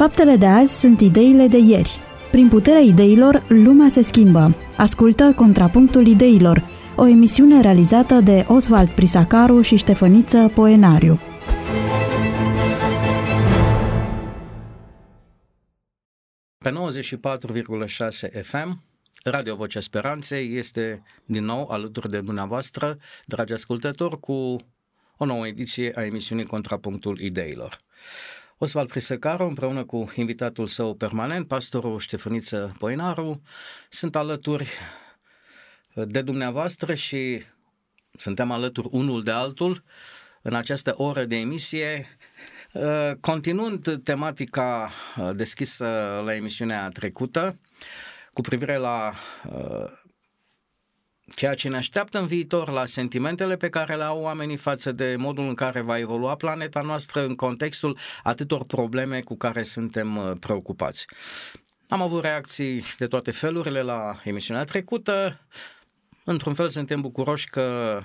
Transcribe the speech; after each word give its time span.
Faptele 0.00 0.36
de 0.36 0.46
azi 0.46 0.78
sunt 0.78 1.00
ideile 1.00 1.46
de 1.46 1.58
ieri. 1.58 1.98
Prin 2.30 2.48
puterea 2.48 2.80
ideilor, 2.80 3.44
lumea 3.48 3.88
se 3.88 4.02
schimbă. 4.02 4.54
Ascultă 4.76 5.32
Contrapunctul 5.36 6.06
Ideilor, 6.06 6.68
o 6.96 7.06
emisiune 7.06 7.60
realizată 7.60 8.14
de 8.14 8.44
Oswald 8.48 8.88
Prisacaru 8.88 9.60
și 9.60 9.76
Ștefăniță 9.76 10.50
Poenariu. 10.54 11.18
Pe 16.58 16.70
94,6 16.70 18.42
FM, 18.42 18.82
Radio 19.24 19.56
Vocea 19.56 19.80
Speranței 19.80 20.56
este 20.56 21.02
din 21.24 21.44
nou 21.44 21.68
alături 21.68 22.08
de 22.08 22.20
dumneavoastră, 22.20 22.98
dragi 23.26 23.52
ascultători, 23.52 24.20
cu 24.20 24.56
o 25.16 25.24
nouă 25.24 25.46
ediție 25.46 25.92
a 25.94 26.04
emisiunii 26.04 26.44
Contrapunctul 26.44 27.18
Ideilor. 27.18 27.76
Oswald 28.62 28.88
Prisăcaru, 28.88 29.44
împreună 29.44 29.84
cu 29.84 30.12
invitatul 30.14 30.66
său 30.66 30.94
permanent, 30.94 31.46
pastorul 31.46 31.98
Ștefăniță 31.98 32.74
Poinaru, 32.78 33.42
sunt 33.88 34.16
alături 34.16 34.68
de 35.94 36.22
dumneavoastră 36.22 36.94
și 36.94 37.42
suntem 38.12 38.50
alături 38.50 38.88
unul 38.90 39.22
de 39.22 39.30
altul 39.30 39.82
în 40.42 40.54
această 40.54 40.94
oră 40.96 41.24
de 41.24 41.36
emisie, 41.36 42.18
continuând 43.20 44.02
tematica 44.04 44.90
deschisă 45.32 46.20
la 46.24 46.34
emisiunea 46.34 46.88
trecută 46.88 47.58
cu 48.32 48.40
privire 48.40 48.76
la 48.76 49.14
ceea 51.34 51.54
ce 51.54 51.68
ne 51.68 51.76
așteaptă 51.76 52.18
în 52.18 52.26
viitor, 52.26 52.68
la 52.68 52.86
sentimentele 52.86 53.56
pe 53.56 53.68
care 53.68 53.96
le 53.96 54.02
au 54.02 54.20
oamenii 54.20 54.56
față 54.56 54.92
de 54.92 55.16
modul 55.18 55.48
în 55.48 55.54
care 55.54 55.80
va 55.80 55.98
evolua 55.98 56.34
planeta 56.34 56.80
noastră 56.80 57.24
în 57.24 57.34
contextul 57.34 57.98
atâtor 58.22 58.64
probleme 58.64 59.20
cu 59.20 59.36
care 59.36 59.62
suntem 59.62 60.16
uh, 60.16 60.32
preocupați. 60.40 61.06
Am 61.88 62.02
avut 62.02 62.22
reacții 62.22 62.82
de 62.98 63.06
toate 63.06 63.30
felurile 63.30 63.82
la 63.82 64.20
emisiunea 64.24 64.64
trecută. 64.64 65.40
Într-un 66.24 66.54
fel 66.54 66.68
suntem 66.68 67.00
bucuroși 67.00 67.48
că 67.48 67.98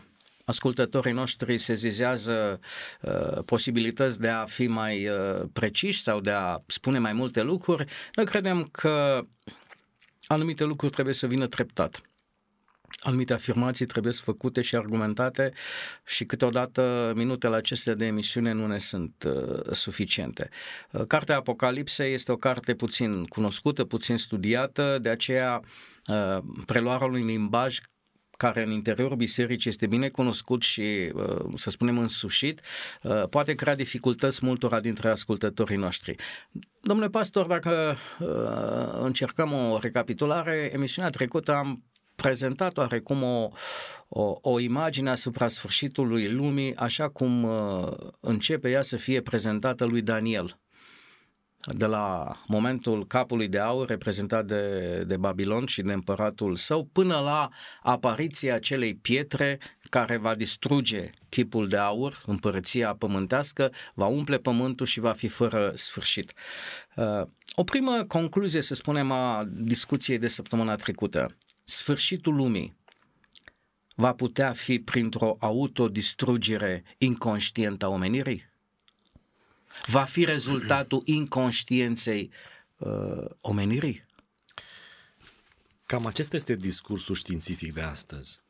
ascultătorii 0.45 1.11
noștri 1.11 1.57
se 1.57 1.73
zizează 1.73 2.59
uh, 3.01 3.43
posibilități 3.45 4.19
de 4.19 4.27
a 4.27 4.45
fi 4.45 4.67
mai 4.67 5.07
uh, 5.07 5.41
preciși 5.53 6.01
sau 6.01 6.19
de 6.19 6.31
a 6.31 6.59
spune 6.67 6.99
mai 6.99 7.13
multe 7.13 7.41
lucruri. 7.41 7.85
Noi 8.15 8.25
credem 8.25 8.63
că 8.71 9.25
anumite 10.27 10.63
lucruri 10.63 10.93
trebuie 10.93 11.13
să 11.13 11.27
vină 11.27 11.47
treptat 11.47 12.01
anumite 13.05 13.33
afirmații 13.33 13.85
trebuie 13.85 14.13
să 14.13 14.21
făcute 14.23 14.61
și 14.61 14.75
argumentate 14.75 15.53
și 16.05 16.25
câteodată 16.25 17.13
minutele 17.15 17.55
acestea 17.55 17.93
de 17.93 18.05
emisiune 18.05 18.51
nu 18.51 18.67
ne 18.67 18.77
sunt 18.77 19.23
uh, 19.27 19.71
suficiente. 19.71 20.49
Uh, 20.91 21.01
Cartea 21.07 21.35
Apocalipsei 21.35 22.13
este 22.13 22.31
o 22.31 22.35
carte 22.35 22.73
puțin 22.73 23.23
cunoscută, 23.23 23.83
puțin 23.83 24.17
studiată, 24.17 24.97
de 25.01 25.09
aceea 25.09 25.61
uh, 26.07 26.37
preluarea 26.65 27.07
unui 27.07 27.23
limbaj 27.23 27.79
care 28.37 28.63
în 28.63 28.71
interiorul 28.71 29.15
bisericii 29.17 29.69
este 29.69 29.87
bine 29.87 30.09
cunoscut 30.09 30.61
și, 30.61 31.11
uh, 31.13 31.53
să 31.55 31.69
spunem, 31.69 31.97
însușit, 31.97 32.61
uh, 33.03 33.27
poate 33.29 33.53
crea 33.55 33.75
dificultăți 33.75 34.45
multora 34.45 34.79
dintre 34.79 35.09
ascultătorii 35.09 35.77
noștri. 35.77 36.15
Domnule 36.81 37.09
pastor, 37.09 37.47
dacă 37.47 37.97
uh, 38.19 38.99
încercăm 39.01 39.53
o 39.53 39.77
recapitulare, 39.81 40.69
emisiunea 40.73 41.09
trecută 41.09 41.53
am 41.53 41.83
prezentat 42.25 42.77
oarecum 42.77 43.23
o, 43.23 43.49
o, 44.07 44.37
o 44.41 44.59
imagine 44.59 45.09
asupra 45.09 45.47
sfârșitului 45.47 46.31
lumii, 46.31 46.75
așa 46.75 47.09
cum 47.09 47.43
uh, 47.43 47.91
începe 48.19 48.69
ea 48.69 48.81
să 48.81 48.95
fie 48.95 49.21
prezentată 49.21 49.85
lui 49.85 50.01
Daniel. 50.01 50.59
De 51.59 51.85
la 51.85 52.35
momentul 52.47 53.07
capului 53.07 53.47
de 53.47 53.59
aur 53.59 53.87
reprezentat 53.87 54.45
de, 54.45 55.03
de 55.07 55.17
Babilon 55.17 55.65
și 55.65 55.81
de 55.81 55.93
împăratul 55.93 56.55
său, 56.55 56.89
până 56.91 57.19
la 57.19 57.49
apariția 57.81 58.55
acelei 58.55 58.95
pietre 58.95 59.59
care 59.89 60.17
va 60.17 60.35
distruge 60.35 61.09
chipul 61.29 61.67
de 61.67 61.77
aur, 61.77 62.21
împărăția 62.25 62.95
pământească, 62.95 63.71
va 63.93 64.05
umple 64.05 64.37
pământul 64.37 64.85
și 64.85 64.99
va 64.99 65.11
fi 65.11 65.27
fără 65.27 65.71
sfârșit. 65.75 66.33
Uh, 66.95 67.21
o 67.55 67.63
primă 67.63 68.03
concluzie, 68.07 68.61
să 68.61 68.73
spunem, 68.73 69.11
a 69.11 69.43
discuției 69.47 70.17
de 70.17 70.27
săptămâna 70.27 70.75
trecută 70.75 71.35
sfârșitul 71.65 72.35
lumii 72.35 72.75
va 73.95 74.13
putea 74.13 74.53
fi 74.53 74.79
printr-o 74.79 75.37
autodistrugere 75.39 76.83
inconștientă 76.97 77.85
a 77.85 77.89
omenirii? 77.89 78.49
Va 79.85 80.03
fi 80.03 80.25
rezultatul 80.25 81.01
inconștienței 81.19 82.31
uh, 82.77 83.25
omenirii? 83.41 84.05
Cam 85.85 86.05
acesta 86.05 86.35
este 86.35 86.55
discursul 86.55 87.15
științific 87.15 87.73
de 87.73 87.81
astăzi. 87.81 88.41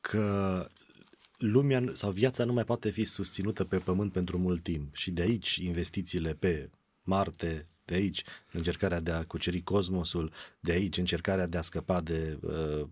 Că 0.00 0.66
lumea 1.38 1.82
sau 1.92 2.10
viața 2.10 2.44
nu 2.44 2.52
mai 2.52 2.64
poate 2.64 2.90
fi 2.90 3.04
susținută 3.04 3.64
pe 3.64 3.78
pământ 3.78 4.12
pentru 4.12 4.38
mult 4.38 4.62
timp 4.62 4.94
și 4.94 5.10
de 5.10 5.22
aici 5.22 5.56
investițiile 5.56 6.34
pe 6.34 6.70
Marte, 7.02 7.66
de 7.86 7.94
aici 7.94 8.22
încercarea 8.52 9.00
de 9.00 9.10
a 9.10 9.24
cuceri 9.24 9.62
cosmosul, 9.62 10.32
de 10.60 10.72
aici 10.72 10.96
încercarea 10.96 11.46
de 11.46 11.56
a 11.56 11.62
scăpa 11.62 12.00
de 12.00 12.38
uh, 12.40 12.80
uh 12.80 12.88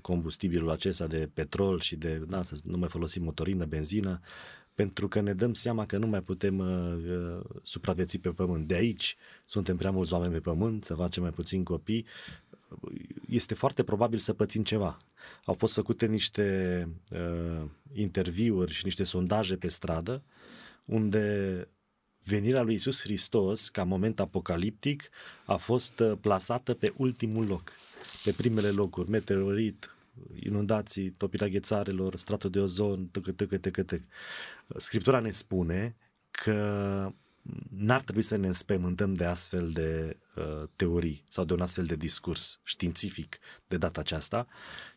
combustibilul 0.00 0.70
acesta 0.70 1.06
de 1.06 1.30
petrol 1.34 1.80
și 1.80 1.96
de, 1.96 2.16
da, 2.16 2.42
să 2.42 2.56
nu 2.64 2.76
mai 2.76 2.88
folosim 2.88 3.22
motorină, 3.22 3.64
benzină, 3.64 4.20
pentru 4.74 5.08
că 5.08 5.20
ne 5.20 5.32
dăm 5.32 5.54
seama 5.54 5.86
că 5.86 5.98
nu 5.98 6.06
mai 6.06 6.22
putem 6.22 6.58
uh, 6.58 6.96
uh, 7.10 7.44
supraviețui 7.62 8.18
pe 8.18 8.30
pământ. 8.30 8.66
De 8.66 8.74
aici 8.74 9.16
suntem 9.44 9.76
prea 9.76 9.90
mulți 9.90 10.12
oameni 10.12 10.32
pe 10.32 10.40
pământ, 10.40 10.84
să 10.84 10.94
facem 10.94 11.22
mai 11.22 11.32
puțin 11.32 11.64
copii, 11.64 12.06
este 13.26 13.54
foarte 13.54 13.82
probabil 13.84 14.18
să 14.18 14.32
pățim 14.32 14.62
ceva. 14.62 14.98
Au 15.44 15.54
fost 15.54 15.74
făcute 15.74 16.06
niște 16.06 16.88
uh, 17.10 17.64
interviuri 17.92 18.72
și 18.72 18.84
niște 18.84 19.04
sondaje 19.04 19.56
pe 19.56 19.68
stradă 19.68 20.22
unde 20.84 21.68
venirea 22.24 22.62
lui 22.62 22.74
Isus 22.74 23.02
Hristos, 23.02 23.68
ca 23.68 23.84
moment 23.84 24.20
apocaliptic, 24.20 25.08
a 25.44 25.56
fost 25.56 26.00
uh, 26.00 26.12
plasată 26.20 26.74
pe 26.74 26.92
ultimul 26.96 27.46
loc, 27.46 27.72
pe 28.24 28.32
primele 28.32 28.68
locuri, 28.68 29.10
meteorit, 29.10 29.94
inundații, 30.40 31.10
topirea 31.10 31.48
ghețarelor, 31.48 32.16
stratul 32.16 32.50
de 32.50 32.58
ozon, 32.58 33.06
tăcă, 33.06 33.32
tăcă, 33.32 33.58
tăcă, 33.58 33.82
tăcă. 33.82 34.04
Scriptura 34.66 35.20
ne 35.20 35.30
spune 35.30 35.96
că 36.30 37.12
n-ar 37.70 38.02
trebui 38.02 38.22
să 38.22 38.36
ne 38.36 38.46
înspăimântăm 38.46 39.14
de 39.14 39.24
astfel 39.24 39.70
de 39.70 40.16
uh, 40.36 40.68
teorii 40.76 41.24
sau 41.28 41.44
de 41.44 41.52
un 41.52 41.60
astfel 41.60 41.84
de 41.84 41.96
discurs 41.96 42.60
științific 42.62 43.38
de 43.66 43.76
data 43.76 44.00
aceasta, 44.00 44.46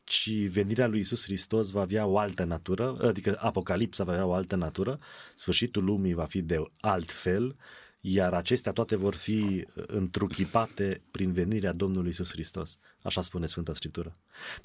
ci 0.03 0.47
venirea 0.47 0.87
lui 0.87 0.99
Isus 0.99 1.23
Hristos 1.23 1.69
va 1.69 1.81
avea 1.81 2.05
o 2.05 2.17
altă 2.17 2.43
natură, 2.43 2.97
adică 3.01 3.37
Apocalipsa 3.39 4.03
va 4.03 4.11
avea 4.11 4.25
o 4.25 4.33
altă 4.33 4.55
natură, 4.55 4.99
sfârșitul 5.35 5.83
lumii 5.83 6.13
va 6.13 6.25
fi 6.25 6.41
de 6.41 6.63
alt 6.79 7.11
fel, 7.11 7.55
iar 7.99 8.33
acestea 8.33 8.71
toate 8.71 8.95
vor 8.95 9.15
fi 9.15 9.65
întruchipate 9.75 11.01
prin 11.11 11.31
venirea 11.31 11.73
Domnului 11.73 12.09
Isus 12.09 12.31
Hristos. 12.31 12.77
Așa 13.03 13.21
spune 13.21 13.45
Sfânta 13.45 13.73
Scriptură. 13.73 14.15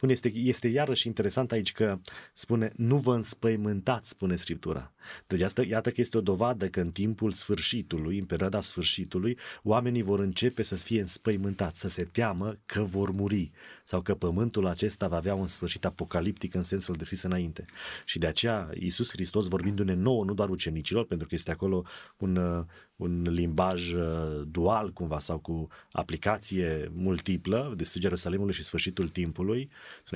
Bun, 0.01 0.09
este, 0.09 0.33
este 0.35 0.69
iarăși 0.69 1.07
interesant 1.07 1.53
aici 1.53 1.73
că 1.73 1.99
spune, 2.33 2.73
nu 2.77 2.97
vă 2.97 3.15
înspăimântați, 3.15 4.09
spune 4.09 4.37
Scriptura. 4.37 4.93
Deci 5.27 5.41
asta, 5.41 5.63
iată 5.63 5.91
că 5.91 6.01
este 6.01 6.17
o 6.17 6.21
dovadă 6.21 6.69
că 6.69 6.81
în 6.81 6.91
timpul 6.91 7.33
sfârșitului, 7.33 8.19
în 8.19 8.25
perioada 8.25 8.61
sfârșitului, 8.61 9.39
oamenii 9.63 10.03
vor 10.03 10.21
începe 10.21 10.63
să 10.63 10.75
fie 10.75 11.01
înspăimântați, 11.01 11.81
să 11.81 11.89
se 11.89 12.05
teamă 12.05 12.57
că 12.67 12.83
vor 12.83 13.11
muri 13.11 13.51
sau 13.85 14.01
că 14.03 14.15
pământul 14.15 14.67
acesta 14.67 15.09
va 15.09 15.17
avea 15.17 15.35
un 15.35 15.47
sfârșit 15.47 15.85
apocaliptic 15.85 16.55
în 16.55 16.63
sensul 16.63 16.95
deschis 16.95 17.23
înainte. 17.23 17.65
Și 18.05 18.19
de 18.19 18.27
aceea 18.27 18.71
Iisus 18.75 19.11
Hristos 19.11 19.47
vorbindu-ne 19.47 19.95
nouă, 19.95 20.25
nu 20.25 20.35
doar 20.35 20.49
ucenicilor, 20.49 21.07
pentru 21.07 21.27
că 21.27 21.35
este 21.35 21.51
acolo 21.51 21.85
un, 22.17 22.65
un 22.97 23.23
limbaj 23.23 23.93
uh, 23.93 24.43
dual 24.47 24.93
cumva 24.93 25.19
sau 25.19 25.39
cu 25.39 25.69
aplicație 25.93 26.91
multiplă, 26.95 27.73
distrugerea 27.77 28.17
Ierusalimului 28.29 28.55
și 28.55 28.63
sfârșitul 28.63 29.09
timpului, 29.09 29.71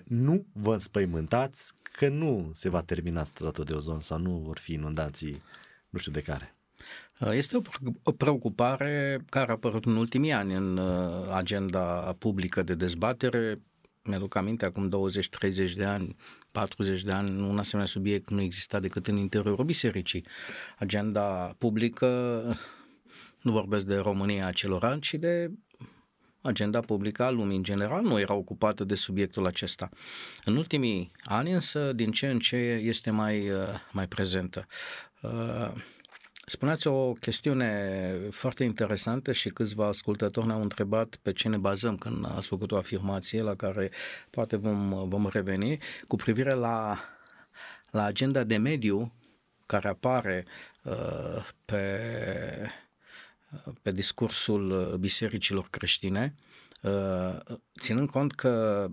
nu 0.04 0.46
vă 0.52 0.72
înspăimântați 0.72 1.72
că 1.82 2.08
nu 2.08 2.50
se 2.54 2.68
va 2.68 2.82
termina 2.82 3.24
stratul 3.24 3.64
de 3.64 3.72
ozon 3.72 4.00
sau 4.00 4.18
nu 4.18 4.42
vor 4.46 4.58
fi 4.58 4.72
inundații 4.72 5.42
nu 5.88 5.98
știu 5.98 6.12
de 6.12 6.22
care. 6.22 6.54
Este 7.30 7.60
o 8.02 8.12
preocupare 8.12 9.24
care 9.28 9.48
a 9.50 9.52
apărut 9.52 9.84
în 9.84 9.96
ultimii 9.96 10.32
ani 10.32 10.54
în 10.54 10.76
uh, 10.76 11.28
agenda 11.30 12.16
publică 12.18 12.62
de 12.62 12.74
dezbatere. 12.74 13.60
Mi-aduc 14.02 14.34
aminte, 14.34 14.64
acum 14.64 15.10
20-30 15.68 15.72
de 15.76 15.84
ani, 15.84 16.16
40 16.50 17.02
de 17.02 17.12
ani, 17.12 17.30
un 17.30 17.58
asemenea 17.58 17.90
subiect 17.90 18.30
nu 18.30 18.40
exista 18.40 18.80
decât 18.80 19.06
în 19.06 19.16
interiorul 19.16 19.64
bisericii. 19.64 20.24
Agenda 20.78 21.54
publică, 21.58 22.06
nu 23.42 23.52
vorbesc 23.52 23.86
de 23.86 23.96
România 23.96 24.50
celor 24.50 24.84
ani, 24.84 25.00
ci 25.00 25.14
de 25.14 25.50
agenda 26.42 26.80
publică 26.80 27.22
a 27.22 27.30
lumii 27.30 27.56
în 27.56 27.62
general 27.62 28.02
nu 28.02 28.20
era 28.20 28.34
ocupată 28.34 28.84
de 28.84 28.94
subiectul 28.94 29.46
acesta. 29.46 29.88
În 30.44 30.56
ultimii 30.56 31.12
ani 31.24 31.52
însă, 31.52 31.92
din 31.92 32.12
ce 32.12 32.26
în 32.26 32.38
ce 32.38 32.56
este 32.82 33.10
mai, 33.10 33.50
uh, 33.50 33.58
mai 33.92 34.06
prezentă. 34.06 34.66
Uh, 35.20 35.72
spuneați 36.46 36.86
o 36.86 37.12
chestiune 37.12 38.10
foarte 38.30 38.64
interesantă 38.64 39.32
și 39.32 39.48
câțiva 39.48 39.86
ascultători 39.86 40.46
ne-au 40.46 40.62
întrebat 40.62 41.16
pe 41.22 41.32
ce 41.32 41.48
ne 41.48 41.56
bazăm 41.56 41.96
când 41.96 42.26
ați 42.36 42.46
făcut 42.46 42.72
o 42.72 42.76
afirmație 42.76 43.42
la 43.42 43.54
care 43.54 43.90
poate 44.30 44.56
vom, 44.56 45.08
vom 45.08 45.28
reveni 45.32 45.78
cu 46.06 46.16
privire 46.16 46.52
la, 46.52 46.98
la 47.90 48.04
agenda 48.04 48.44
de 48.44 48.56
mediu 48.56 49.12
care 49.66 49.88
apare 49.88 50.44
uh, 50.82 51.46
pe, 51.64 52.00
pe 53.82 53.90
discursul 53.90 54.96
bisericilor 55.00 55.66
creștine, 55.70 56.34
uh, 56.82 57.54
ținând 57.80 58.10
cont 58.10 58.32
că 58.32 58.86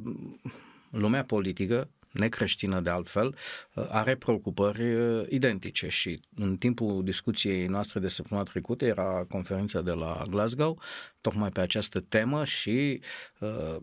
lumea 0.89 1.23
politică 1.23 1.89
necreștină 2.11 2.79
de 2.79 2.89
altfel, 2.89 3.35
uh, 3.73 3.85
are 3.89 4.15
preocupări 4.15 4.95
uh, 4.95 5.25
identice 5.29 5.87
și 5.87 6.19
în 6.35 6.57
timpul 6.57 7.03
discuției 7.03 7.67
noastre 7.67 7.99
de 7.99 8.07
săptămâna 8.07 8.45
trecută 8.45 8.85
era 8.85 9.25
conferința 9.29 9.81
de 9.81 9.91
la 9.91 10.23
Glasgow, 10.29 10.81
tocmai 11.21 11.49
pe 11.49 11.61
această 11.61 11.99
temă 11.99 12.43
și 12.43 13.01
uh, 13.39 13.75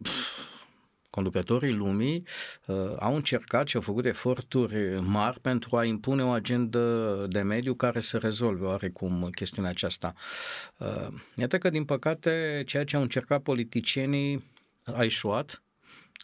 conducătorii 1.16 1.72
lumii 1.72 2.22
uh, 2.66 2.76
au 2.98 3.14
încercat 3.14 3.68
și 3.68 3.76
au 3.76 3.82
făcut 3.82 4.04
eforturi 4.04 5.00
mari 5.00 5.40
pentru 5.40 5.76
a 5.76 5.84
impune 5.84 6.22
o 6.22 6.28
agendă 6.28 7.26
de 7.28 7.40
mediu 7.40 7.74
care 7.74 8.00
să 8.00 8.18
rezolve 8.18 8.64
oarecum 8.64 9.28
chestiunea 9.34 9.70
aceasta. 9.70 10.12
Uh, 10.78 11.08
iată 11.34 11.58
că, 11.58 11.70
din 11.70 11.84
păcate, 11.84 12.62
ceea 12.66 12.84
ce 12.84 12.96
au 12.96 13.02
încercat 13.02 13.42
politicienii 13.42 14.44
a 14.84 15.02
ieșuat. 15.02 15.62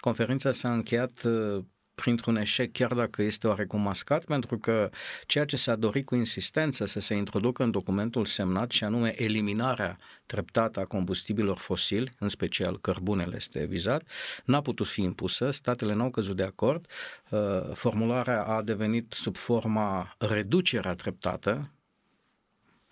Conferința 0.00 0.50
s-a 0.50 0.72
încheiat 0.72 1.22
uh, 1.24 1.64
printr-un 1.94 2.36
eșec, 2.36 2.72
chiar 2.72 2.94
dacă 2.94 3.22
este 3.22 3.46
oarecum 3.46 3.80
mascat, 3.80 4.24
pentru 4.24 4.58
că 4.58 4.90
ceea 5.26 5.44
ce 5.44 5.56
s-a 5.56 5.76
dorit 5.76 6.04
cu 6.04 6.14
insistență 6.14 6.86
să 6.86 7.00
se 7.00 7.14
introducă 7.14 7.62
în 7.62 7.70
documentul 7.70 8.24
semnat, 8.24 8.70
și 8.70 8.84
anume 8.84 9.22
eliminarea 9.22 9.98
treptată 10.26 10.80
a 10.80 10.84
combustibilor 10.84 11.56
fosili, 11.56 12.14
în 12.18 12.28
special 12.28 12.78
cărbunele 12.80 13.36
este 13.36 13.64
vizat, 13.64 14.02
n-a 14.44 14.60
putut 14.60 14.86
fi 14.86 15.02
impusă, 15.02 15.50
statele 15.50 15.94
n-au 15.94 16.10
căzut 16.10 16.36
de 16.36 16.42
acord, 16.42 16.86
uh, 17.30 17.40
formularea 17.74 18.42
a 18.44 18.62
devenit 18.62 19.12
sub 19.12 19.36
forma 19.36 20.14
reducerea 20.18 20.94
treptată, 20.94 21.70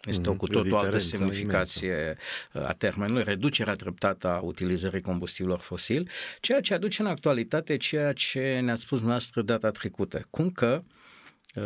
este 0.08 0.29
o 0.29 0.31
mhm. 0.31 0.38
cu 0.38 0.47
totul 0.47 0.75
altă 0.75 0.99
semnificație 0.99 2.17
imensă. 2.52 2.69
a 2.69 2.73
termenului, 2.73 3.23
reducerea 3.25 3.75
treptată 3.75 4.29
a 4.29 4.41
utilizării 4.41 5.00
combustibilor 5.00 5.58
fosili, 5.58 6.08
ceea 6.41 6.61
ce 6.61 6.75
aduce 6.75 7.02
în 7.02 7.08
actualitate 7.08 7.76
ceea 7.76 8.12
ce 8.12 8.61
ne-ați 8.62 8.82
spus 8.82 9.00
noastră 9.00 9.43
data 9.43 9.70
trecută, 9.70 10.26
cum 10.31 10.50
că 10.50 10.82
uh, 11.55 11.62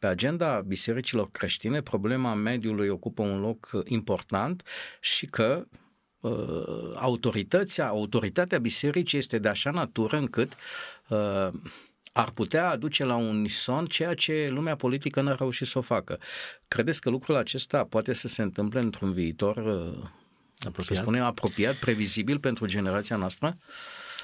pe 0.00 0.06
agenda 0.06 0.60
bisericilor 0.60 1.30
creștine 1.30 1.82
problema 1.82 2.34
mediului 2.34 2.88
ocupă 2.88 3.22
un 3.22 3.40
loc 3.40 3.70
important 3.84 4.62
și 5.00 5.26
că 5.26 5.66
uh, 6.20 6.92
autorităția, 6.94 7.86
autoritatea 7.86 8.58
bisericii 8.58 9.18
este 9.18 9.38
de 9.38 9.48
așa 9.48 9.70
natură 9.70 10.16
încât 10.16 10.52
uh, 11.08 11.48
ar 12.16 12.30
putea 12.30 12.68
aduce 12.68 13.04
la 13.04 13.14
un 13.14 13.26
unison 13.26 13.86
ceea 13.86 14.14
ce 14.14 14.48
lumea 14.50 14.76
politică 14.76 15.20
n-a 15.20 15.34
reușit 15.34 15.66
să 15.66 15.78
o 15.78 15.80
facă. 15.80 16.18
Credeți 16.68 17.00
că 17.00 17.10
lucrul 17.10 17.36
acesta 17.36 17.84
poate 17.84 18.12
să 18.12 18.28
se 18.28 18.42
întâmple 18.42 18.80
într-un 18.80 19.12
viitor 19.12 19.56
uh, 19.56 20.08
apropiat, 20.58 20.96
să 20.96 21.02
spunem, 21.02 21.22
apropiat 21.22 21.74
previzibil 21.74 22.38
pentru 22.38 22.66
generația 22.66 23.16
noastră? 23.16 23.56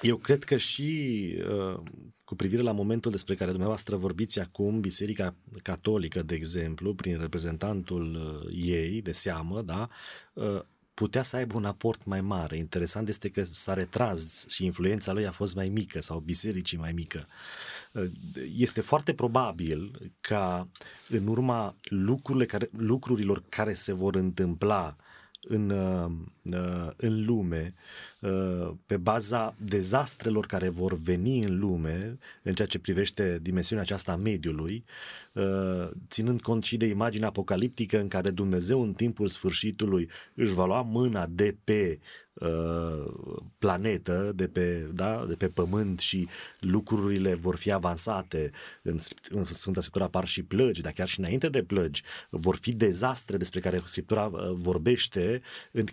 Eu 0.02 0.16
cred 0.16 0.44
că 0.44 0.56
și 0.56 1.22
uh, 1.48 1.80
cu 2.24 2.34
privire 2.34 2.62
la 2.62 2.72
momentul 2.72 3.10
despre 3.10 3.34
care 3.34 3.50
dumneavoastră 3.50 3.96
vorbiți 3.96 4.40
acum, 4.40 4.80
Biserica 4.80 5.34
Catolică, 5.62 6.22
de 6.22 6.34
exemplu, 6.34 6.94
prin 6.94 7.18
reprezentantul 7.20 8.14
uh, 8.14 8.52
ei 8.64 9.02
de 9.02 9.12
seamă, 9.12 9.62
da, 9.62 9.88
putea 10.94 11.22
să 11.22 11.36
aibă 11.36 11.56
un 11.56 11.64
aport 11.64 12.04
mai 12.04 12.20
mare. 12.20 12.56
Interesant 12.56 13.08
este 13.08 13.28
că 13.28 13.42
s-a 13.52 13.74
retras 13.74 14.46
și 14.48 14.64
influența 14.64 15.12
lui 15.12 15.26
a 15.26 15.30
fost 15.30 15.54
mai 15.54 15.68
mică 15.68 16.00
sau 16.00 16.18
bisericii 16.18 16.78
mai 16.78 16.92
mică. 16.92 17.26
Este 18.56 18.80
foarte 18.80 19.14
probabil 19.14 20.10
ca 20.20 20.68
în 21.08 21.26
urma 21.26 21.76
lucrurile 21.82 22.46
care, 22.46 22.68
lucrurilor 22.76 23.42
care 23.48 23.74
se 23.74 23.92
vor 23.92 24.14
întâmpla 24.14 24.96
în, 25.42 25.70
uh, 25.70 26.90
în 26.96 27.24
lume, 27.24 27.74
uh, 27.76 28.11
pe 28.86 28.96
baza 28.96 29.54
dezastrelor 29.58 30.46
care 30.46 30.68
vor 30.68 30.98
veni 30.98 31.42
în 31.44 31.58
lume, 31.58 32.18
în 32.42 32.54
ceea 32.54 32.68
ce 32.68 32.78
privește 32.78 33.38
dimensiunea 33.42 33.84
aceasta 33.84 34.12
a 34.12 34.16
mediului, 34.16 34.84
uh, 35.32 35.88
ținând 36.08 36.40
cont 36.40 36.64
și 36.64 36.76
de 36.76 36.86
imaginea 36.86 37.28
apocaliptică 37.28 38.00
în 38.00 38.08
care 38.08 38.30
Dumnezeu 38.30 38.82
în 38.82 38.92
timpul 38.92 39.28
sfârșitului 39.28 40.10
își 40.34 40.52
va 40.52 40.66
lua 40.66 40.82
mâna 40.82 41.26
de 41.26 41.56
pe 41.64 41.98
planetă, 43.58 44.32
de 44.34 44.48
pe, 44.48 44.90
da, 44.92 45.24
de 45.28 45.34
pe 45.34 45.48
pământ 45.48 45.98
și 45.98 46.28
lucrurile 46.60 47.34
vor 47.34 47.56
fi 47.56 47.72
avansate. 47.72 48.50
În, 48.82 48.98
în 49.28 49.44
Sfânta 49.44 49.80
Scriptură 49.80 50.04
apar 50.04 50.26
și 50.26 50.42
plăgi, 50.42 50.80
dar 50.80 50.92
chiar 50.92 51.08
și 51.08 51.18
înainte 51.18 51.48
de 51.48 51.62
plăgi 51.62 52.02
vor 52.30 52.56
fi 52.56 52.72
dezastre 52.72 53.36
despre 53.36 53.60
care 53.60 53.82
Scriptura 53.84 54.28
vorbește 54.52 55.42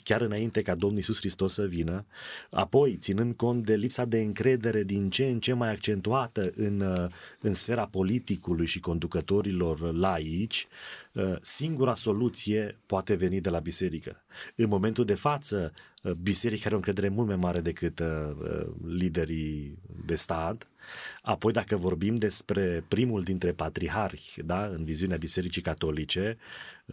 chiar 0.03 0.21
înainte 0.21 0.61
ca 0.61 0.75
Domnul 0.75 0.97
Iisus 0.97 1.17
Hristos 1.17 1.53
să 1.53 1.65
vină. 1.65 2.05
Apoi, 2.49 2.97
ținând 2.97 3.35
cont 3.35 3.65
de 3.65 3.75
lipsa 3.75 4.05
de 4.05 4.19
încredere 4.19 4.83
din 4.83 5.09
ce 5.09 5.25
în 5.25 5.39
ce 5.39 5.53
mai 5.53 5.71
accentuată 5.71 6.51
în, 6.55 6.83
în 7.39 7.53
sfera 7.53 7.85
politicului 7.85 8.65
și 8.65 8.79
conducătorilor 8.79 9.93
laici, 9.93 10.67
singura 11.41 11.95
soluție 11.95 12.75
poate 12.85 13.15
veni 13.15 13.41
de 13.41 13.49
la 13.49 13.59
biserică. 13.59 14.23
În 14.55 14.67
momentul 14.67 15.05
de 15.05 15.13
față, 15.13 15.73
biserica 16.21 16.63
are 16.65 16.73
o 16.73 16.77
încredere 16.77 17.09
mult 17.09 17.27
mai 17.27 17.35
mare 17.35 17.59
decât 17.61 18.01
liderii 18.87 19.77
de 20.05 20.15
stat 20.15 20.67
Apoi, 21.21 21.51
dacă 21.51 21.75
vorbim 21.75 22.15
despre 22.15 22.83
primul 22.87 23.23
dintre 23.23 23.51
patriarhi, 23.51 24.41
da, 24.45 24.65
în 24.65 24.83
viziunea 24.83 25.17
Bisericii 25.17 25.61
Catolice, 25.61 26.37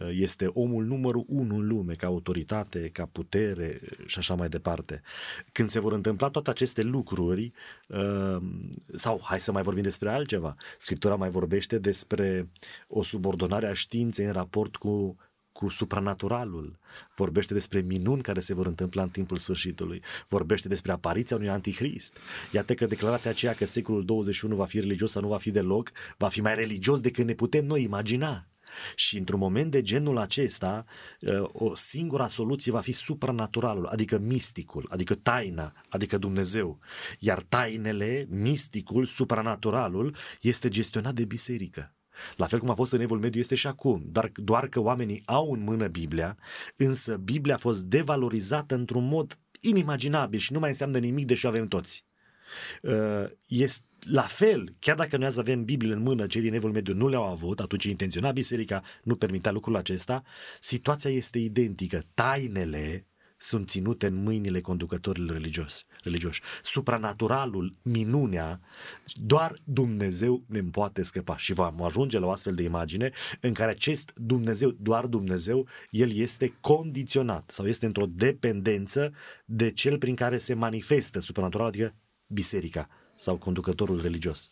este 0.09 0.45
omul 0.53 0.85
numărul 0.85 1.25
unu 1.27 1.55
în 1.55 1.67
lume, 1.67 1.93
ca 1.93 2.07
autoritate, 2.07 2.89
ca 2.89 3.09
putere 3.11 3.79
și 4.05 4.19
așa 4.19 4.35
mai 4.35 4.49
departe. 4.49 5.01
Când 5.51 5.69
se 5.69 5.79
vor 5.79 5.93
întâmpla 5.93 6.29
toate 6.29 6.49
aceste 6.49 6.81
lucruri, 6.81 7.51
uh, 7.87 8.37
sau 8.93 9.19
hai 9.23 9.39
să 9.39 9.51
mai 9.51 9.61
vorbim 9.61 9.83
despre 9.83 10.09
altceva, 10.09 10.55
Scriptura 10.77 11.15
mai 11.15 11.29
vorbește 11.29 11.79
despre 11.79 12.49
o 12.87 13.03
subordonare 13.03 13.67
a 13.67 13.73
științei 13.73 14.25
în 14.25 14.31
raport 14.31 14.75
cu 14.75 15.17
cu 15.57 15.69
supranaturalul, 15.69 16.79
vorbește 17.15 17.53
despre 17.53 17.81
minuni 17.81 18.21
care 18.21 18.39
se 18.39 18.53
vor 18.53 18.65
întâmpla 18.65 19.03
în 19.03 19.09
timpul 19.09 19.37
sfârșitului, 19.37 20.01
vorbește 20.27 20.67
despre 20.67 20.91
apariția 20.91 21.35
unui 21.35 21.49
antichrist. 21.49 22.17
Iată 22.51 22.73
că 22.73 22.85
declarația 22.85 23.31
aceea 23.31 23.53
că 23.53 23.65
secolul 23.65 24.05
21 24.05 24.55
va 24.55 24.65
fi 24.65 24.79
religios 24.79 25.11
sau 25.11 25.21
nu 25.21 25.27
va 25.27 25.37
fi 25.37 25.51
deloc, 25.51 25.91
va 26.17 26.27
fi 26.27 26.41
mai 26.41 26.55
religios 26.55 27.01
decât 27.01 27.25
ne 27.25 27.33
putem 27.33 27.63
noi 27.63 27.83
imagina. 27.83 28.47
Și 28.95 29.17
într-un 29.17 29.39
moment 29.39 29.71
de 29.71 29.81
genul 29.81 30.17
acesta, 30.17 30.85
ă, 31.27 31.49
o 31.51 31.75
singura 31.75 32.27
soluție 32.27 32.71
va 32.71 32.79
fi 32.79 32.91
supranaturalul, 32.91 33.85
adică 33.85 34.19
misticul, 34.19 34.87
adică 34.89 35.15
taina, 35.15 35.73
adică 35.89 36.17
Dumnezeu. 36.17 36.79
Iar 37.19 37.41
tainele, 37.41 38.27
misticul, 38.29 39.05
supranaturalul, 39.05 40.15
este 40.41 40.69
gestionat 40.69 41.13
de 41.13 41.25
biserică. 41.25 41.96
La 42.35 42.45
fel 42.45 42.59
cum 42.59 42.69
a 42.69 42.75
fost 42.75 42.93
în 42.93 42.99
Evul 42.99 43.19
Mediu 43.19 43.39
este 43.39 43.55
și 43.55 43.67
acum, 43.67 44.03
doar, 44.11 44.31
doar 44.35 44.67
că 44.67 44.79
oamenii 44.79 45.21
au 45.25 45.51
în 45.51 45.59
mână 45.59 45.87
Biblia, 45.87 46.37
însă 46.75 47.17
Biblia 47.17 47.55
a 47.55 47.57
fost 47.57 47.83
devalorizată 47.83 48.75
într-un 48.75 49.07
mod 49.07 49.39
inimaginabil 49.59 50.39
și 50.39 50.53
nu 50.53 50.59
mai 50.59 50.69
înseamnă 50.69 50.97
nimic, 50.97 51.25
deși 51.25 51.45
o 51.45 51.49
avem 51.49 51.67
toți. 51.67 52.05
Uh, 52.81 53.25
este 53.47 53.85
la 54.09 54.21
fel, 54.21 54.75
chiar 54.79 54.95
dacă 54.95 55.17
noi 55.17 55.27
azi 55.27 55.39
avem 55.39 55.63
Biblie 55.63 55.93
în 55.93 56.01
mână, 56.01 56.27
cei 56.27 56.41
din 56.41 56.53
Evul 56.53 56.71
Mediu 56.71 56.93
nu 56.93 57.07
le-au 57.07 57.23
avut, 57.23 57.59
atunci 57.59 57.83
intenționa 57.83 58.31
biserica, 58.31 58.81
nu 59.03 59.15
permitea 59.15 59.51
lucrul 59.51 59.75
acesta, 59.75 60.23
situația 60.59 61.09
este 61.09 61.39
identică. 61.39 62.03
Tainele 62.13 63.07
sunt 63.37 63.69
ținute 63.69 64.07
în 64.07 64.23
mâinile 64.23 64.61
conducătorilor 64.61 65.31
religios, 65.31 65.85
religioși. 66.03 66.41
Supranaturalul, 66.63 67.75
minunea, 67.81 68.59
doar 69.13 69.53
Dumnezeu 69.63 70.43
ne 70.47 70.61
poate 70.61 71.03
scăpa. 71.03 71.37
Și 71.37 71.53
vom 71.53 71.81
ajunge 71.81 72.19
la 72.19 72.25
o 72.25 72.31
astfel 72.31 72.55
de 72.55 72.63
imagine 72.63 73.11
în 73.41 73.53
care 73.53 73.71
acest 73.71 74.11
Dumnezeu, 74.15 74.69
doar 74.69 75.05
Dumnezeu, 75.05 75.67
el 75.89 76.11
este 76.11 76.57
condiționat 76.59 77.51
sau 77.51 77.67
este 77.67 77.85
într-o 77.85 78.05
dependență 78.05 79.13
de 79.45 79.71
cel 79.71 79.97
prin 79.97 80.15
care 80.15 80.37
se 80.37 80.53
manifestă 80.53 81.19
supranatural, 81.19 81.67
adică 81.67 81.95
biserica 82.27 82.87
sau 83.15 83.37
conducătorul 83.37 84.01
religios. 84.01 84.49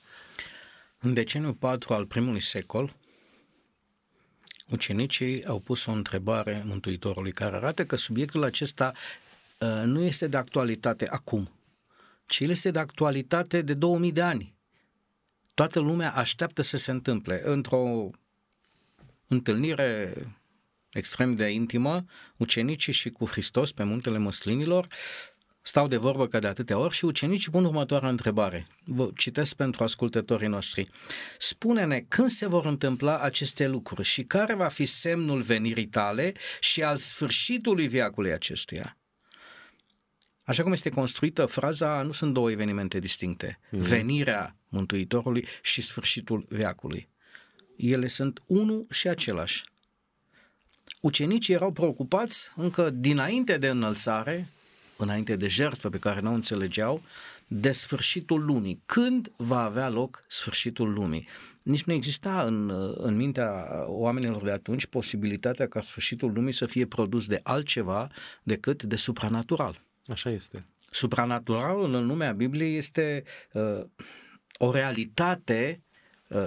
În 0.99 1.13
deceniul 1.13 1.53
4 1.53 1.93
al 1.93 2.05
primului 2.05 2.41
secol, 2.41 2.95
ucenicii 4.69 5.45
au 5.45 5.59
pus 5.59 5.85
o 5.85 5.91
întrebare 5.91 6.63
Mântuitorului 6.65 7.31
care 7.31 7.55
arată 7.55 7.85
că 7.85 7.95
subiectul 7.95 8.43
acesta 8.43 8.91
uh, 9.59 9.81
nu 9.85 10.03
este 10.03 10.27
de 10.27 10.37
actualitate 10.37 11.07
acum, 11.07 11.51
ci 12.25 12.39
el 12.39 12.49
este 12.49 12.71
de 12.71 12.79
actualitate 12.79 13.61
de 13.61 13.73
2000 13.73 14.11
de 14.11 14.21
ani. 14.21 14.53
Toată 15.53 15.79
lumea 15.79 16.13
așteaptă 16.13 16.61
să 16.61 16.77
se 16.77 16.91
întâmple 16.91 17.41
într-o 17.43 18.09
întâlnire 19.27 20.13
extrem 20.91 21.35
de 21.35 21.49
intimă, 21.49 22.05
ucenicii 22.37 22.93
și 22.93 23.09
cu 23.09 23.25
Hristos 23.25 23.71
pe 23.71 23.83
muntele 23.83 24.17
măslinilor, 24.17 24.87
stau 25.67 25.87
de 25.87 25.97
vorbă 25.97 26.27
ca 26.27 26.39
de 26.39 26.47
atâtea 26.47 26.77
ori 26.77 26.93
și 26.93 27.05
ucenicii 27.05 27.51
pun 27.51 27.65
următoarea 27.65 28.09
întrebare. 28.09 28.67
Vă 28.83 29.09
citesc 29.15 29.55
pentru 29.55 29.83
ascultătorii 29.83 30.47
noștri. 30.47 30.89
Spune-ne 31.39 31.99
când 31.99 32.29
se 32.29 32.47
vor 32.47 32.65
întâmpla 32.65 33.19
aceste 33.19 33.67
lucruri 33.67 34.07
și 34.07 34.23
care 34.23 34.53
va 34.53 34.67
fi 34.67 34.85
semnul 34.85 35.41
venirii 35.41 35.87
tale 35.87 36.33
și 36.59 36.83
al 36.83 36.97
sfârșitului 36.97 37.87
viacului 37.87 38.31
acestuia. 38.31 38.97
Așa 40.43 40.63
cum 40.63 40.71
este 40.71 40.89
construită 40.89 41.45
fraza, 41.45 42.01
nu 42.01 42.11
sunt 42.11 42.33
două 42.33 42.51
evenimente 42.51 42.99
distincte. 42.99 43.59
Mm-hmm. 43.59 43.69
Venirea 43.69 44.55
Mântuitorului 44.69 45.47
și 45.61 45.81
sfârșitul 45.81 46.45
veacului. 46.49 47.09
Ele 47.77 48.07
sunt 48.07 48.41
unul 48.47 48.85
și 48.91 49.07
același. 49.07 49.63
Ucenicii 50.99 51.53
erau 51.53 51.71
preocupați 51.71 52.51
încă 52.55 52.89
dinainte 52.89 53.57
de 53.57 53.67
înălțare, 53.67 54.47
înainte 54.97 55.35
de 55.35 55.47
jertfă 55.47 55.89
pe 55.89 55.99
care 55.99 56.19
nu 56.19 56.31
o 56.31 56.33
înțelegeau, 56.33 57.01
de 57.47 57.71
sfârșitul 57.71 58.45
lumii. 58.45 58.81
Când 58.85 59.31
va 59.35 59.63
avea 59.63 59.89
loc 59.89 60.19
sfârșitul 60.27 60.93
lumii? 60.93 61.27
Nici 61.61 61.83
nu 61.83 61.93
exista 61.93 62.43
în, 62.43 62.73
în 62.97 63.15
mintea 63.15 63.65
oamenilor 63.85 64.43
de 64.43 64.51
atunci 64.51 64.85
posibilitatea 64.85 65.67
ca 65.67 65.81
sfârșitul 65.81 66.31
lumii 66.33 66.53
să 66.53 66.65
fie 66.65 66.85
produs 66.85 67.27
de 67.27 67.39
altceva 67.43 68.09
decât 68.43 68.83
de 68.83 68.95
supranatural. 68.95 69.81
Așa 70.07 70.29
este. 70.29 70.65
Supranaturalul 70.91 71.93
în 71.93 72.05
lumea 72.05 72.31
Bibliei 72.31 72.77
este 72.77 73.23
uh, 73.51 73.81
o 74.57 74.71
realitate 74.71 75.79
Uh, 75.79 75.84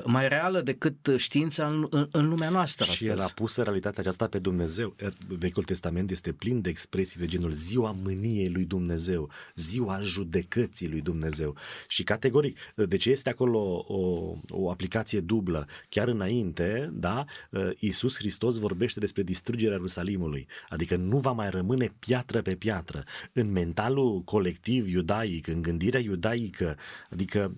mai 0.04 0.28
reală 0.28 0.60
decât 0.60 0.96
știința 1.16 1.66
în, 1.66 1.86
în, 1.90 2.08
în 2.10 2.28
lumea 2.28 2.48
noastră. 2.48 2.84
Și 2.84 2.90
astăzi. 2.90 3.10
el 3.10 3.20
a 3.20 3.28
pus 3.34 3.56
realitatea 3.56 4.00
aceasta 4.00 4.26
pe 4.26 4.38
Dumnezeu. 4.38 4.94
Vechiul 5.26 5.64
Testament 5.64 6.10
este 6.10 6.32
plin 6.32 6.60
de 6.60 6.68
expresii 6.68 7.20
de 7.20 7.26
genul 7.26 7.52
ziua 7.52 7.96
mâniei 8.02 8.48
lui 8.48 8.64
Dumnezeu, 8.64 9.30
ziua 9.54 10.00
judecății 10.02 10.88
lui 10.88 11.00
Dumnezeu. 11.00 11.56
Și 11.88 12.02
categoric, 12.02 12.58
de 12.74 12.96
ce 12.96 13.10
este 13.10 13.30
acolo 13.30 13.84
o, 13.88 14.34
o 14.48 14.70
aplicație 14.70 15.20
dublă? 15.20 15.66
Chiar 15.88 16.08
înainte, 16.08 16.90
da, 16.92 17.24
Iisus 17.78 18.16
Hristos 18.16 18.56
vorbește 18.56 19.00
despre 19.00 19.22
distrugerea 19.22 19.74
Ierusalimului, 19.74 20.46
adică 20.68 20.96
nu 20.96 21.18
va 21.18 21.32
mai 21.32 21.50
rămâne 21.50 21.90
piatră 21.98 22.42
pe 22.42 22.54
piatră. 22.54 23.04
În 23.32 23.52
mentalul 23.52 24.22
colectiv 24.22 24.88
iudaic, 24.88 25.46
în 25.46 25.62
gândirea 25.62 26.00
iudaică, 26.00 26.76
adică 27.10 27.54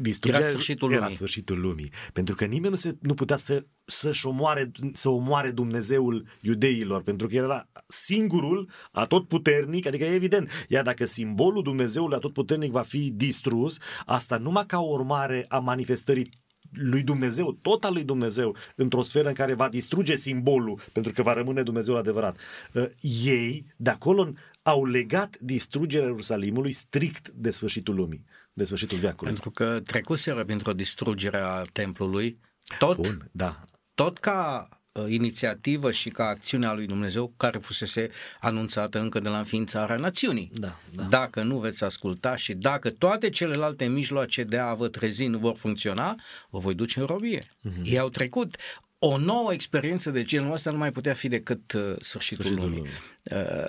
distrugerea 0.00 0.46
era 0.46 0.48
sfârșitul 0.48 0.90
era 0.90 1.00
lumii. 1.00 1.14
Sfârșitul 1.40 1.60
lumii. 1.60 1.92
Pentru 2.12 2.34
că 2.34 2.44
nimeni 2.44 2.70
nu, 2.70 2.76
se, 2.76 2.96
nu 3.00 3.14
putea 3.14 3.36
să, 3.36 3.64
să-și 3.84 4.26
omoare, 4.26 4.70
să 4.92 5.08
omoare 5.08 5.50
Dumnezeul 5.50 6.26
iudeilor, 6.40 7.02
pentru 7.02 7.26
că 7.26 7.34
era 7.34 7.68
singurul 7.86 8.70
atotputernic, 8.92 9.86
adică 9.86 10.04
e 10.04 10.14
evident, 10.14 10.50
iar 10.68 10.84
dacă 10.84 11.04
simbolul 11.04 11.62
Dumnezeului 11.62 12.16
atotputernic 12.16 12.70
va 12.70 12.82
fi 12.82 13.10
distrus, 13.10 13.78
asta 14.06 14.36
numai 14.36 14.66
ca 14.66 14.78
urmare 14.78 15.44
a 15.48 15.58
manifestării 15.58 16.30
lui 16.72 17.02
Dumnezeu, 17.02 17.52
tot 17.62 17.84
al 17.84 17.92
lui 17.92 18.04
Dumnezeu, 18.04 18.56
într-o 18.76 19.02
sferă 19.02 19.28
în 19.28 19.34
care 19.34 19.54
va 19.54 19.68
distruge 19.68 20.14
simbolul, 20.14 20.80
pentru 20.92 21.12
că 21.12 21.22
va 21.22 21.32
rămâne 21.32 21.62
Dumnezeul 21.62 21.96
adevărat. 21.96 22.36
Uh, 22.74 22.84
ei, 23.24 23.66
de 23.76 23.90
acolo, 23.90 24.32
au 24.62 24.84
legat 24.84 25.38
distrugerea 25.38 26.06
Ierusalimului 26.06 26.72
strict 26.72 27.28
de 27.30 27.50
sfârșitul 27.50 27.94
lumii, 27.94 28.24
de 28.60 28.66
sfârșitul 28.66 28.98
veacului. 28.98 29.32
Pentru 29.32 29.50
că 29.50 29.80
trecuseră 29.84 30.44
printr-o 30.44 30.72
distrugere 30.72 31.36
a 31.36 31.62
templului, 31.72 32.38
tot, 32.78 32.96
Bun, 32.96 33.28
da. 33.32 33.64
tot 33.94 34.18
ca 34.18 34.68
uh, 34.92 35.04
inițiativă 35.08 35.90
și 35.90 36.08
ca 36.08 36.24
acțiune 36.24 36.66
a 36.66 36.72
lui 36.72 36.86
Dumnezeu 36.86 37.32
care 37.36 37.58
fusese 37.58 38.10
anunțată 38.40 38.98
încă 38.98 39.20
de 39.20 39.28
la 39.28 39.38
înființarea 39.38 39.96
națiunii. 39.96 40.50
Da, 40.54 40.80
da. 40.94 41.02
Dacă 41.02 41.42
nu 41.42 41.58
veți 41.58 41.84
asculta 41.84 42.36
și 42.36 42.54
dacă 42.54 42.90
toate 42.90 43.30
celelalte 43.30 43.86
mijloace 43.86 44.42
de 44.42 44.58
a 44.58 44.74
vă 44.74 44.88
trezi 44.88 45.26
nu 45.26 45.38
vor 45.38 45.56
funcționa, 45.56 46.14
vă 46.50 46.58
voi 46.58 46.74
duce 46.74 47.00
în 47.00 47.06
robie. 47.06 47.42
Mhm. 47.62 47.74
Mm-hmm. 47.74 47.84
Ei 47.84 47.98
au 47.98 48.08
trecut. 48.08 48.56
O 48.98 49.18
nouă 49.18 49.52
experiență 49.52 50.10
de 50.10 50.22
genul 50.22 50.52
ăsta 50.52 50.70
nu 50.70 50.76
mai 50.76 50.92
putea 50.92 51.14
fi 51.14 51.28
decât 51.28 51.72
uh, 51.72 51.94
sfârșitul, 51.98 52.44
Sfârșitul 52.44 52.70
lumii. 52.70 52.90
Uh, 53.24 53.66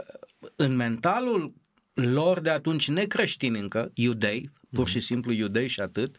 în 0.56 0.76
mentalul 0.76 1.54
lor 1.94 2.40
de 2.40 2.50
atunci 2.50 2.88
necreștini 2.88 3.60
încă, 3.60 3.92
iudei, 3.94 4.52
pur 4.72 4.88
și 4.88 5.00
simplu 5.00 5.32
iudei 5.32 5.68
și 5.68 5.82
atât, 5.82 6.16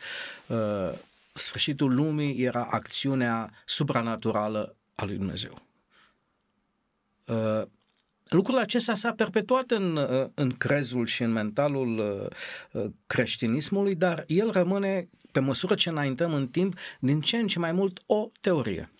uh, 0.47 0.93
sfârșitul 1.33 1.95
lumii 1.95 2.43
era 2.43 2.69
acțiunea 2.71 3.63
supranaturală 3.65 4.77
a 4.95 5.05
lui 5.05 5.17
Dumnezeu. 5.17 5.63
Uh, 7.27 7.63
lucrul 8.29 8.59
acesta 8.59 8.95
s-a 8.95 9.13
perpetuat 9.13 9.71
în, 9.71 9.97
uh, 9.97 10.29
în 10.35 10.51
crezul 10.51 11.07
și 11.07 11.23
în 11.23 11.33
mentalul 11.33 11.99
uh, 11.99 12.83
uh, 12.83 12.91
creștinismului, 13.07 13.95
dar 13.95 14.25
el 14.27 14.51
rămâne, 14.51 15.09
pe 15.33 15.41
măsură 15.41 15.75
ce 15.75 15.89
înaintăm 15.89 16.35
în 16.35 16.49
timp, 16.49 16.79
din 17.01 17.21
ce 17.21 17.37
în 17.37 17.47
ce 17.47 17.59
mai 17.59 17.73
mult 17.73 18.03
o 18.07 18.31
teorie, 18.41 18.91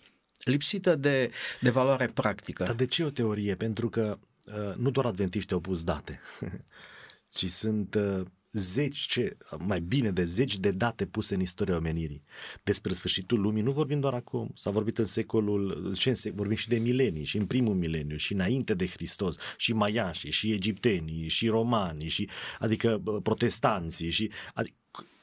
lipsită 0.43 0.95
de, 0.95 1.31
de 1.61 1.69
valoare 1.69 2.07
practică. 2.07 2.63
Dar 2.63 2.75
de 2.75 2.85
ce 2.85 3.03
o 3.03 3.09
teorie? 3.09 3.55
Pentru 3.55 3.89
că 3.89 4.17
uh, 4.45 4.75
nu 4.75 4.89
doar 4.89 5.05
adventiști 5.05 5.53
au 5.53 5.59
pus 5.59 5.83
date, 5.83 6.19
ci 7.35 7.45
sunt 7.45 7.95
uh, 7.95 8.25
zeci, 8.53 8.97
ce, 8.97 9.37
mai 9.57 9.81
bine 9.81 10.11
de 10.11 10.23
zeci 10.23 10.57
de 10.57 10.71
date 10.71 11.05
puse 11.05 11.33
în 11.33 11.41
istoria 11.41 11.75
omenirii. 11.75 12.23
Despre 12.63 12.93
sfârșitul 12.93 13.41
lumii 13.41 13.61
nu 13.61 13.71
vorbim 13.71 13.99
doar 13.99 14.13
acum, 14.13 14.51
s-a 14.55 14.69
vorbit 14.69 14.97
în 14.97 15.05
secolul, 15.05 15.93
ce 15.97 16.09
în 16.09 16.15
sec, 16.15 16.33
vorbim 16.33 16.55
și 16.55 16.67
de 16.67 16.77
milenii, 16.77 17.23
și 17.23 17.37
în 17.37 17.45
primul 17.45 17.75
mileniu, 17.75 18.17
și 18.17 18.33
înainte 18.33 18.73
de 18.73 18.87
Hristos, 18.87 19.35
și 19.57 19.73
maiașii, 19.73 20.31
și 20.31 20.51
egiptenii, 20.51 21.27
și 21.27 21.47
romanii, 21.47 22.07
și, 22.07 22.29
adică 22.59 22.99
bă, 23.03 23.21
protestanții, 23.21 24.09
și 24.09 24.31
adică, 24.53 24.75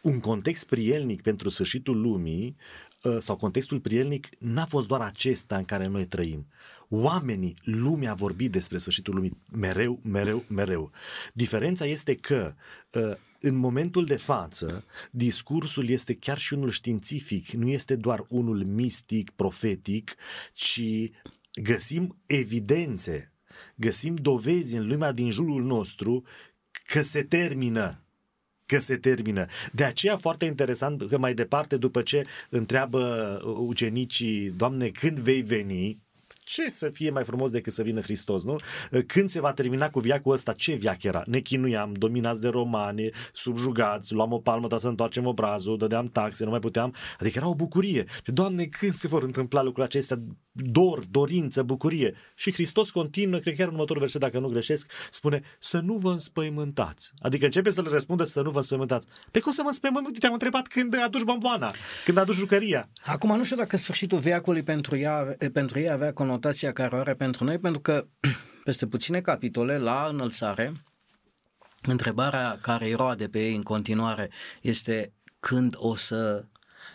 un 0.02 0.20
context 0.20 0.66
prielnic 0.66 1.22
pentru 1.22 1.48
sfârșitul 1.48 2.00
lumii 2.00 2.56
uh, 3.02 3.16
sau 3.20 3.36
contextul 3.36 3.80
prielnic 3.80 4.28
n-a 4.38 4.64
fost 4.64 4.88
doar 4.88 5.00
acesta 5.00 5.56
în 5.56 5.64
care 5.64 5.86
noi 5.86 6.06
trăim. 6.06 6.46
Oamenii, 6.92 7.56
lumea 7.62 8.10
a 8.10 8.14
vorbit 8.14 8.50
despre 8.50 8.78
sfârșitul 8.78 9.14
lumii 9.14 9.36
mereu, 9.52 10.00
mereu, 10.02 10.44
mereu. 10.48 10.90
Diferența 11.34 11.84
este 11.84 12.14
că 12.14 12.54
uh, 12.92 13.14
în 13.40 13.54
momentul 13.54 14.04
de 14.04 14.16
față, 14.16 14.84
discursul 15.10 15.88
este 15.88 16.14
chiar 16.14 16.38
și 16.38 16.54
unul 16.54 16.70
științific, 16.70 17.50
nu 17.50 17.68
este 17.68 17.96
doar 17.96 18.24
unul 18.28 18.64
mistic, 18.64 19.30
profetic, 19.30 20.14
ci 20.52 20.82
găsim 21.62 22.16
evidențe, 22.26 23.32
găsim 23.74 24.14
dovezi 24.14 24.76
în 24.76 24.86
lumea 24.86 25.12
din 25.12 25.30
jurul 25.30 25.62
nostru 25.62 26.24
că 26.86 27.02
se 27.02 27.22
termină 27.22 28.04
că 28.66 28.78
se 28.78 28.96
termină. 28.96 29.46
De 29.72 29.84
aceea 29.84 30.16
foarte 30.16 30.44
interesant 30.44 31.08
că 31.08 31.18
mai 31.18 31.34
departe, 31.34 31.76
după 31.76 32.02
ce 32.02 32.26
întreabă 32.48 33.40
ucenicii, 33.58 34.50
Doamne, 34.50 34.88
când 34.88 35.18
vei 35.18 35.42
veni? 35.42 35.98
Ce 36.50 36.70
să 36.70 36.88
fie 36.88 37.10
mai 37.10 37.24
frumos 37.24 37.50
decât 37.50 37.72
să 37.72 37.82
vină 37.82 38.00
Hristos, 38.00 38.44
nu? 38.44 38.56
Când 39.06 39.28
se 39.28 39.40
va 39.40 39.52
termina 39.52 39.90
cu 39.90 40.00
viacul 40.00 40.32
ăsta? 40.32 40.52
Ce 40.52 40.74
viac 40.74 41.02
era? 41.02 41.22
Ne 41.26 41.40
chinuiam, 41.40 41.92
dominați 41.92 42.40
de 42.40 42.48
romani, 42.48 43.10
subjugați, 43.32 44.12
luam 44.12 44.32
o 44.32 44.38
palmă, 44.38 44.66
dar 44.66 44.78
să 44.78 44.88
întoarcem 44.88 45.26
obrazul, 45.26 45.78
dădeam 45.78 46.06
taxe, 46.06 46.44
nu 46.44 46.50
mai 46.50 46.58
puteam. 46.58 46.94
Adică 47.18 47.38
era 47.38 47.48
o 47.48 47.54
bucurie. 47.54 48.04
Doamne, 48.24 48.64
când 48.64 48.92
se 48.92 49.08
vor 49.08 49.22
întâmpla 49.22 49.62
lucrurile 49.62 49.84
acestea? 49.84 50.22
Dor, 50.52 51.04
dorință, 51.10 51.62
bucurie. 51.62 52.14
Și 52.34 52.52
Hristos 52.52 52.90
continuă, 52.90 53.38
cred 53.38 53.54
că 53.54 53.58
chiar 53.58 53.68
în 53.68 53.74
următorul 53.74 54.02
verset, 54.02 54.20
dacă 54.20 54.38
nu 54.38 54.48
greșesc, 54.48 54.90
spune 55.10 55.42
să 55.58 55.80
nu 55.80 55.94
vă 55.94 56.10
înspăimântați. 56.10 57.12
Adică 57.18 57.44
începe 57.44 57.70
să 57.70 57.82
le 57.82 57.88
răspundă 57.90 58.24
să 58.24 58.42
nu 58.42 58.50
vă 58.50 58.56
înspăimântați. 58.56 59.06
Pe 59.30 59.40
cum 59.40 59.52
să 59.52 59.60
mă 59.62 59.68
înspăimânt? 59.68 60.18
Te-am 60.18 60.32
întrebat 60.32 60.66
când 60.66 60.94
aduci 61.04 61.22
bomboana, 61.22 61.74
când 62.04 62.16
aduci 62.16 62.34
jucăria. 62.34 62.88
Acum 63.04 63.36
nu 63.36 63.44
știu 63.44 63.56
dacă 63.56 63.76
sfârșitul 63.76 64.18
veacului 64.18 64.62
pentru, 64.62 64.96
ea, 64.96 65.36
pentru 65.52 65.78
ei 65.78 65.90
avea 65.90 66.12
conotația 66.40 66.72
care 66.72 66.96
o 66.96 66.98
are 66.98 67.14
pentru 67.14 67.44
noi, 67.44 67.58
pentru 67.58 67.80
că 67.80 68.06
peste 68.64 68.86
puține 68.86 69.20
capitole 69.20 69.78
la 69.78 70.06
înălțare, 70.10 70.72
întrebarea 71.82 72.58
care 72.62 72.84
îi 72.84 72.94
roade 72.94 73.28
pe 73.28 73.38
ei 73.38 73.54
în 73.54 73.62
continuare 73.62 74.30
este 74.60 75.12
când 75.40 75.74
o 75.78 75.94
să 75.94 76.44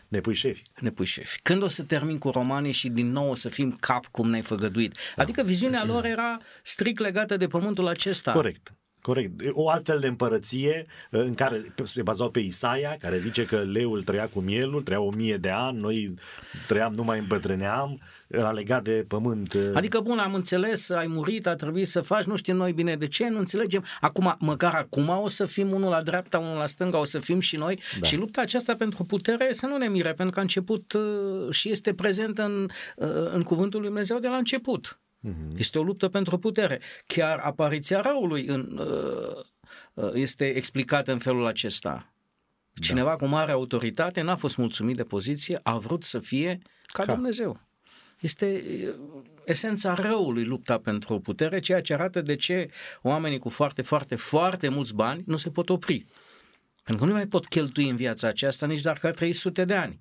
ne 0.07 0.19
pui 0.19 0.33
șefi. 0.33 0.63
Ne 0.79 0.89
pui 0.89 1.05
șefi. 1.05 1.39
Când 1.41 1.61
o 1.61 1.67
să 1.67 1.83
termin 1.83 2.17
cu 2.17 2.29
romanii 2.29 2.71
și 2.71 2.89
din 2.89 3.11
nou 3.11 3.29
o 3.29 3.35
să 3.35 3.49
fim 3.49 3.75
cap 3.79 4.05
cum 4.05 4.29
ne-ai 4.29 4.41
făgăduit? 4.41 4.97
Adică 5.15 5.43
viziunea 5.43 5.85
lor 5.85 6.05
era 6.15 6.39
strict 6.63 6.99
legată 6.99 7.37
de 7.37 7.47
pământul 7.47 7.87
acesta. 7.87 8.31
Corect. 8.31 8.73
Corect. 9.01 9.41
O 9.51 9.69
altfel 9.69 9.99
de 9.99 10.07
împărăție 10.07 10.85
în 11.09 11.33
care 11.33 11.73
se 11.83 12.01
bazau 12.01 12.29
pe 12.29 12.39
Isaia, 12.39 12.97
care 12.99 13.19
zice 13.19 13.45
că 13.45 13.57
leul 13.57 14.03
trăia 14.03 14.27
cu 14.27 14.39
mielul, 14.39 14.81
trăia 14.81 15.01
o 15.01 15.11
mie 15.11 15.37
de 15.37 15.49
ani, 15.49 15.79
noi 15.79 16.13
trăiam, 16.67 16.93
nu 16.93 17.03
mai 17.03 17.19
îmbătrâneam, 17.19 18.01
era 18.27 18.51
legat 18.51 18.83
de 18.83 19.05
pământ. 19.07 19.57
Adică, 19.73 19.99
bun, 19.99 20.17
am 20.17 20.33
înțeles, 20.33 20.89
ai 20.89 21.07
murit, 21.07 21.47
a 21.47 21.55
trebuit 21.55 21.87
să 21.87 22.01
faci, 22.01 22.23
nu 22.23 22.35
știm 22.35 22.55
noi 22.55 22.73
bine 22.73 22.95
de 22.95 23.07
ce, 23.07 23.29
nu 23.29 23.39
înțelegem. 23.39 23.85
Acum, 24.01 24.35
măcar 24.39 24.73
acum 24.73 25.09
o 25.09 25.29
să 25.29 25.45
fim 25.45 25.71
unul 25.71 25.89
la 25.89 26.01
dreapta, 26.01 26.39
unul 26.39 26.57
la 26.57 26.65
stânga, 26.65 26.97
o 26.97 27.05
să 27.05 27.19
fim 27.19 27.39
și 27.39 27.55
noi. 27.55 27.79
Da. 27.99 28.05
Și 28.05 28.15
lupta 28.15 28.41
aceasta 28.41 28.75
pentru 28.75 29.03
putere 29.03 29.53
să 29.53 29.65
nu 29.65 29.77
ne 29.77 29.87
mire, 29.87 30.13
pentru 30.13 30.33
că 30.33 30.39
a 30.39 30.41
început 30.41 30.93
uh, 30.93 31.51
și 31.51 31.69
este 31.71 31.93
prezent 31.93 32.37
în, 32.37 32.69
uh, 32.95 33.07
în 33.33 33.43
cuvântul 33.43 33.79
lui 33.79 33.89
Dumnezeu 33.89 34.19
de 34.19 34.27
la 34.27 34.37
început. 34.37 34.99
Uh-huh. 35.27 35.57
Este 35.57 35.79
o 35.79 35.83
luptă 35.83 36.07
pentru 36.07 36.37
putere. 36.37 36.81
Chiar 37.07 37.37
apariția 37.37 37.99
răului 37.99 38.45
în, 38.45 38.79
uh, 38.79 39.43
uh, 39.93 40.11
este 40.13 40.45
explicată 40.45 41.11
în 41.11 41.19
felul 41.19 41.45
acesta. 41.45 42.13
Cineva 42.81 43.09
da. 43.09 43.15
cu 43.15 43.25
mare 43.25 43.51
autoritate 43.51 44.21
n-a 44.21 44.35
fost 44.35 44.57
mulțumit 44.57 44.95
de 44.95 45.03
poziție, 45.03 45.59
a 45.63 45.77
vrut 45.77 46.03
să 46.03 46.19
fie 46.19 46.59
ca, 46.85 47.03
ca. 47.03 47.13
Dumnezeu. 47.13 47.59
Este 48.25 48.63
uh, 48.87 49.23
esența 49.45 49.93
răului 49.93 50.43
lupta 50.43 50.77
pentru 50.77 51.19
putere, 51.19 51.59
ceea 51.59 51.81
ce 51.81 51.93
arată 51.93 52.21
de 52.21 52.35
ce 52.35 52.69
oamenii 53.01 53.39
cu 53.39 53.49
foarte, 53.49 53.81
foarte, 53.81 54.15
foarte 54.15 54.69
mulți 54.69 54.93
bani 54.93 55.23
nu 55.25 55.37
se 55.37 55.49
pot 55.49 55.69
opri. 55.69 56.05
Pentru 56.83 57.03
că 57.03 57.09
nu 57.09 57.15
mai 57.15 57.27
pot 57.27 57.47
cheltui 57.47 57.89
în 57.89 57.95
viața 57.95 58.27
aceasta 58.27 58.65
nici 58.65 58.81
dacă 58.81 59.11
300 59.11 59.65
de 59.65 59.73
ani. 59.73 59.99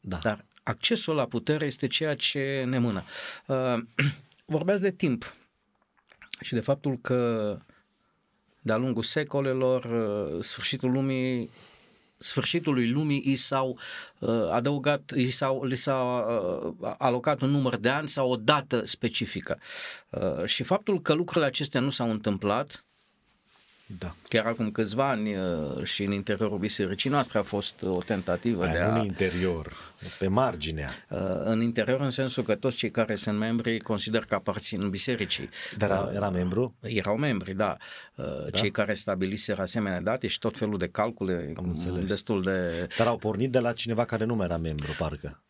Da. 0.00 0.18
Dar 0.22 0.44
accesul 0.62 1.14
la 1.14 1.26
putere 1.26 1.66
este 1.66 1.86
ceea 1.86 2.14
ce 2.16 2.64
ne 2.66 2.78
mână. 2.78 3.04
Uh, 3.46 3.82
vorbeați 4.56 4.82
de 4.82 4.90
timp 4.90 5.34
și 6.40 6.54
de 6.54 6.60
faptul 6.60 6.98
că 7.00 7.58
de-a 8.60 8.76
lungul 8.76 9.02
secolelor 9.02 9.84
uh, 9.84 10.44
sfârșitul 10.44 10.90
lumii 10.90 11.50
sfârșitului 12.22 12.90
lumii 12.90 13.22
i 13.24 13.36
s-au 13.36 13.78
uh, 14.18 14.48
adăugat, 14.50 15.10
i 15.16 15.30
s-au, 15.30 15.64
li 15.64 15.76
s-a 15.76 15.96
uh, 15.96 16.92
alocat 16.98 17.40
un 17.40 17.50
număr 17.50 17.76
de 17.76 17.88
ani 17.88 18.08
sau 18.08 18.30
o 18.30 18.36
dată 18.36 18.86
specifică. 18.86 19.58
Uh, 20.10 20.44
și 20.44 20.62
faptul 20.62 21.00
că 21.00 21.12
lucrurile 21.12 21.46
acestea 21.46 21.80
nu 21.80 21.90
s-au 21.90 22.10
întâmplat 22.10 22.84
da. 23.98 24.14
Chiar 24.28 24.46
acum 24.46 24.70
câțiva 24.70 25.08
ani 25.08 25.34
uh, 25.34 25.84
și 25.84 26.02
în 26.02 26.12
interiorul 26.12 26.58
bisericii 26.58 27.10
noastre 27.10 27.38
a 27.38 27.42
fost 27.42 27.82
o 27.82 27.98
tentativă 28.02 28.64
Aia 28.64 28.72
de 28.72 28.78
a... 28.78 28.98
în 28.98 29.04
interior, 29.04 29.72
pe 30.18 30.28
marginea. 30.28 30.90
Uh, 31.08 31.18
în 31.44 31.62
interior 31.62 32.00
în 32.00 32.10
sensul 32.10 32.42
că 32.42 32.54
toți 32.54 32.76
cei 32.76 32.90
care 32.90 33.14
sunt 33.14 33.38
membri 33.38 33.78
consider 33.78 34.24
că 34.24 34.34
aparțin 34.34 34.90
bisericii. 34.90 35.48
Dar 35.76 35.90
era, 35.90 36.00
uh, 36.00 36.14
era 36.14 36.30
membru? 36.30 36.74
Erau 36.80 37.16
membri, 37.16 37.54
da. 37.54 37.76
da. 38.14 38.50
Cei 38.52 38.70
care 38.70 38.94
stabiliseră 38.94 39.60
asemenea 39.62 40.00
date 40.00 40.26
și 40.26 40.38
tot 40.38 40.56
felul 40.56 40.78
de 40.78 40.88
calcule 40.88 41.52
Am 41.56 41.64
înțeles. 41.68 42.04
destul 42.04 42.42
de... 42.42 42.88
Dar 42.98 43.06
au 43.06 43.16
pornit 43.16 43.50
de 43.50 43.58
la 43.58 43.72
cineva 43.72 44.04
care 44.04 44.24
nu 44.24 44.42
era 44.42 44.56
membru, 44.56 44.94
parcă. 44.98 45.42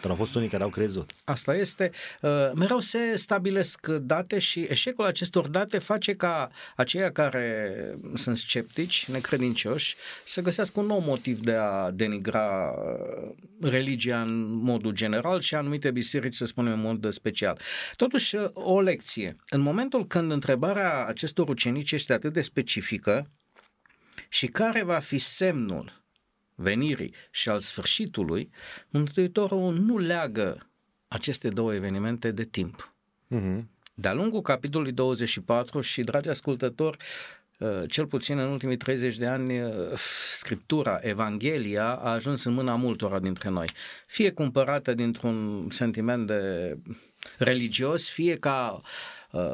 Dar 0.00 0.10
au 0.10 0.14
fost 0.14 0.34
unii 0.34 0.48
care 0.48 0.62
au 0.62 0.68
crezut. 0.68 1.10
Asta 1.24 1.54
este. 1.56 1.90
Uh, 2.20 2.30
mereu 2.54 2.80
se 2.80 3.16
stabilesc 3.16 3.86
date 3.86 4.38
și 4.38 4.60
eșecul 4.60 5.04
acestor 5.04 5.48
date 5.48 5.78
face 5.78 6.12
ca 6.12 6.50
aceia 6.76 7.12
care 7.12 7.74
sunt 8.14 8.36
sceptici, 8.36 9.06
necredincioși, 9.08 9.96
să 10.24 10.40
găsească 10.40 10.80
un 10.80 10.86
nou 10.86 10.98
motiv 11.00 11.40
de 11.40 11.52
a 11.52 11.90
denigra 11.90 12.70
uh, 12.70 13.34
religia 13.60 14.22
în 14.22 14.52
modul 14.52 14.92
general 14.92 15.40
și 15.40 15.54
anumite 15.54 15.90
biserici, 15.90 16.34
să 16.34 16.44
spunem, 16.44 16.72
în 16.72 16.80
mod 16.80 17.12
special. 17.12 17.58
Totuși, 17.96 18.36
uh, 18.36 18.48
o 18.52 18.80
lecție. 18.80 19.36
În 19.48 19.60
momentul 19.60 20.06
când 20.06 20.30
întrebarea 20.30 21.04
acestor 21.04 21.48
ucenici 21.48 21.92
este 21.92 22.12
atât 22.12 22.32
de 22.32 22.40
specifică 22.40 23.26
și 24.28 24.46
care 24.46 24.82
va 24.82 24.98
fi 24.98 25.18
semnul 25.18 26.03
venirii 26.54 27.14
și 27.30 27.48
al 27.48 27.58
sfârșitului, 27.58 28.50
Mântuitorul 28.88 29.74
nu 29.74 29.98
leagă 29.98 30.70
aceste 31.08 31.48
două 31.48 31.74
evenimente 31.74 32.30
de 32.30 32.44
timp. 32.44 32.94
Uh-huh. 33.30 33.62
De-a 33.94 34.12
lungul 34.12 34.40
capitolului 34.40 34.92
24 34.92 35.80
și, 35.80 36.00
dragi 36.00 36.28
ascultători, 36.28 36.96
uh, 37.58 37.82
cel 37.88 38.06
puțin 38.06 38.38
în 38.38 38.50
ultimii 38.50 38.76
30 38.76 39.16
de 39.16 39.26
ani, 39.26 39.62
uh, 39.62 39.72
Scriptura, 40.32 40.98
Evanghelia 41.02 41.86
a 41.86 42.10
ajuns 42.10 42.44
în 42.44 42.52
mâna 42.52 42.74
multora 42.74 43.18
dintre 43.18 43.48
noi. 43.48 43.66
Fie 44.06 44.30
cumpărată 44.30 44.92
dintr-un 44.92 45.66
sentiment 45.70 46.26
de 46.26 46.76
religios, 47.38 48.10
fie 48.10 48.36
ca 48.36 48.80
uh, 48.82 48.88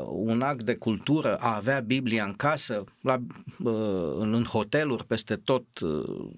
un 0.08 0.40
act 0.40 0.62
de 0.62 0.74
cultură, 0.74 1.36
a 1.36 1.54
avea 1.56 1.80
Biblia 1.80 2.24
în 2.24 2.34
casă, 2.34 2.84
la, 3.00 3.22
uh, 3.58 4.16
în 4.18 4.44
hoteluri, 4.44 5.04
peste 5.04 5.36
tot. 5.36 5.64
Uh, 5.80 6.28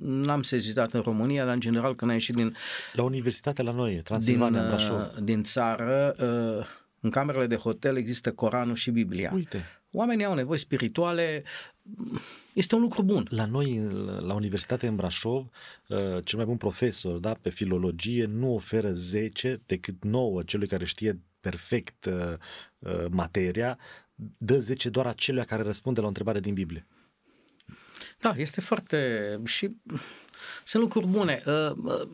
n-am 0.00 0.42
sezitat 0.42 0.92
în 0.92 1.00
România, 1.00 1.44
dar 1.44 1.54
în 1.54 1.60
general 1.60 1.94
când 1.94 2.10
ai 2.10 2.16
ieșit 2.16 2.34
din... 2.34 2.56
La 2.92 3.02
universitate 3.02 3.62
la 3.62 3.72
noi, 3.72 3.94
Transilvania, 3.94 4.60
din, 4.60 4.68
Brașov. 4.68 4.96
Uh, 4.96 5.22
din 5.22 5.42
țară, 5.42 6.14
uh, 6.58 6.66
în 7.00 7.10
camerele 7.10 7.46
de 7.46 7.56
hotel 7.56 7.96
există 7.96 8.32
Coranul 8.32 8.74
și 8.74 8.90
Biblia. 8.90 9.30
Uite. 9.34 9.64
Oamenii 9.90 10.24
au 10.24 10.34
nevoi 10.34 10.58
spirituale, 10.58 11.42
este 12.52 12.74
un 12.74 12.80
lucru 12.80 13.02
bun. 13.02 13.26
La 13.30 13.44
noi, 13.44 13.80
la 14.20 14.34
Universitate 14.34 14.86
în 14.86 14.96
Brașov, 14.96 15.46
uh, 15.88 15.98
cel 16.24 16.38
mai 16.38 16.46
bun 16.46 16.56
profesor 16.56 17.18
da, 17.18 17.36
pe 17.40 17.50
filologie 17.50 18.24
nu 18.24 18.54
oferă 18.54 18.92
10 18.92 19.60
decât 19.66 20.04
9 20.04 20.42
celui 20.42 20.66
care 20.66 20.84
știe 20.84 21.20
perfect 21.40 22.04
uh, 22.04 22.32
uh, 22.78 23.04
materia, 23.10 23.78
dă 24.38 24.58
10 24.58 24.90
doar 24.90 25.06
acelea 25.06 25.44
care 25.44 25.62
răspunde 25.62 25.98
la 25.98 26.04
o 26.04 26.08
întrebare 26.08 26.40
din 26.40 26.54
Biblie. 26.54 26.86
Da, 28.18 28.34
este 28.36 28.60
foarte... 28.60 29.40
și 29.44 29.76
sunt 30.64 30.82
lucruri 30.82 31.06
bune. 31.06 31.42
Uh, 31.46 31.70
uh, 31.84 32.08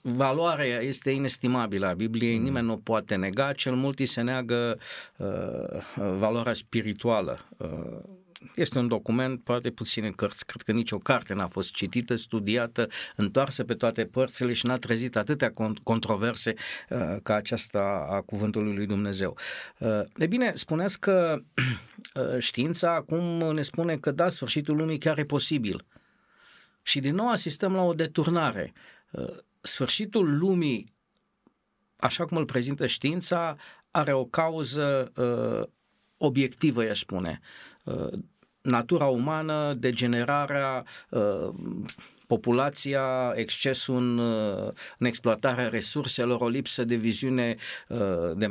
valoarea 0.00 0.80
este 0.80 1.10
inestimabilă 1.10 1.86
a 1.86 1.94
Bibliei, 1.94 2.36
mm. 2.38 2.42
nimeni 2.42 2.66
nu 2.66 2.78
poate 2.78 3.14
nega, 3.14 3.52
cel 3.52 3.74
mult 3.74 3.98
îi 3.98 4.06
se 4.06 4.20
neagă 4.20 4.78
uh, 5.16 5.82
valoarea 6.18 6.52
spirituală. 6.52 7.38
Uh, 7.56 8.20
este 8.54 8.78
un 8.78 8.88
document, 8.88 9.42
poate 9.42 9.70
puține 9.70 10.10
cărți, 10.10 10.46
cred 10.46 10.62
că 10.62 10.72
nicio 10.72 10.98
carte 10.98 11.34
n-a 11.34 11.48
fost 11.48 11.72
citită, 11.72 12.16
studiată, 12.16 12.88
întoarsă 13.16 13.64
pe 13.64 13.74
toate 13.74 14.04
părțile 14.04 14.52
și 14.52 14.66
n-a 14.66 14.76
trezit 14.76 15.16
atâtea 15.16 15.52
controverse 15.82 16.54
uh, 16.88 17.16
ca 17.22 17.34
aceasta 17.34 18.06
a 18.10 18.20
cuvântului 18.20 18.74
lui 18.74 18.86
Dumnezeu. 18.86 19.36
Uh, 19.78 20.00
e 20.16 20.26
bine, 20.26 20.52
spuneți 20.54 21.00
că 21.00 21.38
uh, 22.14 22.38
știința 22.38 22.94
acum 22.94 23.54
ne 23.54 23.62
spune 23.62 23.96
că 23.96 24.10
da, 24.10 24.28
sfârșitul 24.28 24.76
lumii 24.76 24.98
chiar 24.98 25.18
e 25.18 25.24
posibil. 25.24 25.84
Și 26.82 27.00
din 27.00 27.14
nou 27.14 27.30
asistăm 27.30 27.74
la 27.74 27.82
o 27.82 27.94
deturnare. 27.94 28.72
Uh, 29.10 29.36
sfârșitul 29.60 30.38
lumii, 30.38 30.92
așa 31.96 32.24
cum 32.24 32.36
îl 32.36 32.44
prezintă 32.44 32.86
știința, 32.86 33.56
are 33.90 34.12
o 34.12 34.24
cauză 34.24 35.12
uh, 35.16 35.68
obiectivă, 36.16 36.84
i-aș 36.84 36.98
spune. 36.98 37.40
Uh, 38.64 38.72
natura 38.72 39.06
umană, 39.06 39.74
degenerarea, 39.78 40.84
uh, 41.08 41.48
populația, 42.26 43.32
excesul 43.34 43.96
în, 43.96 44.18
uh, 44.18 44.72
în 44.98 45.06
exploatarea 45.06 45.68
resurselor, 45.68 46.40
o 46.40 46.48
lipsă 46.48 46.84
de 46.84 46.94
viziune 46.94 47.56
de 48.34 48.46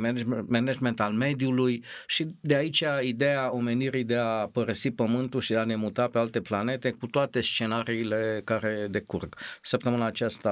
management 0.46 1.00
al 1.00 1.12
mediului 1.12 1.84
și 2.06 2.26
de 2.40 2.54
aici 2.54 2.84
ideea 3.02 3.52
omenirii 3.52 4.04
de 4.04 4.16
a 4.16 4.46
părăsi 4.46 4.90
Pământul 4.90 5.40
și 5.40 5.52
de 5.52 5.58
a 5.58 5.64
ne 5.64 5.74
muta 5.74 6.08
pe 6.08 6.18
alte 6.18 6.40
planete 6.40 6.90
cu 6.90 7.06
toate 7.06 7.40
scenariile 7.40 8.42
care 8.44 8.86
decurg. 8.90 9.36
Săptămâna 9.62 10.06
aceasta 10.06 10.50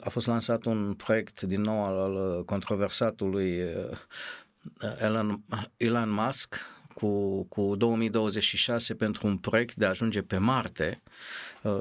a 0.00 0.08
fost 0.08 0.26
lansat 0.26 0.64
un 0.64 0.94
proiect 0.94 1.40
din 1.40 1.60
nou 1.60 1.84
al 1.84 2.44
controversatului 2.44 3.60
Elon, 4.98 5.44
Elon 5.76 6.10
Musk, 6.10 6.56
cu, 6.98 7.42
cu 7.44 7.76
2026 7.76 8.94
pentru 8.94 9.26
un 9.26 9.36
proiect 9.36 9.74
de 9.74 9.84
a 9.84 9.88
ajunge 9.88 10.22
pe 10.22 10.38
Marte, 10.38 11.02
uh, 11.62 11.80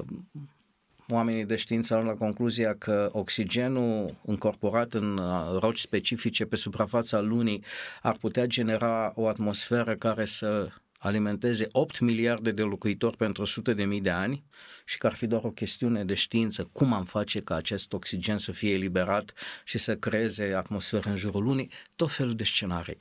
oamenii 1.10 1.45
de 1.45 1.56
știință 1.56 1.93
au 1.93 2.03
la 2.03 2.13
concluzia 2.13 2.75
că 2.75 3.10
oxigenul 3.12 4.15
încorporat 4.25 4.93
în 4.93 5.17
uh, 5.17 5.58
roci 5.60 5.80
specifice 5.80 6.45
pe 6.45 6.56
suprafața 6.56 7.19
lunii 7.19 7.63
ar 8.01 8.17
putea 8.19 8.45
genera 8.45 9.12
o 9.15 9.27
atmosferă 9.27 9.95
care 9.95 10.25
să 10.25 10.69
alimenteze 10.97 11.67
8 11.71 11.99
miliarde 11.99 12.51
de 12.51 12.62
locuitori 12.62 13.17
pentru 13.17 13.41
100 13.41 13.73
de 13.73 13.86
mii 13.86 14.01
de 14.01 14.10
ani 14.10 14.43
și 14.86 14.97
că 14.97 15.07
ar 15.07 15.13
fi 15.13 15.27
doar 15.27 15.43
o 15.43 15.51
chestiune 15.51 16.05
de 16.05 16.13
știință 16.13 16.69
cum 16.71 16.93
am 16.93 17.05
face 17.05 17.39
ca 17.39 17.55
acest 17.55 17.93
oxigen 17.93 18.38
să 18.38 18.51
fie 18.51 18.73
eliberat 18.73 19.33
și 19.63 19.77
să 19.77 19.95
creeze 19.95 20.53
atmosferă 20.53 21.10
în 21.10 21.17
jurul 21.17 21.43
lunii, 21.43 21.71
tot 21.95 22.12
felul 22.12 22.36
de 22.36 22.43
scenarii. 22.43 22.97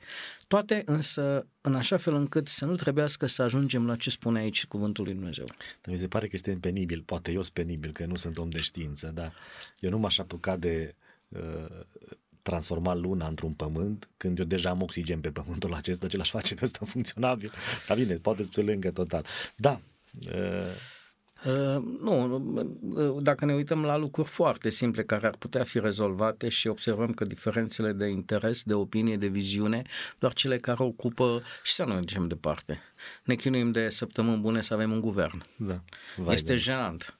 Toate 0.47 0.81
însă 0.85 1.47
în 1.61 1.75
așa 1.75 1.97
fel 1.97 2.13
încât 2.13 2.47
să 2.47 2.65
nu 2.65 2.75
trebuiască 2.75 3.25
să 3.25 3.41
ajungem 3.41 3.85
la 3.85 3.95
ce 3.95 4.09
spune 4.09 4.39
aici 4.39 4.65
cuvântul 4.65 5.03
lui 5.03 5.13
Dumnezeu. 5.13 5.45
Dar 5.81 5.93
mi 5.93 5.97
se 5.97 6.07
pare 6.07 6.25
că 6.25 6.31
este 6.33 6.57
penibil, 6.61 7.01
poate 7.05 7.31
eu 7.31 7.41
sunt 7.41 7.53
penibil, 7.53 7.91
că 7.91 8.05
nu 8.05 8.15
sunt 8.15 8.37
om 8.37 8.49
de 8.49 8.59
știință, 8.59 9.11
dar 9.13 9.33
eu 9.79 9.89
nu 9.89 9.97
m-aș 9.97 10.17
apuca 10.17 10.57
de 10.57 10.95
uh, 11.27 11.39
transforma 12.49 12.93
luna 12.95 13.27
într-un 13.27 13.51
pământ 13.51 14.07
când 14.17 14.39
eu 14.39 14.45
deja 14.45 14.69
am 14.69 14.81
oxigen 14.81 15.19
pe 15.19 15.29
pământul 15.29 15.73
acesta, 15.73 16.07
ce 16.07 16.17
l-aș 16.17 16.29
face 16.29 16.55
pe 16.55 16.63
ăsta 16.63 16.85
funcționabil. 16.85 17.51
Dar 17.87 17.97
bine, 17.97 18.15
poate 18.15 18.45
pe 18.55 18.61
lângă 18.61 18.91
total. 18.91 19.25
Da, 19.55 19.79
uh, 20.27 20.75
Uh, 21.45 21.83
nu, 22.01 22.35
uh, 22.81 23.15
dacă 23.19 23.45
ne 23.45 23.53
uităm 23.53 23.83
la 23.83 23.97
lucruri 23.97 24.27
foarte 24.27 24.69
simple 24.69 25.03
care 25.03 25.27
ar 25.27 25.35
putea 25.39 25.63
fi 25.63 25.79
rezolvate 25.79 26.49
și 26.49 26.67
observăm 26.67 27.13
că 27.13 27.25
diferențele 27.25 27.91
de 27.91 28.05
interes, 28.05 28.63
de 28.63 28.73
opinie, 28.73 29.17
de 29.17 29.27
viziune, 29.27 29.81
doar 30.19 30.33
cele 30.33 30.57
care 30.57 30.83
ocupă 30.83 31.41
și 31.63 31.73
să 31.73 31.83
nu 31.83 31.93
mergem 31.93 32.27
departe. 32.27 32.81
Ne 33.23 33.35
chinuim 33.35 33.71
de 33.71 33.89
săptămâni 33.89 34.41
bune 34.41 34.61
să 34.61 34.73
avem 34.73 34.91
un 34.91 35.01
guvern. 35.01 35.43
Da. 35.55 35.83
Vai 36.15 36.35
este 36.35 36.51
de 36.51 36.57
jenant. 36.57 37.17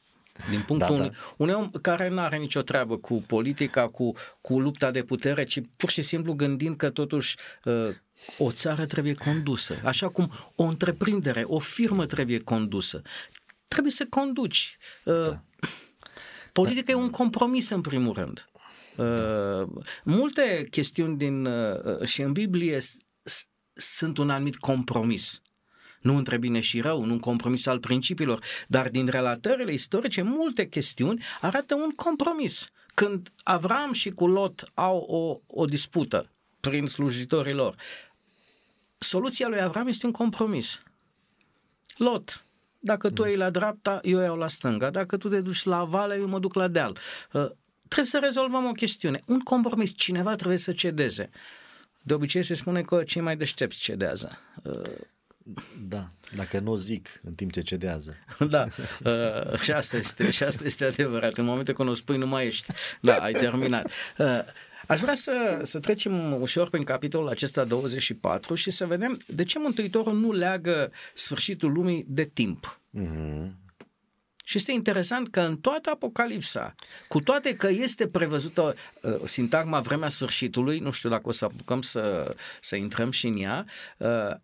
Din 0.49 0.61
punctul 0.61 0.97
da, 0.97 1.03
da. 1.03 1.09
unui 1.37 1.53
om 1.53 1.69
care 1.81 2.09
nu 2.09 2.19
are 2.19 2.37
nicio 2.37 2.61
treabă 2.61 2.97
cu 2.97 3.23
politica, 3.27 3.87
cu, 3.87 4.13
cu 4.41 4.59
lupta 4.59 4.91
de 4.91 5.03
putere, 5.03 5.43
ci 5.43 5.61
pur 5.77 5.89
și 5.89 6.01
simplu 6.01 6.33
gândind 6.33 6.75
că 6.75 6.89
totuși 6.89 7.35
uh, 7.63 7.89
o 8.37 8.51
țară 8.51 8.85
trebuie 8.85 9.13
condusă, 9.13 9.75
așa 9.83 10.09
cum 10.09 10.31
o 10.55 10.63
întreprindere, 10.63 11.43
o 11.43 11.59
firmă 11.59 12.05
trebuie 12.05 12.39
condusă. 12.39 13.01
Trebuie 13.67 13.91
să 13.91 14.05
conduci. 14.09 14.77
Uh, 15.03 15.13
da. 15.13 15.43
Politica 16.51 16.85
da. 16.85 16.91
e 16.91 16.95
un 16.95 17.09
compromis 17.09 17.69
în 17.69 17.81
primul 17.81 18.13
rând. 18.13 18.49
Uh, 18.95 19.83
multe 20.03 20.67
chestiuni 20.69 21.17
din 21.17 21.45
uh, 21.45 22.03
și 22.03 22.21
în 22.21 22.31
Biblie 22.31 22.79
sunt 23.73 24.17
un 24.17 24.29
anumit 24.29 24.55
compromis. 24.55 25.41
Nu 26.07 26.15
între 26.15 26.37
bine 26.37 26.59
și 26.59 26.81
rău, 26.81 27.03
nu 27.03 27.11
un 27.11 27.19
compromis 27.19 27.65
al 27.65 27.79
principiilor, 27.79 28.43
dar 28.67 28.89
din 28.89 29.07
relatările 29.07 29.73
istorice, 29.73 30.21
multe 30.21 30.67
chestiuni 30.67 31.23
arată 31.41 31.75
un 31.75 31.89
compromis. 31.89 32.69
Când 32.93 33.29
Avram 33.43 33.93
și 33.93 34.09
cu 34.09 34.27
Lot 34.27 34.71
au 34.73 34.97
o, 34.97 35.39
o 35.61 35.65
dispută 35.65 36.29
prin 36.59 36.87
slujitorii 36.87 37.53
lor, 37.53 37.75
soluția 38.97 39.47
lui 39.47 39.61
Avram 39.61 39.87
este 39.87 40.05
un 40.05 40.11
compromis. 40.11 40.81
Lot, 41.97 42.45
dacă 42.79 43.09
tu 43.09 43.21
mm. 43.21 43.27
ai 43.27 43.35
la 43.35 43.49
dreapta, 43.49 43.99
eu 44.03 44.19
iau 44.19 44.37
la 44.37 44.47
stânga. 44.47 44.89
Dacă 44.89 45.17
tu 45.17 45.29
te 45.29 45.41
duci 45.41 45.63
la 45.63 45.83
vale, 45.83 46.15
eu 46.15 46.27
mă 46.27 46.39
duc 46.39 46.53
la 46.53 46.67
deal. 46.67 46.97
Uh, 47.33 47.49
trebuie 47.87 48.11
să 48.11 48.19
rezolvăm 48.21 48.65
o 48.65 48.71
chestiune. 48.71 49.21
Un 49.25 49.39
compromis. 49.39 49.91
Cineva 49.95 50.35
trebuie 50.35 50.57
să 50.57 50.73
cedeze. 50.73 51.29
De 52.03 52.13
obicei 52.13 52.43
se 52.43 52.53
spune 52.53 52.81
că 52.81 53.03
cei 53.03 53.21
mai 53.21 53.37
deștepți 53.37 53.79
cedează. 53.79 54.37
Uh, 55.55 55.63
da, 55.87 56.07
dacă 56.35 56.59
nu 56.59 56.75
zic 56.75 57.19
în 57.23 57.33
timp 57.33 57.51
ce 57.51 57.61
cedează. 57.61 58.15
Da, 58.49 58.63
uh, 59.03 59.59
și, 59.59 59.71
asta 59.71 59.97
este, 59.97 60.31
și 60.31 60.43
asta 60.43 60.63
este 60.65 60.85
adevărat. 60.85 61.37
În 61.37 61.45
momentul 61.45 61.73
când 61.73 61.89
o 61.89 61.93
spui, 61.93 62.17
nu 62.17 62.27
mai 62.27 62.45
ești. 62.45 62.71
Da, 63.01 63.15
ai 63.15 63.33
terminat. 63.33 63.91
Uh, 64.17 64.39
Aș 64.87 64.99
vrea 64.99 65.15
să, 65.15 65.59
să 65.63 65.79
trecem 65.79 66.41
ușor 66.41 66.69
prin 66.69 66.83
capitolul 66.83 67.27
acesta 67.27 67.63
24 67.63 68.55
și 68.55 68.71
să 68.71 68.85
vedem 68.85 69.19
de 69.27 69.43
ce 69.43 69.59
Mântuitorul 69.59 70.13
nu 70.13 70.31
leagă 70.31 70.91
sfârșitul 71.13 71.71
lumii 71.71 72.05
de 72.07 72.23
timp. 72.23 72.79
Mm-hmm. 72.99 73.51
Și 74.43 74.57
este 74.57 74.71
interesant 74.71 75.29
că 75.29 75.41
în 75.41 75.57
toată 75.57 75.89
Apocalipsa, 75.89 76.75
cu 77.07 77.19
toate 77.19 77.55
că 77.55 77.67
este 77.67 78.07
prevăzută 78.07 78.75
uh, 79.01 79.15
sintagma 79.23 79.79
vremea 79.79 80.09
sfârșitului, 80.09 80.79
nu 80.79 80.91
știu 80.91 81.09
dacă 81.09 81.27
o 81.27 81.31
să 81.31 81.45
apucăm 81.45 81.81
să, 81.81 82.35
să 82.61 82.75
intrăm 82.75 83.11
și 83.11 83.27
în 83.27 83.37
ea, 83.37 83.65
uh, 83.97 84.35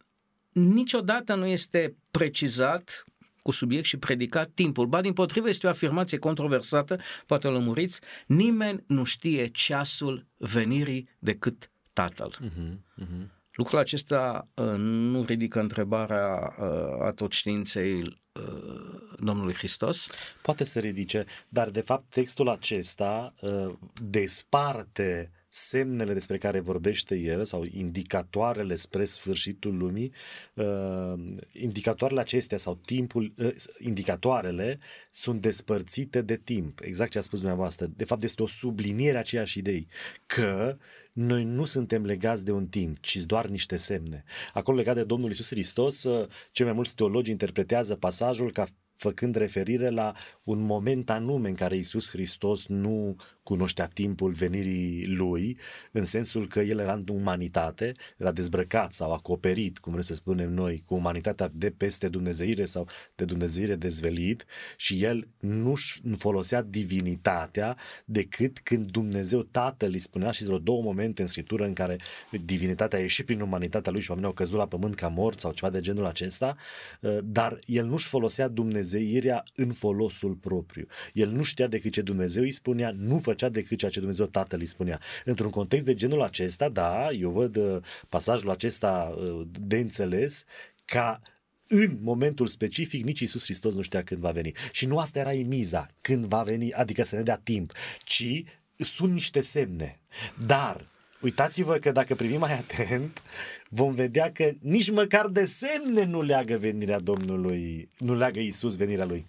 niciodată 0.53 1.35
nu 1.35 1.45
este 1.45 1.95
precizat 2.11 3.03
cu 3.41 3.51
subiect 3.51 3.85
și 3.85 3.97
predicat 3.97 4.49
timpul. 4.53 4.85
Ba, 4.85 5.01
din 5.01 5.13
potrivă, 5.13 5.49
este 5.49 5.67
o 5.67 5.69
afirmație 5.69 6.17
controversată, 6.17 6.99
poate 7.25 7.47
o 7.47 7.51
lămuriți, 7.51 7.99
nimeni 8.25 8.83
nu 8.87 9.03
știe 9.03 9.47
ceasul 9.47 10.25
venirii 10.37 11.09
decât 11.19 11.71
Tatăl. 11.93 12.37
Uh-huh, 12.41 13.03
uh-huh. 13.03 13.27
Lucrul 13.53 13.79
acesta 13.79 14.47
uh, 14.53 14.73
nu 14.77 15.23
ridică 15.23 15.59
întrebarea 15.59 16.55
uh, 16.59 17.05
a 17.05 17.11
tot 17.15 17.31
științei 17.31 18.01
uh, 18.01 18.99
Domnului 19.19 19.53
Hristos? 19.53 20.07
Poate 20.41 20.63
să 20.63 20.79
ridice, 20.79 21.25
dar 21.49 21.69
de 21.69 21.81
fapt 21.81 22.09
textul 22.09 22.49
acesta 22.49 23.33
uh, 23.41 23.73
desparte 24.01 25.31
semnele 25.55 26.13
despre 26.13 26.37
care 26.37 26.59
vorbește 26.59 27.15
el 27.15 27.45
sau 27.45 27.63
indicatoarele 27.71 28.75
spre 28.75 29.05
sfârșitul 29.05 29.77
lumii, 29.77 30.11
uh, 30.53 31.13
indicatoarele 31.51 32.19
acestea 32.19 32.57
sau 32.57 32.75
timpul, 32.75 33.33
uh, 33.37 33.53
indicatoarele 33.79 34.79
sunt 35.11 35.41
despărțite 35.41 36.21
de 36.21 36.37
timp, 36.37 36.79
exact 36.83 37.11
ce 37.11 37.17
a 37.17 37.21
spus 37.21 37.39
dumneavoastră. 37.39 37.85
De 37.95 38.05
fapt 38.05 38.23
este 38.23 38.43
o 38.43 38.47
subliniere 38.47 39.17
a 39.17 39.19
aceeași 39.19 39.57
idei, 39.57 39.87
că 40.25 40.77
noi 41.13 41.43
nu 41.43 41.65
suntem 41.65 42.05
legați 42.05 42.45
de 42.45 42.51
un 42.51 42.67
timp, 42.67 42.99
ci 42.99 43.15
doar 43.15 43.47
niște 43.47 43.77
semne. 43.77 44.23
Acolo 44.53 44.77
legat 44.77 44.95
de 44.95 45.03
Domnul 45.03 45.31
Isus 45.31 45.47
Hristos, 45.49 46.03
uh, 46.03 46.27
cei 46.51 46.65
mai 46.65 46.75
mulți 46.75 46.95
teologi 46.95 47.31
interpretează 47.31 47.95
pasajul 47.95 48.51
ca 48.51 48.65
făcând 48.95 49.35
referire 49.35 49.89
la 49.89 50.13
un 50.43 50.59
moment 50.61 51.09
anume 51.09 51.49
în 51.49 51.55
care 51.55 51.75
Isus 51.75 52.09
Hristos 52.09 52.67
nu 52.67 53.15
cunoștea 53.43 53.87
timpul 53.87 54.31
venirii 54.31 55.07
lui, 55.07 55.57
în 55.91 56.03
sensul 56.03 56.47
că 56.47 56.59
el 56.59 56.79
era 56.79 56.93
în 56.93 57.03
umanitate, 57.11 57.93
era 58.17 58.31
dezbrăcat 58.31 58.93
sau 58.93 59.13
acoperit, 59.13 59.79
cum 59.79 59.91
vrem 59.91 60.03
să 60.03 60.13
spunem 60.13 60.53
noi, 60.53 60.83
cu 60.85 60.95
umanitatea 60.95 61.51
de 61.53 61.69
peste 61.69 62.09
Dumnezeire 62.09 62.65
sau 62.65 62.87
de 63.15 63.25
Dumnezeire 63.25 63.75
dezvelit 63.75 64.45
și 64.77 65.03
el 65.03 65.27
nu 65.39 65.75
folosea 66.17 66.61
divinitatea 66.61 67.77
decât 68.05 68.59
când 68.59 68.91
Dumnezeu 68.91 69.41
Tatăl 69.41 69.91
îi 69.91 69.99
spunea 69.99 70.31
și 70.31 70.43
vreo 70.43 70.57
două 70.57 70.81
momente 70.81 71.21
în 71.21 71.27
Scriptură 71.27 71.65
în 71.65 71.73
care 71.73 71.97
divinitatea 72.45 72.99
a 72.99 73.01
ieșit 73.01 73.25
prin 73.25 73.41
umanitatea 73.41 73.91
lui 73.91 74.01
și 74.01 74.09
oamenii 74.09 74.29
au 74.29 74.35
căzut 74.35 74.57
la 74.57 74.67
pământ 74.67 74.95
ca 74.95 75.07
mort 75.07 75.39
sau 75.39 75.51
ceva 75.51 75.71
de 75.71 75.81
genul 75.81 76.05
acesta, 76.05 76.57
uh, 77.01 77.17
dar 77.23 77.59
el 77.65 77.85
nu-și 77.85 78.07
folosea 78.07 78.47
Dumnezeirea 78.47 79.43
în 79.55 79.71
folosul 79.71 80.33
propriu. 80.33 80.85
El 81.13 81.29
nu 81.29 81.43
știa 81.43 81.67
decât 81.67 81.91
ce 81.91 82.01
Dumnezeu 82.01 82.43
îi 82.43 82.51
spunea, 82.51 82.91
nu 82.97 83.17
fă 83.17 83.32
făcea 83.33 83.49
decât 83.49 83.77
ceea 83.77 83.91
ce 83.91 83.99
Dumnezeu 83.99 84.25
Tatăl 84.25 84.59
îi 84.59 84.65
spunea. 84.65 84.99
Într-un 85.25 85.49
context 85.49 85.85
de 85.85 85.93
genul 85.93 86.21
acesta, 86.21 86.69
da, 86.69 87.09
eu 87.11 87.29
văd 87.29 87.55
uh, 87.55 87.77
pasajul 88.09 88.49
acesta 88.49 89.15
uh, 89.17 89.47
de 89.59 89.77
înțeles 89.77 90.45
ca 90.85 91.21
în 91.67 91.97
momentul 92.01 92.47
specific 92.47 93.03
nici 93.03 93.19
Isus 93.19 93.43
Hristos 93.43 93.73
nu 93.73 93.81
știa 93.81 94.03
când 94.03 94.19
va 94.19 94.31
veni. 94.31 94.51
Și 94.71 94.85
nu 94.85 94.97
asta 94.97 95.19
era 95.19 95.31
miza, 95.31 95.89
când 96.01 96.25
va 96.25 96.43
veni, 96.43 96.73
adică 96.73 97.03
să 97.03 97.15
ne 97.15 97.21
dea 97.21 97.39
timp, 97.43 97.71
ci 98.03 98.43
sunt 98.75 99.13
niște 99.13 99.41
semne. 99.41 99.99
Dar 100.45 100.85
uitați-vă 101.21 101.77
că 101.77 101.91
dacă 101.91 102.15
privim 102.15 102.39
mai 102.39 102.53
atent, 102.53 103.21
vom 103.69 103.93
vedea 103.93 104.31
că 104.31 104.51
nici 104.59 104.91
măcar 104.91 105.27
de 105.27 105.45
semne 105.45 106.03
nu 106.03 106.21
leagă 106.21 106.57
venirea 106.57 106.99
Domnului, 106.99 107.89
nu 107.97 108.15
leagă 108.15 108.39
Isus 108.39 108.75
venirea 108.75 109.05
lui. 109.05 109.25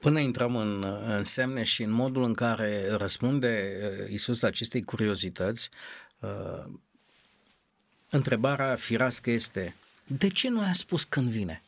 Până 0.00 0.20
intrăm 0.20 0.56
în, 0.56 0.84
în 1.06 1.24
semne 1.24 1.62
și 1.62 1.82
în 1.82 1.90
modul 1.90 2.22
în 2.22 2.34
care 2.34 2.90
răspunde 2.90 3.78
uh, 3.82 4.10
Isus 4.12 4.42
acestei 4.42 4.82
curiozități, 4.82 5.70
uh, 6.20 6.72
întrebarea 8.10 8.76
firească 8.76 9.30
este, 9.30 9.74
de 10.06 10.28
ce 10.28 10.48
nu 10.48 10.60
ne-a 10.60 10.72
spus 10.72 11.04
când 11.04 11.30
vine? 11.30 11.62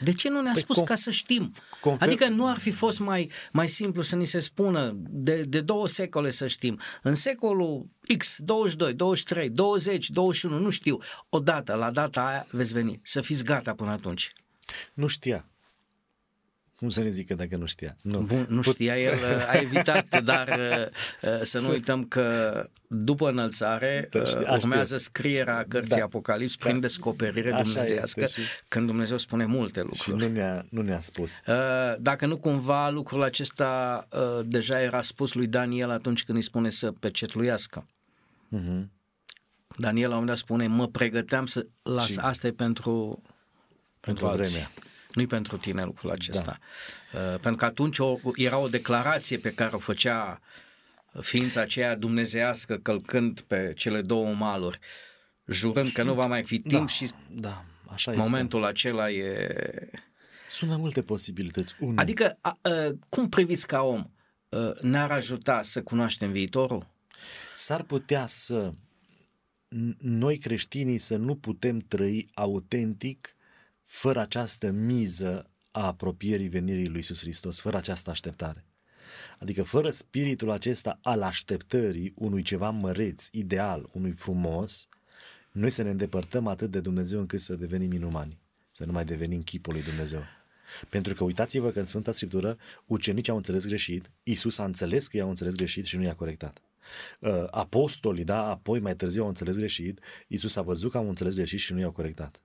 De 0.00 0.12
ce 0.12 0.28
nu 0.28 0.40
ne-a 0.40 0.52
păi 0.52 0.62
spus 0.62 0.80
com- 0.82 0.84
ca 0.84 0.94
să 0.94 1.10
știm? 1.10 1.54
Confer- 1.80 2.06
adică 2.06 2.28
nu 2.28 2.48
ar 2.48 2.58
fi 2.58 2.70
fost 2.70 2.98
mai, 2.98 3.30
mai 3.52 3.68
simplu 3.68 4.02
să 4.02 4.16
ni 4.16 4.24
se 4.24 4.40
spună 4.40 4.92
de, 4.96 5.40
de 5.40 5.60
două 5.60 5.88
secole 5.88 6.30
să 6.30 6.46
știm. 6.46 6.80
În 7.02 7.14
secolul 7.14 7.86
X, 8.18 8.38
22, 8.38 8.94
23, 8.94 9.50
20, 9.50 10.10
21, 10.10 10.58
nu 10.58 10.70
știu, 10.70 10.98
odată, 11.28 11.74
la 11.74 11.90
data 11.90 12.26
aia 12.26 12.46
veți 12.50 12.72
veni. 12.72 13.00
Să 13.02 13.20
fiți 13.20 13.44
gata 13.44 13.74
până 13.74 13.90
atunci. 13.90 14.32
Nu 14.94 15.06
știa. 15.06 15.48
Cum 16.78 16.88
să 16.88 17.02
ne 17.02 17.08
zică 17.08 17.34
dacă 17.34 17.56
nu 17.56 17.66
știa? 17.66 17.96
Nu, 18.02 18.20
Bun, 18.20 18.46
nu 18.48 18.62
știa, 18.62 18.98
el 18.98 19.14
a 19.48 19.56
evitat, 19.56 20.22
dar 20.24 20.48
uh, 20.48 21.30
uh, 21.30 21.40
să 21.42 21.60
nu 21.60 21.68
uităm 21.68 22.04
că 22.04 22.68
după 22.86 23.28
înălțare 23.28 24.08
da, 24.10 24.24
știa, 24.24 24.52
uh, 24.52 24.58
urmează 24.62 24.98
scrierea 24.98 25.64
cărții 25.68 25.96
da. 25.96 26.04
Apocalips 26.04 26.56
prin 26.56 26.72
da. 26.72 26.78
descoperire 26.78 27.52
Așa 27.52 27.62
dumnezeiască, 27.62 28.26
și... 28.26 28.40
când 28.68 28.86
Dumnezeu 28.86 29.16
spune 29.16 29.44
multe 29.44 29.80
lucruri. 29.80 30.18
Și 30.18 30.26
nu 30.26 30.32
ne-a, 30.32 30.66
nu 30.70 30.82
ne-a 30.82 31.00
spus. 31.00 31.40
Dacă 31.98 32.26
nu 32.26 32.36
cumva 32.36 32.90
lucrul 32.90 33.22
acesta 33.22 34.08
deja 34.44 34.80
era 34.80 35.02
spus 35.02 35.32
lui 35.32 35.46
Daniel 35.46 35.90
atunci 35.90 36.24
când 36.24 36.38
îi 36.38 36.44
spune 36.44 36.70
să 36.70 36.92
pecetluiască. 37.00 37.86
Uh-huh. 38.56 38.86
Daniel 39.76 40.08
la 40.08 40.14
un 40.16 40.20
moment 40.20 40.26
dat 40.26 40.36
spune, 40.36 40.66
mă 40.66 40.88
pregăteam 40.88 41.46
să 41.46 41.66
las, 41.82 42.06
și... 42.06 42.18
asta 42.20 42.46
e 42.46 42.50
pentru, 42.50 43.22
pentru, 44.00 44.26
pentru 44.26 44.42
vremea 44.42 44.70
nu 45.12 45.26
pentru 45.26 45.56
tine 45.56 45.82
lucrul 45.82 46.10
acesta. 46.10 46.58
Da. 47.12 47.20
Uh, 47.20 47.40
pentru 47.40 47.56
că 47.56 47.64
atunci 47.64 47.98
o, 47.98 48.18
era 48.34 48.58
o 48.58 48.68
declarație 48.68 49.38
pe 49.38 49.52
care 49.52 49.74
o 49.74 49.78
făcea 49.78 50.40
ființa 51.20 51.60
aceea 51.60 51.96
dumnezească 51.96 52.76
călcând 52.76 53.40
pe 53.40 53.72
cele 53.76 54.02
două 54.02 54.34
maluri, 54.34 54.78
jurând 55.46 55.86
Sunt, 55.86 55.92
că 55.92 56.02
nu 56.02 56.14
va 56.14 56.26
mai 56.26 56.44
fi 56.44 56.58
timp 56.58 56.80
da, 56.80 56.86
și 56.86 57.10
da, 57.30 57.64
așa 57.88 58.12
momentul 58.12 58.58
este. 58.58 58.70
acela 58.70 59.10
e... 59.10 59.48
Sunt 60.48 60.70
mai 60.70 60.78
multe 60.78 61.02
posibilități. 61.02 61.74
Unu. 61.80 61.94
Adică, 61.96 62.38
a, 62.40 62.58
a, 62.62 62.70
cum 63.08 63.28
priviți 63.28 63.66
ca 63.66 63.82
om? 63.82 64.10
A, 64.48 64.72
ne-ar 64.80 65.10
ajuta 65.10 65.62
să 65.62 65.82
cunoaștem 65.82 66.32
viitorul? 66.32 66.86
S-ar 67.54 67.82
putea 67.82 68.26
să 68.26 68.70
noi 69.98 70.38
creștinii 70.38 70.98
să 70.98 71.16
nu 71.16 71.36
putem 71.36 71.78
trăi 71.78 72.28
autentic 72.34 73.36
fără 73.88 74.20
această 74.20 74.70
miză 74.70 75.50
a 75.70 75.86
apropierii 75.86 76.48
venirii 76.48 76.86
lui 76.86 76.96
Iisus 76.96 77.20
Hristos, 77.20 77.60
fără 77.60 77.76
această 77.76 78.10
așteptare. 78.10 78.64
Adică 79.38 79.62
fără 79.62 79.90
spiritul 79.90 80.50
acesta 80.50 80.98
al 81.02 81.22
așteptării 81.22 82.12
unui 82.16 82.42
ceva 82.42 82.70
măreț, 82.70 83.26
ideal, 83.30 83.88
unui 83.92 84.10
frumos, 84.10 84.88
noi 85.52 85.70
să 85.70 85.82
ne 85.82 85.90
îndepărtăm 85.90 86.46
atât 86.46 86.70
de 86.70 86.80
Dumnezeu 86.80 87.20
încât 87.20 87.40
să 87.40 87.56
devenim 87.56 87.92
inumani, 87.92 88.38
să 88.72 88.84
nu 88.84 88.92
mai 88.92 89.04
devenim 89.04 89.42
chipul 89.42 89.72
lui 89.72 89.82
Dumnezeu. 89.82 90.22
Pentru 90.88 91.14
că 91.14 91.24
uitați-vă 91.24 91.70
că 91.70 91.78
în 91.78 91.84
Sfânta 91.84 92.12
Scriptură 92.12 92.58
ucenicii 92.86 93.32
au 93.32 93.38
înțeles 93.38 93.66
greșit, 93.66 94.10
Isus 94.22 94.58
a 94.58 94.64
înțeles 94.64 95.06
că 95.06 95.16
i-au 95.16 95.28
înțeles 95.28 95.54
greșit 95.54 95.84
și 95.84 95.96
nu 95.96 96.02
i-a 96.02 96.14
corectat. 96.14 96.62
Uh, 97.20 97.44
apostolii, 97.50 98.24
da, 98.24 98.48
apoi 98.48 98.80
mai 98.80 98.96
târziu 98.96 99.22
au 99.22 99.28
înțeles 99.28 99.56
greșit, 99.56 100.00
Isus 100.26 100.56
a 100.56 100.62
văzut 100.62 100.90
că 100.90 100.96
au 100.96 101.08
înțeles 101.08 101.34
greșit 101.34 101.58
și 101.58 101.72
nu 101.72 101.80
i-au 101.80 101.92
corectat. 101.92 102.40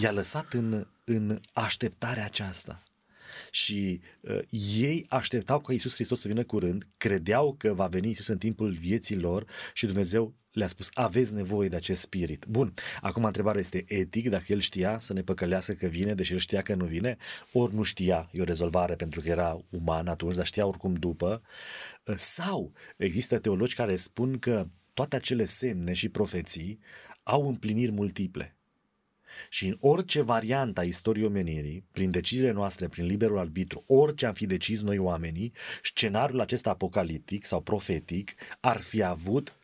I-a 0.00 0.12
lăsat 0.12 0.52
în, 0.52 0.86
în 1.04 1.40
așteptarea 1.52 2.24
aceasta. 2.24 2.82
Și 3.50 4.00
uh, 4.20 4.38
ei 4.78 5.06
așteptau 5.08 5.60
ca 5.60 5.72
Isus 5.72 5.94
Hristos 5.94 6.20
să 6.20 6.28
vină 6.28 6.44
curând, 6.44 6.86
credeau 6.96 7.54
că 7.58 7.74
va 7.74 7.86
veni 7.86 8.10
Isus 8.10 8.26
în 8.26 8.38
timpul 8.38 8.72
vieții 8.72 9.18
lor 9.18 9.46
și 9.74 9.86
Dumnezeu 9.86 10.34
le-a 10.56 10.68
spus, 10.68 10.88
aveți 10.94 11.34
nevoie 11.34 11.68
de 11.68 11.76
acest 11.76 12.00
spirit. 12.00 12.46
Bun, 12.48 12.74
acum 13.00 13.24
întrebarea 13.24 13.60
este 13.60 13.84
etic, 13.86 14.28
dacă 14.28 14.44
el 14.48 14.60
știa 14.60 14.98
să 14.98 15.12
ne 15.12 15.22
păcălească 15.22 15.72
că 15.72 15.86
vine, 15.86 16.14
deși 16.14 16.32
el 16.32 16.38
știa 16.38 16.62
că 16.62 16.74
nu 16.74 16.84
vine, 16.84 17.16
ori 17.52 17.74
nu 17.74 17.82
știa, 17.82 18.28
e 18.32 18.40
o 18.40 18.44
rezolvare 18.44 18.94
pentru 18.94 19.20
că 19.20 19.28
era 19.28 19.64
uman 19.70 20.08
atunci, 20.08 20.34
dar 20.34 20.46
știa 20.46 20.66
oricum 20.66 20.94
după, 20.94 21.42
uh, 22.04 22.14
sau 22.18 22.72
există 22.96 23.38
teologi 23.38 23.74
care 23.74 23.96
spun 23.96 24.38
că 24.38 24.68
toate 24.94 25.16
acele 25.16 25.44
semne 25.44 25.92
și 25.92 26.08
profeții 26.08 26.78
au 27.22 27.48
împliniri 27.48 27.92
multiple. 27.92 28.56
Și 29.48 29.66
în 29.66 29.76
orice 29.80 30.20
variantă 30.20 30.80
a 30.80 30.84
istoriei 30.84 31.26
omenirii, 31.26 31.84
prin 31.92 32.10
deciziile 32.10 32.50
noastre, 32.50 32.88
prin 32.88 33.06
liberul 33.06 33.38
arbitru, 33.38 33.84
orice 33.86 34.26
am 34.26 34.32
fi 34.32 34.46
decis 34.46 34.80
noi 34.82 34.98
oamenii, 34.98 35.52
scenariul 35.82 36.40
acesta 36.40 36.70
apocaliptic 36.70 37.44
sau 37.44 37.60
profetic 37.60 38.34
ar 38.60 38.80
fi 38.80 39.02
avut 39.02 39.54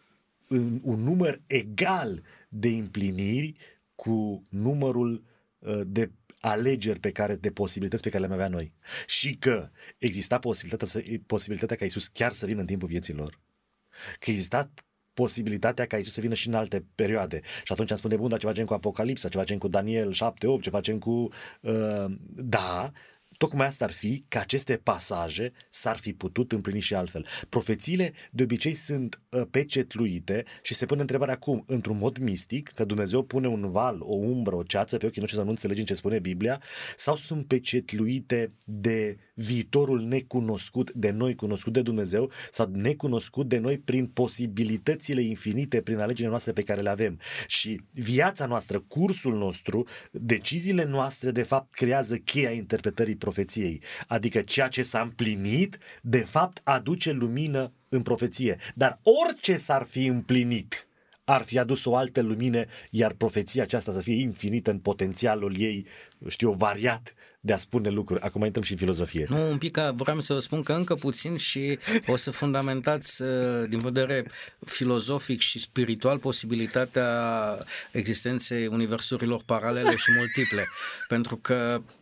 un 0.83 1.03
număr 1.03 1.41
egal 1.47 2.23
de 2.49 2.69
împliniri 2.69 3.55
cu 3.95 4.47
numărul 4.49 5.25
uh, 5.59 5.81
de 5.87 6.11
alegeri 6.41 7.01
pe 7.01 7.11
care, 7.11 7.37
de 7.37 7.51
posibilități 7.51 8.03
pe 8.03 8.09
care 8.09 8.21
le-am 8.21 8.33
avea 8.33 8.49
noi. 8.49 8.73
Și 9.07 9.35
că 9.35 9.71
exista 9.99 10.39
posibilitatea, 10.39 10.87
să, 10.87 11.03
posibilitatea 11.27 11.77
ca 11.77 11.85
Isus 11.85 12.07
chiar 12.07 12.33
să 12.33 12.47
vină 12.47 12.61
în 12.61 12.67
timpul 12.67 12.89
vieții 12.89 13.15
lor. 13.15 13.41
Că 14.19 14.31
exista 14.31 14.71
posibilitatea 15.15 15.87
ca 15.87 15.97
Isus 15.97 16.13
să 16.13 16.21
vină 16.21 16.35
și 16.35 16.49
în 16.49 16.55
alte 16.55 16.85
perioade. 16.95 17.41
Și 17.65 17.73
atunci 17.73 17.91
am 17.91 17.97
spune, 17.97 18.17
bun, 18.17 18.29
dar 18.29 18.39
ce 18.39 18.47
facem 18.47 18.65
cu 18.65 18.75
Apocalipsa, 18.75 19.29
ce 19.29 19.37
facem 19.39 19.59
cu 19.59 19.69
Daniel 19.69 20.13
7, 20.13 20.47
8, 20.47 20.63
ce 20.63 20.71
facem 20.71 20.99
cu... 20.99 21.29
Uh, 21.61 22.05
da, 22.35 22.91
Tocmai 23.43 23.67
asta 23.67 23.85
ar 23.85 23.91
fi 23.91 24.25
că 24.29 24.39
aceste 24.39 24.77
pasaje 24.77 25.53
s-ar 25.69 25.97
fi 25.97 26.13
putut 26.13 26.53
împlini 26.53 26.81
și 26.81 26.95
altfel. 26.95 27.27
Profețiile 27.49 28.13
de 28.31 28.43
obicei 28.43 28.73
sunt 28.73 29.21
uh, 29.29 29.43
pecetluite 29.51 30.45
și 30.63 30.75
se 30.75 30.87
pune 30.87 31.01
întrebarea 31.01 31.39
cum? 31.39 31.65
Într-un 31.67 31.99
mod 31.99 32.19
mistic, 32.19 32.69
că 32.69 32.85
Dumnezeu 32.85 33.23
pune 33.23 33.49
un 33.49 33.71
val, 33.71 33.97
o 34.01 34.15
umbră, 34.15 34.55
o 34.55 34.63
ceață 34.63 34.97
pe 34.97 35.07
ochii 35.07 35.21
noștri 35.21 35.39
să 35.39 35.45
nu 35.45 35.51
înțelegem 35.51 35.85
ce 35.85 35.95
spune 35.95 36.19
Biblia, 36.19 36.63
sau 36.97 37.17
sunt 37.17 37.47
pecetluite 37.47 38.53
de 38.65 39.17
viitorul 39.35 40.01
necunoscut 40.01 40.93
de 40.93 41.11
noi, 41.11 41.35
cunoscut 41.35 41.73
de 41.73 41.83
Dumnezeu, 41.83 42.31
sau 42.51 42.71
necunoscut 42.73 43.49
de 43.49 43.59
noi 43.59 43.79
prin 43.79 44.07
posibilitățile 44.07 45.23
infinite, 45.23 45.81
prin 45.81 45.99
alegerile 45.99 46.29
noastre 46.29 46.53
pe 46.53 46.63
care 46.63 46.81
le 46.81 46.91
avem. 46.91 47.21
Și 47.47 47.81
viața 47.93 48.47
noastră, 48.47 48.81
cursul 48.81 49.39
nostru, 49.39 49.87
deciziile 50.11 50.85
noastre, 50.85 51.31
de 51.31 51.43
fapt, 51.43 51.75
creează 51.75 52.17
cheia 52.17 52.51
interpretării 52.51 53.15
profeției. 53.15 53.31
Adică 54.09 54.41
ceea 54.41 54.69
ce 54.69 54.83
s-a 54.83 55.01
împlinit, 55.01 55.79
de 56.03 56.19
fapt, 56.19 56.61
aduce 56.65 57.11
lumină 57.11 57.73
în 57.89 58.03
profeție. 58.03 58.59
Dar 58.75 59.01
orice 59.03 59.57
s-ar 59.57 59.87
fi 59.91 60.07
împlinit, 60.07 60.87
ar 61.25 61.43
fi 61.43 61.59
adus 61.59 61.85
o 61.85 61.97
altă 61.97 62.21
lumină, 62.21 62.65
iar 62.91 63.13
profeția 63.13 63.63
aceasta 63.63 63.93
să 63.93 64.01
fie 64.01 64.21
infinită 64.21 64.71
în 64.71 64.79
potențialul 64.79 65.55
ei, 65.59 65.87
știu, 66.29 66.53
variat 66.53 67.15
de 67.45 67.53
a 67.53 67.57
spune 67.57 67.89
lucruri. 67.89 68.21
Acum 68.21 68.45
intrăm 68.45 68.65
și 68.65 68.73
în 68.73 68.79
filozofie. 68.79 69.27
Nu, 69.29 69.51
un 69.51 69.59
pic, 69.59 69.77
vreau 69.77 70.21
să 70.21 70.33
vă 70.33 70.41
spun 70.41 70.63
că 70.63 70.73
încă 70.73 70.95
puțin 70.95 71.37
și 71.37 71.79
o 72.07 72.17
să 72.17 72.31
fundamentați 72.31 73.23
uh, 73.23 73.69
din 73.69 73.81
vedere 73.81 74.25
filozofic 74.67 75.41
și 75.41 75.59
spiritual 75.59 76.19
posibilitatea 76.19 77.09
existenței 77.93 78.67
universurilor 78.67 79.43
paralele 79.47 79.97
și 79.97 80.11
multiple. 80.17 80.65
Pentru 81.09 81.37
că 81.37 81.83
Uh, 81.83 82.02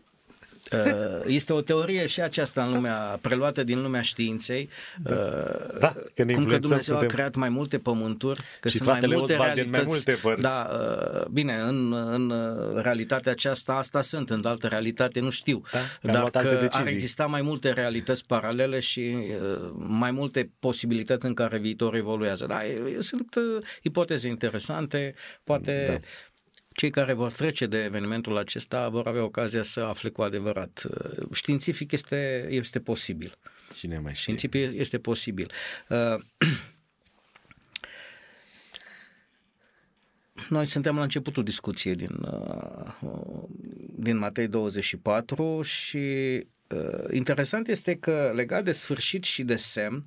este 1.26 1.52
o 1.52 1.60
teorie 1.60 2.06
și 2.06 2.22
aceasta 2.22 2.64
în 2.64 2.72
lumea, 2.72 3.18
preluată 3.20 3.62
din 3.62 3.82
lumea 3.82 4.02
științei, 4.02 4.68
da. 5.02 5.14
Uh, 5.14 5.78
da, 5.78 5.94
că 6.14 6.24
cum 6.24 6.44
că 6.46 6.58
Dumnezeu 6.58 6.78
suntem... 6.78 7.04
a 7.04 7.06
creat 7.06 7.34
mai 7.34 7.48
multe 7.48 7.78
pământuri, 7.78 8.40
că 8.60 8.68
și 8.68 8.76
sunt 8.76 8.88
mai 8.88 9.00
multe 9.06 9.36
realități. 9.36 9.68
Mai 9.68 9.82
multe 9.86 10.18
părți. 10.22 10.42
Da, 10.42 10.70
uh, 10.72 11.26
bine, 11.26 11.54
în, 11.54 11.92
în 11.92 12.32
realitatea 12.82 13.32
aceasta 13.32 13.72
asta 13.72 14.02
sunt, 14.02 14.30
în 14.30 14.44
altă 14.44 14.66
realitate 14.66 15.20
nu 15.20 15.30
știu, 15.30 15.62
da, 16.02 16.12
dar 16.12 16.30
că 16.30 16.68
ar 16.70 16.86
exista 16.86 17.26
mai 17.26 17.42
multe 17.42 17.72
realități 17.72 18.26
paralele 18.26 18.80
și 18.80 19.16
mai 19.76 20.10
multe 20.10 20.50
posibilități 20.58 21.26
în 21.26 21.34
care 21.34 21.58
viitorul 21.58 21.98
evoluează. 21.98 22.46
Da, 22.46 22.60
sunt 22.98 23.34
ipoteze 23.82 24.28
interesante, 24.28 25.14
poate 25.44 25.84
da 25.88 26.08
cei 26.74 26.90
care 26.90 27.12
vor 27.12 27.32
trece 27.32 27.66
de 27.66 27.84
evenimentul 27.84 28.36
acesta 28.36 28.88
vor 28.88 29.06
avea 29.06 29.24
ocazia 29.24 29.62
să 29.62 29.80
afle 29.80 30.08
cu 30.08 30.22
adevărat. 30.22 30.82
Științific 31.32 31.92
este, 31.92 32.46
este 32.50 32.80
posibil. 32.80 33.34
Cine 33.74 33.98
mai 33.98 34.14
știe? 34.14 34.34
Științific 34.34 34.78
este 34.80 34.98
posibil. 34.98 35.50
Uh, 35.88 36.14
noi 40.48 40.66
suntem 40.66 40.96
la 40.96 41.02
începutul 41.02 41.44
discuției 41.44 41.94
din, 41.94 42.26
uh, 43.00 43.44
din 43.96 44.18
Matei 44.18 44.48
24 44.48 45.62
și 45.62 45.96
uh, 46.68 47.14
interesant 47.14 47.68
este 47.68 47.94
că 47.94 48.32
legat 48.34 48.64
de 48.64 48.72
sfârșit 48.72 49.24
și 49.24 49.42
de 49.42 49.56
semn, 49.56 50.06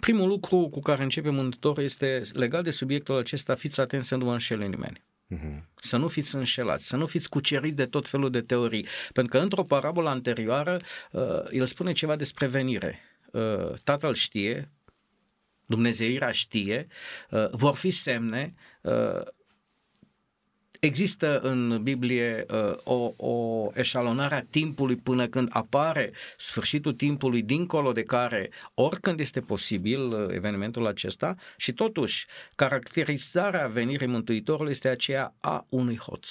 primul 0.00 0.28
lucru 0.28 0.68
cu 0.68 0.80
care 0.80 1.02
începe 1.02 1.30
Mântuitorul 1.30 1.84
este 1.84 2.22
legat 2.32 2.62
de 2.62 2.70
subiectul 2.70 3.16
acesta, 3.16 3.54
fiți 3.54 3.80
atenți 3.80 4.08
să 4.08 4.16
nu 4.16 4.24
vă 4.24 4.32
înșele 4.32 4.66
nimeni. 4.66 5.08
Uh-huh. 5.30 5.62
Să 5.74 5.96
nu 5.96 6.08
fiți 6.08 6.34
înșelați, 6.34 6.86
să 6.86 6.96
nu 6.96 7.06
fiți 7.06 7.28
cuceriți 7.28 7.74
de 7.74 7.86
tot 7.86 8.08
felul 8.08 8.30
de 8.30 8.40
teorii. 8.40 8.86
Pentru 9.12 9.36
că 9.36 9.42
într-o 9.42 9.62
parabolă 9.62 10.08
anterioară, 10.08 10.76
uh, 11.12 11.44
el 11.50 11.66
spune 11.66 11.92
ceva 11.92 12.16
despre 12.16 12.46
venire. 12.46 12.98
Uh, 13.32 13.72
tatăl 13.84 14.14
știe, 14.14 14.70
Dumnezeirea 15.66 16.30
știe, 16.30 16.86
uh, 17.30 17.50
vor 17.50 17.74
fi 17.74 17.90
semne, 17.90 18.54
uh, 18.80 19.20
Există 20.80 21.38
în 21.38 21.82
Biblie 21.82 22.44
uh, 22.48 22.76
o, 22.84 23.12
o 23.16 23.68
eșalonare 23.74 24.34
a 24.34 24.44
timpului 24.50 24.96
până 24.96 25.28
când 25.28 25.48
apare 25.50 26.12
sfârșitul 26.36 26.92
timpului, 26.92 27.42
dincolo 27.42 27.92
de 27.92 28.02
care 28.02 28.50
oricând 28.74 29.20
este 29.20 29.40
posibil 29.40 30.00
uh, 30.00 30.26
evenimentul 30.30 30.86
acesta 30.86 31.34
și 31.56 31.72
totuși 31.72 32.26
caracterizarea 32.54 33.66
venirii 33.66 34.06
Mântuitorului 34.06 34.70
este 34.70 34.88
aceea 34.88 35.34
a 35.40 35.66
unui 35.68 35.96
hoț 35.96 36.28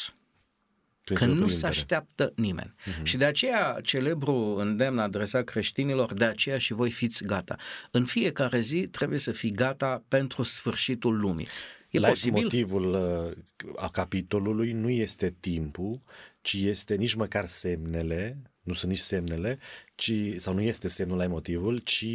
că 1.13 1.25
nu 1.25 1.47
se 1.47 1.67
așteaptă 1.67 2.33
nimeni. 2.35 2.73
Uh-huh. 2.79 3.03
Și 3.03 3.17
de 3.17 3.25
aceea 3.25 3.79
celebru 3.83 4.33
îndemn 4.33 4.99
adresat 4.99 5.43
creștinilor, 5.43 6.13
de 6.13 6.25
aceea 6.25 6.57
și 6.57 6.73
voi 6.73 6.91
fiți 6.91 7.23
gata. 7.23 7.55
În 7.91 8.05
fiecare 8.05 8.59
zi 8.59 8.87
trebuie 8.87 9.19
să 9.19 9.31
fii 9.31 9.51
gata 9.51 10.03
pentru 10.07 10.43
sfârșitul 10.43 11.19
lumii. 11.19 11.47
E 11.89 11.99
posibil? 11.99 12.41
Motivul 12.41 12.93
uh, 12.93 13.73
a 13.75 13.89
capitolului 13.89 14.71
nu 14.71 14.89
este 14.89 15.35
timpul, 15.39 16.01
ci 16.41 16.53
este 16.53 16.95
nici 16.95 17.13
măcar 17.13 17.45
semnele, 17.45 18.41
nu 18.61 18.73
sunt 18.73 18.91
nici 18.91 18.99
semnele, 18.99 19.59
ci, 19.95 20.13
sau 20.37 20.53
nu 20.53 20.61
este 20.61 20.87
semnul 20.87 21.17
la 21.17 21.27
motivul, 21.27 21.77
ci 21.77 22.05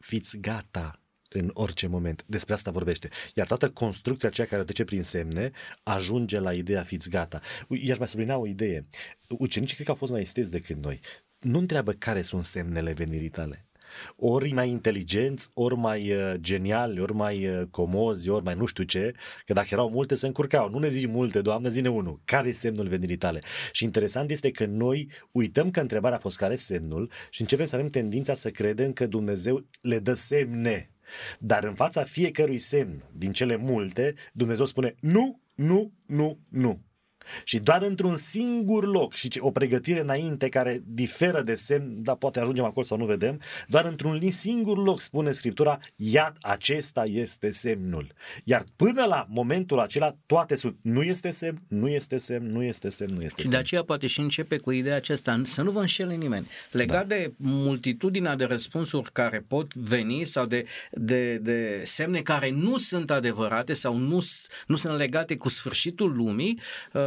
fiți 0.00 0.38
gata 0.38 1.00
în 1.28 1.50
orice 1.52 1.86
moment. 1.86 2.24
Despre 2.26 2.54
asta 2.54 2.70
vorbește. 2.70 3.08
Iar 3.34 3.46
toată 3.46 3.70
construcția 3.70 4.28
aceea 4.28 4.46
care 4.46 4.64
trece 4.64 4.84
prin 4.84 5.02
semne 5.02 5.50
ajunge 5.82 6.38
la 6.38 6.52
ideea 6.52 6.82
fiți 6.82 7.10
gata. 7.10 7.40
Iar 7.68 7.98
mai 7.98 8.08
sublinea 8.08 8.36
o 8.36 8.46
idee. 8.46 8.86
Ucenicii 9.28 9.74
cred 9.74 9.86
că 9.86 9.92
au 9.92 9.98
fost 9.98 10.12
mai 10.12 10.20
esteți 10.20 10.50
decât 10.50 10.76
noi. 10.76 11.00
Nu 11.40 11.58
întreabă 11.58 11.92
care 11.92 12.22
sunt 12.22 12.44
semnele 12.44 12.92
venirii 12.92 13.28
tale 13.28 13.65
ori 14.16 14.52
mai 14.52 14.70
inteligenți, 14.70 15.50
ori 15.54 15.76
mai 15.76 16.12
uh, 16.12 16.34
geniali, 16.40 17.00
ori 17.00 17.14
mai 17.14 17.46
uh, 17.46 17.62
comozi, 17.70 18.28
ori 18.28 18.44
mai 18.44 18.54
nu 18.54 18.66
știu 18.66 18.84
ce, 18.84 19.14
că 19.44 19.52
dacă 19.52 19.68
erau 19.70 19.90
multe 19.90 20.14
se 20.14 20.26
încurcau. 20.26 20.70
Nu 20.70 20.78
ne 20.78 20.88
zici 20.88 21.06
multe, 21.06 21.40
Doamne, 21.40 21.68
zine 21.68 21.88
unul. 21.88 22.20
Care 22.24 22.48
e 22.48 22.52
semnul 22.52 22.88
venirii 22.88 23.16
tale? 23.16 23.42
Și 23.72 23.84
interesant 23.84 24.30
este 24.30 24.50
că 24.50 24.66
noi 24.66 25.10
uităm 25.32 25.70
că 25.70 25.80
întrebarea 25.80 26.16
a 26.16 26.20
fost 26.20 26.36
care 26.36 26.56
semnul 26.56 27.10
și 27.30 27.40
începem 27.40 27.66
să 27.66 27.76
avem 27.76 27.90
tendința 27.90 28.34
să 28.34 28.50
credem 28.50 28.92
că 28.92 29.06
Dumnezeu 29.06 29.66
le 29.80 29.98
dă 29.98 30.14
semne. 30.14 30.90
Dar 31.38 31.64
în 31.64 31.74
fața 31.74 32.02
fiecărui 32.02 32.58
semn 32.58 33.02
din 33.12 33.32
cele 33.32 33.56
multe, 33.56 34.14
Dumnezeu 34.32 34.64
spune 34.64 34.94
nu, 35.00 35.40
nu, 35.54 35.92
nu, 36.06 36.38
nu. 36.48 36.85
Și 37.44 37.58
doar 37.58 37.82
într-un 37.82 38.16
singur 38.16 38.86
loc 38.86 39.14
și 39.14 39.28
o 39.38 39.50
pregătire 39.50 40.00
înainte 40.00 40.48
care 40.48 40.82
diferă 40.86 41.42
de 41.42 41.54
semn, 41.54 41.94
dar 41.98 42.16
poate 42.16 42.40
ajungem 42.40 42.64
acolo 42.64 42.86
sau 42.86 42.98
nu 42.98 43.04
vedem, 43.04 43.40
doar 43.66 43.84
într-un 43.84 44.30
singur 44.30 44.84
loc 44.84 45.00
spune 45.00 45.32
Scriptura, 45.32 45.78
iad 45.96 46.36
acesta 46.40 47.04
este 47.04 47.50
semnul. 47.50 48.12
Iar 48.44 48.64
până 48.76 49.04
la 49.04 49.26
momentul 49.28 49.80
acela 49.80 50.16
toate 50.26 50.56
sunt, 50.56 50.76
nu 50.82 51.02
este 51.02 51.30
semn, 51.30 51.62
nu 51.68 51.88
este 51.88 52.16
semn, 52.16 52.46
nu 52.46 52.62
este 52.62 52.88
semn, 52.88 53.14
nu 53.14 53.22
este 53.22 53.34
și 53.36 53.48
semn. 53.48 53.50
de 53.50 53.56
aceea 53.56 53.82
poate 53.82 54.06
și 54.06 54.20
începe 54.20 54.56
cu 54.56 54.70
ideea 54.70 54.96
aceasta, 54.96 55.40
să 55.44 55.62
nu 55.62 55.70
vă 55.70 55.80
înșele 55.80 56.14
nimeni. 56.14 56.46
Legat 56.70 57.06
da. 57.06 57.14
de 57.14 57.32
multitudinea 57.36 58.36
de 58.36 58.44
răspunsuri 58.44 59.12
care 59.12 59.44
pot 59.48 59.74
veni 59.74 60.24
sau 60.24 60.46
de, 60.46 60.66
de, 60.90 61.36
de 61.36 61.82
semne 61.84 62.20
care 62.20 62.50
nu 62.50 62.76
sunt 62.76 63.10
adevărate 63.10 63.72
sau 63.72 63.96
nu, 63.96 64.24
nu 64.66 64.76
sunt 64.76 64.96
legate 64.96 65.36
cu 65.36 65.48
sfârșitul 65.48 66.16
lumii, 66.16 66.60
uh, 66.92 67.02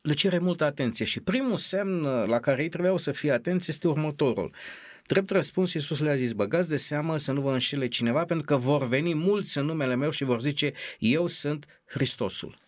le 0.00 0.14
cere 0.14 0.38
multă 0.38 0.64
atenție 0.64 1.04
și 1.04 1.20
primul 1.20 1.56
semn 1.56 2.02
la 2.02 2.40
care 2.40 2.62
ei 2.62 2.68
trebuiau 2.68 2.96
să 2.96 3.12
fie 3.12 3.32
atenți 3.32 3.70
este 3.70 3.88
următorul. 3.88 4.54
Drept 5.06 5.30
răspuns, 5.30 5.72
Iisus 5.72 6.00
le-a 6.00 6.16
zis, 6.16 6.32
băgați 6.32 6.68
de 6.68 6.76
seamă 6.76 7.16
să 7.16 7.32
nu 7.32 7.40
vă 7.40 7.52
înșele 7.52 7.88
cineva, 7.88 8.24
pentru 8.24 8.46
că 8.46 8.56
vor 8.56 8.86
veni 8.86 9.14
mulți 9.14 9.58
în 9.58 9.64
numele 9.64 9.94
meu 9.94 10.10
și 10.10 10.24
vor 10.24 10.40
zice, 10.40 10.72
eu 10.98 11.26
sunt 11.26 11.66
Hristosul. 11.84 12.58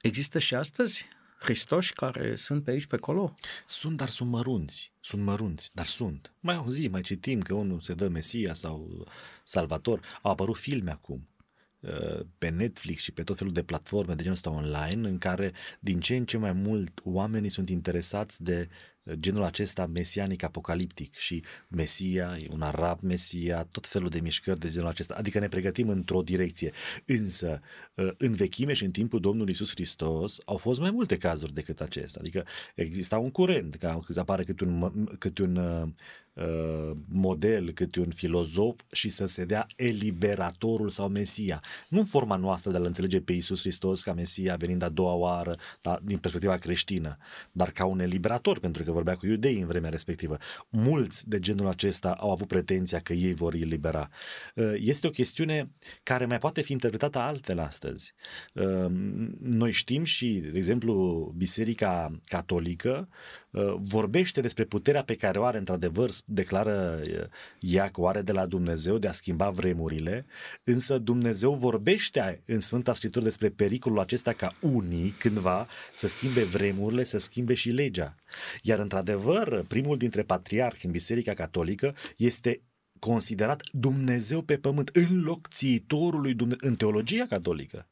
Există 0.00 0.38
și 0.38 0.54
astăzi 0.54 1.08
Hristoși 1.38 1.92
care 1.92 2.36
sunt 2.36 2.64
pe 2.64 2.70
aici, 2.70 2.86
pe 2.86 2.94
acolo? 2.94 3.34
Sunt, 3.66 3.96
dar 3.96 4.08
sunt 4.08 4.30
mărunți. 4.30 4.92
Sunt 5.00 5.22
mărunți, 5.22 5.70
dar 5.74 5.86
sunt. 5.86 6.32
Mai 6.40 6.54
auzim, 6.54 6.90
mai 6.90 7.00
citim 7.00 7.40
că 7.40 7.54
unul 7.54 7.80
se 7.80 7.94
dă 7.94 8.08
Mesia 8.08 8.54
sau 8.54 9.06
Salvator. 9.44 10.00
Au 10.22 10.30
apărut 10.30 10.56
filme 10.56 10.90
acum 10.90 11.28
Uh, 11.33 11.33
pe 12.38 12.48
Netflix 12.48 13.02
și 13.02 13.12
pe 13.12 13.22
tot 13.22 13.36
felul 13.36 13.52
de 13.52 13.62
platforme 13.62 14.14
de 14.14 14.22
genul 14.22 14.36
ăsta 14.36 14.50
online 14.50 15.08
în 15.08 15.18
care 15.18 15.52
din 15.80 16.00
ce 16.00 16.16
în 16.16 16.24
ce 16.24 16.36
mai 16.36 16.52
mult 16.52 17.00
oamenii 17.04 17.48
sunt 17.48 17.68
interesați 17.68 18.42
de 18.42 18.68
uh, 18.70 18.93
genul 19.12 19.42
acesta 19.42 19.86
mesianic 19.86 20.42
apocaliptic 20.42 21.14
și 21.14 21.44
Mesia, 21.68 22.36
un 22.50 22.62
arab 22.62 22.98
Mesia, 23.02 23.64
tot 23.70 23.86
felul 23.86 24.08
de 24.08 24.20
mișcări 24.20 24.58
de 24.58 24.70
genul 24.70 24.88
acesta, 24.88 25.14
adică 25.18 25.38
ne 25.38 25.48
pregătim 25.48 25.88
într-o 25.88 26.22
direcție. 26.22 26.72
Însă, 27.06 27.60
uh, 27.96 28.08
în 28.18 28.34
vechime 28.34 28.72
și 28.72 28.84
în 28.84 28.90
timpul 28.90 29.20
Domnului 29.20 29.52
Isus 29.52 29.70
Hristos 29.70 30.40
au 30.44 30.56
fost 30.56 30.80
mai 30.80 30.90
multe 30.90 31.16
cazuri 31.16 31.54
decât 31.54 31.80
acesta, 31.80 32.18
adică 32.20 32.44
exista 32.74 33.18
un 33.18 33.30
curent, 33.30 33.74
că 33.74 34.00
apare 34.16 34.44
câte 34.44 34.64
un, 34.64 35.06
câte 35.18 35.42
un 35.42 35.58
Uh, 36.34 36.96
model, 37.08 37.70
câte 37.70 38.00
un 38.00 38.10
filozof 38.10 38.80
și 38.92 39.08
să 39.08 39.26
se 39.26 39.44
dea 39.44 39.66
eliberatorul 39.76 40.88
sau 40.88 41.08
Mesia. 41.08 41.62
Nu 41.88 41.98
în 41.98 42.04
forma 42.04 42.36
noastră 42.36 42.70
de 42.70 42.76
a-L 42.76 42.84
înțelege 42.84 43.20
pe 43.20 43.32
Iisus 43.32 43.60
Hristos 43.60 44.02
ca 44.02 44.12
Mesia 44.12 44.56
venind 44.56 44.82
a 44.82 44.88
doua 44.88 45.12
oară 45.12 45.56
da, 45.82 45.98
din 46.02 46.18
perspectiva 46.18 46.56
creștină, 46.56 47.16
dar 47.52 47.70
ca 47.70 47.84
un 47.84 48.00
eliberator, 48.00 48.58
pentru 48.58 48.84
că 48.84 48.90
vorbea 48.94 49.14
cu 49.14 49.26
iudei 49.26 49.60
în 49.60 49.66
vremea 49.66 49.90
respectivă. 49.90 50.36
Mulți 50.68 51.28
de 51.28 51.38
genul 51.38 51.68
acesta 51.68 52.12
au 52.18 52.30
avut 52.30 52.46
pretenția 52.46 53.00
că 53.00 53.12
ei 53.12 53.34
vor 53.34 53.54
elibera. 53.54 54.08
Uh, 54.54 54.72
este 54.76 55.06
o 55.06 55.10
chestiune 55.10 55.70
care 56.02 56.24
mai 56.24 56.38
poate 56.38 56.60
fi 56.60 56.72
interpretată 56.72 57.18
altfel 57.18 57.58
astăzi. 57.58 58.14
Uh, 58.52 58.86
noi 59.40 59.72
știm 59.72 60.04
și, 60.04 60.42
de 60.52 60.56
exemplu, 60.56 60.94
Biserica 61.36 62.20
Catolică 62.24 63.08
vorbește 63.76 64.40
despre 64.40 64.64
puterea 64.64 65.04
pe 65.04 65.14
care 65.16 65.38
o 65.38 65.44
are 65.44 65.58
într-adevăr 65.58 66.10
declară 66.24 67.02
ea 67.60 67.90
că 67.90 68.00
o 68.00 68.06
are 68.06 68.22
de 68.22 68.32
la 68.32 68.46
Dumnezeu 68.46 68.98
de 68.98 69.08
a 69.08 69.12
schimba 69.12 69.50
vremurile, 69.50 70.26
însă 70.64 70.98
Dumnezeu 70.98 71.54
vorbește 71.54 72.42
în 72.46 72.60
Sfânta 72.60 72.94
Scriptură 72.94 73.24
despre 73.24 73.48
pericolul 73.48 73.98
acesta 73.98 74.32
ca 74.32 74.52
unii 74.60 75.14
cândva 75.18 75.68
să 75.94 76.06
schimbe 76.06 76.42
vremurile, 76.42 77.04
să 77.04 77.18
schimbe 77.18 77.54
și 77.54 77.70
legea. 77.70 78.14
Iar 78.62 78.78
într-adevăr, 78.78 79.64
primul 79.68 79.96
dintre 79.96 80.22
patriarhi 80.22 80.86
în 80.86 80.92
Biserica 80.92 81.34
Catolică 81.34 81.94
este 82.16 82.62
considerat 82.98 83.62
Dumnezeu 83.72 84.42
pe 84.42 84.56
pământ, 84.56 84.90
înlocțitorului 84.92 86.34
Dumnezeu, 86.34 86.68
în 86.68 86.76
teologia 86.76 87.26
catolică. 87.26 87.88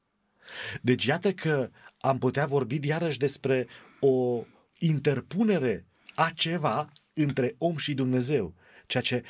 Deci 0.82 1.04
iată 1.04 1.32
că 1.32 1.70
am 1.98 2.18
putea 2.18 2.46
vorbi 2.46 2.78
iarăși 2.82 3.18
despre 3.18 3.66
o 4.00 4.44
interpunere 4.82 5.86
a 6.14 6.30
ceva 6.34 6.92
între 7.12 7.54
om 7.58 7.76
și 7.76 7.94
Dumnezeu, 7.94 8.54
ceea 8.86 9.02
ce, 9.02 9.22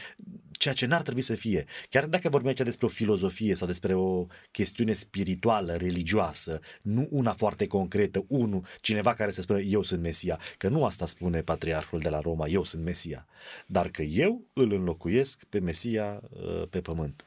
ceea 0.50 0.74
ce 0.74 0.86
n-ar 0.86 1.02
trebui 1.02 1.22
să 1.22 1.34
fie. 1.34 1.64
Chiar 1.88 2.06
dacă 2.06 2.28
vorbim 2.28 2.48
aici 2.48 2.60
despre 2.60 2.86
o 2.86 2.88
filozofie 2.88 3.54
sau 3.54 3.66
despre 3.66 3.94
o 3.94 4.26
chestiune 4.50 4.92
spirituală, 4.92 5.74
religioasă, 5.74 6.60
nu 6.82 7.08
una 7.10 7.32
foarte 7.32 7.66
concretă, 7.66 8.24
unul, 8.28 8.66
cineva 8.80 9.14
care 9.14 9.30
să 9.30 9.40
spună 9.40 9.60
eu 9.60 9.82
sunt 9.82 10.00
Mesia, 10.00 10.40
că 10.58 10.68
nu 10.68 10.84
asta 10.84 11.06
spune 11.06 11.42
patriarhul 11.42 12.00
de 12.00 12.08
la 12.08 12.20
Roma, 12.20 12.46
eu 12.46 12.64
sunt 12.64 12.84
Mesia, 12.84 13.26
dar 13.66 13.88
că 13.88 14.02
eu 14.02 14.44
îl 14.52 14.72
înlocuiesc 14.72 15.44
pe 15.44 15.58
Mesia 15.58 16.20
uh, 16.30 16.62
pe 16.70 16.80
pământ 16.80 17.26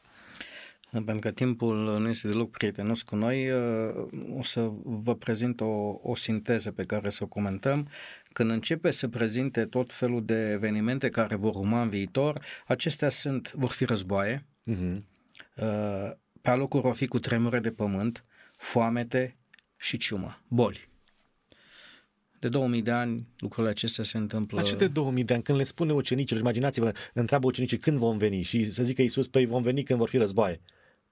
pentru 1.04 1.20
că 1.20 1.32
timpul 1.32 2.00
nu 2.00 2.10
este 2.10 2.28
deloc 2.28 2.50
prietenos 2.50 3.02
cu 3.02 3.16
noi, 3.16 3.50
uh, 3.50 4.08
o 4.38 4.44
să 4.44 4.72
vă 4.84 5.16
prezint 5.16 5.62
o, 5.62 6.00
o 6.02 6.16
sinteză 6.16 6.72
pe 6.72 6.84
care 6.84 7.10
să 7.10 7.24
o 7.24 7.28
comentăm. 7.28 7.88
Când 8.34 8.52
începe 8.52 8.92
să 8.92 9.08
prezinte 9.08 9.66
tot 9.66 9.94
felul 9.94 10.26
de 10.26 10.52
evenimente 10.52 11.10
care 11.10 11.36
vor 11.36 11.56
urma 11.56 11.82
în 11.82 11.90
viitor, 11.90 12.42
acestea 12.68 13.10
sunt, 13.10 13.52
vor 13.52 13.70
fi 13.70 13.86
războaie, 13.86 14.46
uh-huh. 14.72 15.02
pe 16.42 16.50
alocuri 16.50 16.84
vor 16.84 16.96
fi 16.96 17.08
cu 17.08 17.20
tremure 17.20 17.60
de 17.60 17.72
pământ, 17.72 18.26
foamete 18.56 19.38
și 19.78 19.98
ciumă, 19.98 20.42
boli. 20.48 20.90
De 22.40 22.50
2000 22.50 22.82
de 22.82 22.92
ani 22.92 23.28
lucrurile 23.38 23.72
acestea 23.72 24.04
se 24.04 24.18
întâmplă. 24.18 24.60
La 24.62 24.68
ce 24.68 24.76
de 24.76 24.88
2000 24.88 25.24
de 25.24 25.34
ani? 25.34 25.44
Când 25.44 25.58
le 25.58 25.64
spune 25.64 25.94
ucenicilor, 25.94 26.42
imaginați-vă, 26.42 26.92
întreabă 27.14 27.48
ucenicii 27.48 27.78
când 27.78 27.98
vom 27.98 28.18
veni 28.18 28.42
și 28.42 28.72
să 28.72 28.84
zică 28.84 29.02
Iisus, 29.02 29.28
păi 29.28 29.46
vom 29.46 29.64
veni 29.64 29.84
când 29.84 30.00
vor 30.00 30.10
fi 30.10 30.18
războaie. 30.18 30.62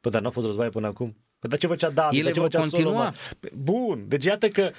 Păi 0.03 0.11
dar 0.11 0.21
nu 0.21 0.27
a 0.27 0.31
fost 0.31 0.45
războaie 0.45 0.69
până 0.69 0.87
acum? 0.87 1.17
Păi 1.39 1.49
dar 1.49 1.59
ce 1.59 1.67
făcea 1.67 1.89
David? 1.89 2.19
Ele 2.19 2.31
ce 2.31 2.39
făcea 2.39 2.59
continua. 2.59 2.91
Solomon? 2.91 3.15
Păi, 3.39 3.51
bun, 3.55 4.05
deci 4.07 4.25
iată 4.25 4.47
că, 4.47 4.71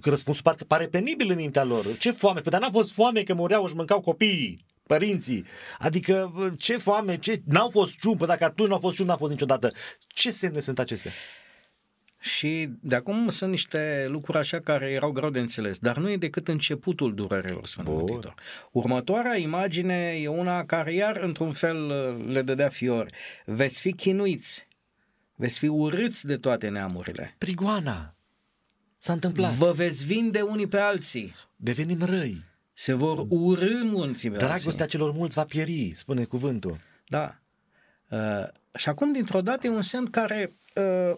că 0.00 0.10
răspunsul 0.10 0.42
pare, 0.42 0.64
pare 0.66 0.86
penibil 0.86 1.30
în 1.30 1.36
mintea 1.36 1.64
lor. 1.64 1.96
Ce 1.98 2.10
foame? 2.10 2.40
Păi 2.40 2.50
dar 2.50 2.60
n-a 2.60 2.70
fost 2.70 2.92
foame 2.92 3.22
că 3.22 3.34
mureau 3.34 3.68
și 3.68 3.74
mâncau 3.74 4.00
copiii 4.00 4.64
părinții. 4.86 5.44
Adică 5.78 6.32
ce 6.58 6.76
foame, 6.76 7.18
ce... 7.18 7.42
N-au 7.44 7.70
fost 7.70 7.98
ciumă, 7.98 8.26
dacă 8.26 8.44
atunci 8.44 8.68
n-au 8.68 8.78
fost 8.78 8.96
ciumă, 8.96 9.10
n-a 9.10 9.16
fost 9.16 9.30
niciodată. 9.30 9.72
Ce 10.06 10.30
semne 10.30 10.60
sunt 10.60 10.78
acestea? 10.78 11.10
Și 12.28 12.68
de 12.80 12.94
acum 12.94 13.28
sunt 13.28 13.50
niște 13.50 14.06
lucruri 14.08 14.38
așa 14.38 14.60
care 14.60 14.90
erau 14.90 15.10
greu 15.10 15.30
de 15.30 15.38
înțeles, 15.38 15.78
dar 15.78 15.96
nu 15.98 16.10
e 16.10 16.16
decât 16.16 16.48
începutul 16.48 17.14
durerilor 17.14 17.66
Sfântului 17.66 18.20
Următoarea 18.72 19.36
imagine 19.36 20.18
e 20.20 20.28
una 20.28 20.64
care 20.64 20.92
iar 20.92 21.16
într-un 21.16 21.52
fel 21.52 21.86
le 22.32 22.42
dădea 22.42 22.68
fiori. 22.68 23.12
Veți 23.44 23.80
fi 23.80 23.92
chinuiți, 23.92 24.66
veți 25.34 25.58
fi 25.58 25.66
urâți 25.66 26.26
de 26.26 26.36
toate 26.36 26.68
neamurile. 26.68 27.34
Prigoana! 27.38 28.14
S-a 28.98 29.12
întâmplat. 29.12 29.52
Vă 29.52 29.72
veți 29.72 30.04
vinde 30.04 30.40
unii 30.40 30.66
pe 30.66 30.78
alții. 30.78 31.34
Devenim 31.56 32.02
răi. 32.02 32.44
Se 32.72 32.92
vor 32.92 33.26
urâ 33.28 33.82
mulți 33.84 34.28
pe 34.28 34.36
Dragostea 34.36 34.84
alții. 34.84 34.98
celor 34.98 35.12
mulți 35.12 35.34
va 35.34 35.44
pieri, 35.44 35.92
spune 35.94 36.24
cuvântul. 36.24 36.80
Da. 37.06 37.38
Uh, 38.10 38.48
și 38.74 38.88
acum, 38.88 39.12
dintr-o 39.12 39.40
dată, 39.40 39.66
e 39.66 39.70
un 39.70 39.82
semn 39.82 40.10
care 40.10 40.50
uh, 40.74 41.16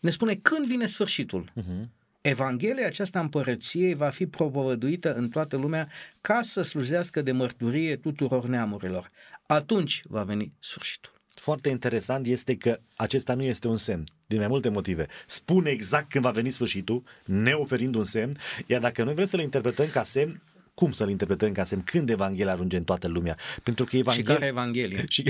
ne 0.00 0.10
spune 0.10 0.34
când 0.34 0.66
vine 0.66 0.86
sfârșitul. 0.86 1.52
Uh-huh. 1.56 1.88
Evanghelia 2.20 2.86
aceasta 2.86 3.20
împărăției 3.20 3.94
va 3.94 4.08
fi 4.08 4.26
propovăduită 4.26 5.14
în 5.14 5.28
toată 5.28 5.56
lumea 5.56 5.88
ca 6.20 6.42
să 6.42 6.62
slujească 6.62 7.22
de 7.22 7.32
mărturie 7.32 7.96
tuturor 7.96 8.46
neamurilor. 8.46 9.08
Atunci 9.46 10.00
va 10.08 10.22
veni 10.22 10.52
sfârșitul. 10.60 11.12
Foarte 11.34 11.68
interesant 11.68 12.26
este 12.26 12.56
că 12.56 12.80
acesta 12.96 13.34
nu 13.34 13.42
este 13.42 13.68
un 13.68 13.76
semn, 13.76 14.04
din 14.26 14.38
mai 14.38 14.48
multe 14.48 14.68
motive. 14.68 15.06
Spune 15.26 15.70
exact 15.70 16.10
când 16.10 16.24
va 16.24 16.30
veni 16.30 16.50
sfârșitul, 16.50 17.02
ne 17.24 17.52
oferind 17.52 17.94
un 17.94 18.04
semn, 18.04 18.36
iar 18.66 18.80
dacă 18.80 19.04
noi 19.04 19.14
vrem 19.14 19.26
să 19.26 19.36
le 19.36 19.42
interpretăm 19.42 19.88
ca 19.88 20.02
semn, 20.02 20.42
cum 20.78 20.92
să-l 20.92 21.10
interpretăm 21.10 21.52
ca 21.52 21.64
semn? 21.64 21.82
Când 21.82 22.10
Evanghelia 22.10 22.52
ajunge 22.52 22.76
în 22.76 22.84
toată 22.84 23.08
lumea? 23.08 23.36
Pentru 23.62 23.84
că 23.84 23.96
Evanghelia... 23.96 24.32
Și 24.32 24.38
care 24.38 24.50
Evanghelie? 24.50 25.04
Și, 25.14 25.22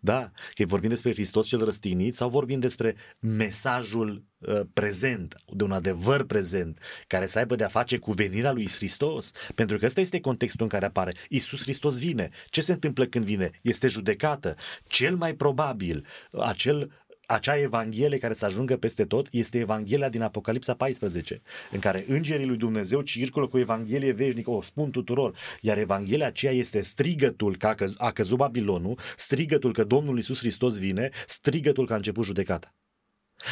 da, 0.00 0.30
că 0.54 0.64
vorbim 0.64 0.88
despre 0.88 1.12
Hristos 1.12 1.46
cel 1.46 1.64
răstignit 1.64 2.14
sau 2.14 2.28
vorbim 2.28 2.58
despre 2.58 2.96
mesajul 3.18 4.24
uh, 4.38 4.60
prezent, 4.72 5.36
de 5.52 5.64
un 5.64 5.72
adevăr 5.72 6.24
prezent, 6.24 6.78
care 7.06 7.26
să 7.26 7.38
aibă 7.38 7.56
de-a 7.56 7.68
face 7.68 7.98
cu 7.98 8.12
venirea 8.12 8.52
lui 8.52 8.68
Hristos. 8.68 9.30
Pentru 9.54 9.78
că 9.78 9.86
ăsta 9.86 10.00
este 10.00 10.20
contextul 10.20 10.62
în 10.62 10.68
care 10.68 10.84
apare. 10.84 11.14
Iisus 11.28 11.62
Hristos 11.62 11.98
vine. 11.98 12.30
Ce 12.50 12.60
se 12.60 12.72
întâmplă 12.72 13.04
când 13.04 13.24
vine? 13.24 13.50
Este 13.62 13.88
judecată. 13.88 14.54
Cel 14.86 15.16
mai 15.16 15.34
probabil, 15.34 16.06
acel 16.30 16.90
acea 17.30 17.56
Evanghelie 17.58 18.18
care 18.18 18.34
să 18.34 18.44
ajungă 18.44 18.76
peste 18.76 19.04
tot 19.04 19.28
este 19.30 19.58
Evanghelia 19.58 20.08
din 20.08 20.22
Apocalipsa 20.22 20.74
14, 20.74 21.42
în 21.70 21.78
care 21.78 22.04
îngerii 22.08 22.46
lui 22.46 22.56
Dumnezeu 22.56 23.00
circulă 23.00 23.46
cu 23.46 23.58
Evanghelie 23.58 24.12
veșnică, 24.12 24.50
o 24.50 24.62
spun 24.62 24.90
tuturor, 24.90 25.36
iar 25.60 25.78
Evanghelia 25.78 26.26
aceea 26.26 26.52
este 26.52 26.80
strigătul 26.80 27.56
că 27.56 27.66
a, 27.66 27.74
căz- 27.74 27.96
a 27.96 28.10
căzut 28.10 28.36
Babilonul, 28.36 28.98
strigătul 29.16 29.72
că 29.72 29.84
Domnul 29.84 30.18
Isus 30.18 30.38
Hristos 30.38 30.78
vine, 30.78 31.10
strigătul 31.26 31.86
că 31.86 31.92
a 31.92 31.96
început 31.96 32.24
judecata. 32.24 32.77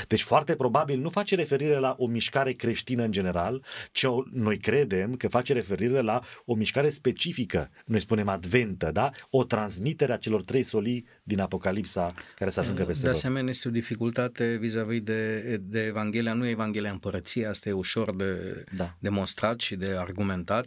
Deci 0.09 0.23
foarte 0.23 0.55
probabil 0.57 1.01
nu 1.01 1.11
face 1.11 1.35
referire 1.35 1.79
la 1.79 1.95
o 1.99 2.07
mișcare 2.07 2.53
creștină 2.53 3.03
în 3.03 3.13
general, 3.13 3.65
ci 3.93 4.03
o, 4.03 4.23
noi 4.31 4.59
credem 4.59 5.15
că 5.15 5.29
face 5.29 5.53
referire 5.53 6.01
la 6.01 6.23
o 6.45 6.55
mișcare 6.55 6.89
specifică, 6.89 7.71
noi 7.85 8.01
spunem 8.01 8.29
adventă, 8.29 8.91
da? 8.93 9.11
O 9.31 9.45
transmitere 9.45 10.13
a 10.13 10.17
celor 10.17 10.43
trei 10.43 10.63
solii 10.63 11.07
din 11.23 11.41
Apocalipsa 11.41 12.15
care 12.37 12.51
să 12.51 12.61
ajungă 12.61 12.85
peste 12.85 13.05
De 13.05 13.11
asemenea, 13.11 13.51
este 13.51 13.69
o 13.69 13.71
dificultate 13.71 14.57
vis-a-vis 14.61 15.01
de, 15.01 15.57
de 15.63 15.81
Evanghelia, 15.81 16.33
nu 16.33 16.47
e 16.47 16.51
Evanghelia 16.51 16.91
împărăției, 16.91 17.47
asta 17.47 17.69
e 17.69 17.73
ușor 17.73 18.17
de 18.17 18.65
da. 18.77 18.97
demonstrat 18.99 19.61
și 19.61 19.77
de 19.77 19.95
argumentat 19.99 20.67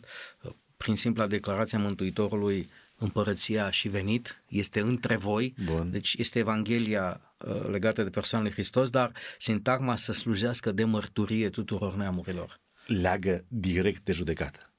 prin 0.77 0.95
simpla 0.95 1.27
declarație 1.27 1.77
a 1.77 1.81
Mântuitorului 1.81 2.69
împărăția 2.97 3.69
și 3.69 3.87
venit, 3.87 4.43
este 4.47 4.79
între 4.79 5.15
voi, 5.15 5.53
Bun. 5.65 5.91
deci 5.91 6.15
este 6.17 6.39
Evanghelia 6.39 7.28
uh, 7.47 7.67
legată 7.67 8.03
de 8.03 8.09
persoanele 8.09 8.51
Hristos, 8.51 8.89
dar 8.89 9.11
sintagma 9.37 9.95
să 9.95 10.11
slujească 10.11 10.71
de 10.71 10.83
mărturie 10.83 11.49
tuturor 11.49 11.95
neamurilor. 11.95 12.59
Leagă 12.85 13.45
direct 13.47 14.03
de 14.03 14.11
judecată. 14.11 14.73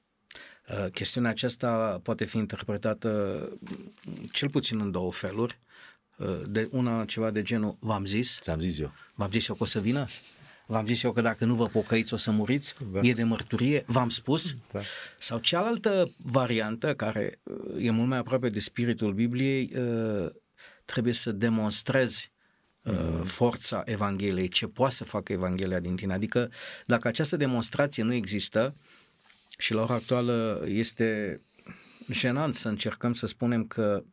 Uh, 0.69 0.91
chestiunea 0.91 1.29
aceasta 1.29 1.99
poate 2.03 2.25
fi 2.25 2.37
interpretată 2.37 3.49
cel 4.31 4.49
puțin 4.49 4.79
în 4.79 4.91
două 4.91 5.11
feluri. 5.11 5.59
Uh, 6.17 6.41
de 6.47 6.67
una 6.71 7.05
ceva 7.05 7.31
de 7.31 7.41
genul, 7.41 7.77
v-am 7.79 8.05
zis. 8.05 8.39
Ți-am 8.41 8.59
zis 8.59 8.79
eu. 8.79 8.93
V-am 9.13 9.31
zis 9.31 9.47
eu 9.47 9.55
că 9.55 9.63
o 9.63 9.65
să 9.65 9.79
vină? 9.79 10.05
V-am 10.71 10.85
zis 10.85 11.03
eu 11.03 11.11
că 11.11 11.21
dacă 11.21 11.45
nu 11.45 11.55
vă 11.55 11.65
pocăiți 11.65 12.13
o 12.13 12.17
să 12.17 12.31
muriți, 12.31 12.75
da. 12.91 12.99
e 13.03 13.13
de 13.13 13.23
mărturie, 13.23 13.83
v-am 13.87 14.09
spus. 14.09 14.55
Da. 14.71 14.79
Sau 15.19 15.39
cealaltă 15.39 16.11
variantă, 16.17 16.93
care 16.93 17.39
uh, 17.43 17.85
e 17.85 17.89
mult 17.89 18.07
mai 18.07 18.17
aproape 18.17 18.49
de 18.49 18.59
spiritul 18.59 19.13
Bibliei, 19.13 19.71
uh, 19.75 20.29
trebuie 20.85 21.13
să 21.13 21.31
demonstrezi 21.31 22.30
mm. 22.83 23.23
forța 23.23 23.81
Evangheliei, 23.85 24.47
ce 24.47 24.67
poate 24.67 24.93
să 24.93 25.03
facă 25.03 25.33
Evanghelia 25.33 25.79
din 25.79 25.95
tine. 25.95 26.13
Adică 26.13 26.51
dacă 26.85 27.07
această 27.07 27.37
demonstrație 27.37 28.03
nu 28.03 28.13
există 28.13 28.75
și 29.57 29.73
la 29.73 29.81
ora 29.81 29.93
actuală 29.93 30.63
este 30.65 31.41
jenant 32.09 32.55
să 32.55 32.69
încercăm 32.69 33.13
să 33.13 33.27
spunem 33.27 33.65
că 33.65 34.03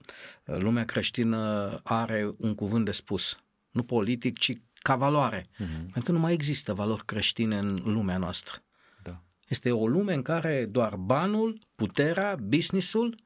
lumea 0.45 0.85
creștină 0.85 1.75
are 1.83 2.35
un 2.37 2.55
cuvânt 2.55 2.85
de 2.85 2.93
spus, 2.93 3.39
nu 3.71 3.83
politic, 3.83 4.39
ci 4.39 4.53
ca 4.79 4.97
valoare. 4.97 5.43
Uh-huh. 5.43 5.83
Pentru 5.93 6.03
că 6.05 6.12
nu 6.12 6.19
mai 6.19 6.33
există 6.33 6.73
valori 6.73 7.05
creștine 7.05 7.59
în 7.59 7.81
lumea 7.85 8.19
noastră. 8.19 8.62
Da. 9.03 9.23
Este 9.49 9.71
o 9.71 9.87
lume 9.87 10.14
în 10.14 10.23
care 10.23 10.66
doar 10.66 10.97
banul, 10.97 11.59
puterea, 11.75 12.37
businessul 12.43 13.16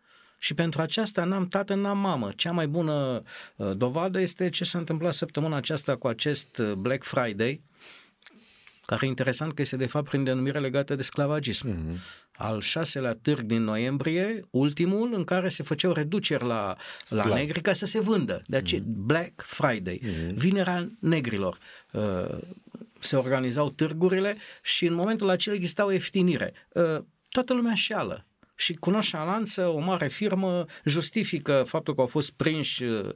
și 0.42 0.54
pentru 0.54 0.80
aceasta 0.80 1.24
n-am 1.24 1.48
tată, 1.48 1.74
n-am 1.74 1.98
mamă. 1.98 2.32
Cea 2.36 2.52
mai 2.52 2.68
bună 2.68 3.22
uh, 3.56 3.76
dovadă 3.76 4.20
este 4.20 4.48
ce 4.48 4.64
s-a 4.64 4.78
întâmplat 4.78 5.12
săptămâna 5.12 5.56
aceasta 5.56 5.96
cu 5.96 6.06
acest 6.06 6.58
uh, 6.58 6.72
Black 6.72 7.04
Friday, 7.04 7.62
care 8.86 9.06
e 9.06 9.08
interesant 9.08 9.54
că 9.54 9.62
este 9.62 9.76
de 9.76 9.86
fapt 9.86 10.08
prin 10.08 10.24
denumire 10.24 10.58
legată 10.58 10.94
de 10.94 11.02
sclavagism. 11.02 11.68
Uh-huh 11.68 12.22
al 12.32 12.60
șaselea 12.60 13.12
târg 13.22 13.40
din 13.40 13.62
noiembrie, 13.62 14.46
ultimul, 14.50 15.14
în 15.14 15.24
care 15.24 15.48
se 15.48 15.62
făceau 15.62 15.92
reduceri 15.92 16.44
la, 16.44 16.76
la 17.08 17.24
negri 17.24 17.60
ca 17.60 17.72
să 17.72 17.86
se 17.86 18.00
vândă. 18.00 18.42
De 18.46 18.56
aceea, 18.56 18.82
mm. 18.84 19.06
Black 19.06 19.42
Friday, 19.42 20.00
mm. 20.02 20.34
vinerea 20.34 20.92
negrilor. 20.98 21.58
Uh, 21.92 22.38
se 23.00 23.16
organizau 23.16 23.70
târgurile 23.70 24.36
și 24.62 24.86
în 24.86 24.94
momentul 24.94 25.28
acela 25.28 25.54
exista 25.54 25.84
o 25.84 25.92
ieftinire. 25.92 26.52
Uh, 26.68 27.04
toată 27.28 27.54
lumea 27.54 27.74
șeală. 27.74 28.26
Și 28.62 28.74
cu 28.74 28.90
noșalanță, 28.90 29.66
o 29.66 29.78
mare 29.78 30.08
firmă 30.08 30.64
justifică 30.84 31.64
faptul 31.66 31.94
că 31.94 32.00
au 32.00 32.06
fost 32.06 32.30
prinși 32.30 32.82
uh, 32.82 33.12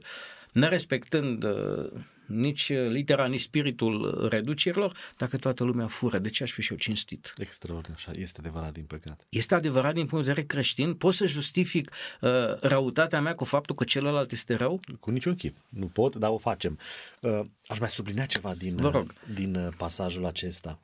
nerespectând 0.51 1.43
uh, 1.43 1.91
nici 2.25 2.71
litera, 2.89 3.25
nici 3.25 3.41
spiritul 3.41 4.27
reducerilor, 4.29 4.97
dacă 5.17 5.37
toată 5.37 5.63
lumea 5.63 5.87
fură. 5.87 6.17
De 6.17 6.29
ce 6.29 6.43
aș 6.43 6.51
fi 6.51 6.61
și 6.61 6.71
eu 6.71 6.77
cinstit? 6.77 7.33
Extraordinar, 7.37 7.97
așa. 7.97 8.11
Este 8.15 8.39
adevărat, 8.39 8.73
din 8.73 8.83
păcat. 8.83 9.25
Este 9.29 9.55
adevărat 9.55 9.93
din 9.93 10.05
punct 10.05 10.25
de 10.25 10.29
vedere 10.29 10.47
creștin? 10.47 10.93
Pot 10.93 11.13
să 11.13 11.25
justific 11.25 11.91
uh, 12.21 12.29
răutatea 12.59 13.21
mea 13.21 13.35
cu 13.35 13.43
faptul 13.43 13.75
că 13.75 13.83
celălalt 13.83 14.31
este 14.31 14.55
rău? 14.55 14.79
Cu 14.99 15.11
niciun 15.11 15.35
chip. 15.35 15.57
Nu 15.69 15.85
pot, 15.85 16.15
dar 16.15 16.29
o 16.29 16.37
facem. 16.37 16.79
Uh, 17.21 17.39
aș 17.67 17.79
mai 17.79 17.89
sublinea 17.89 18.25
ceva 18.25 18.53
din, 18.53 18.75
Vă 18.75 18.89
rog. 18.89 19.03
Uh, 19.03 19.33
din 19.33 19.55
uh, 19.55 19.73
pasajul 19.77 20.25
acesta. 20.25 20.79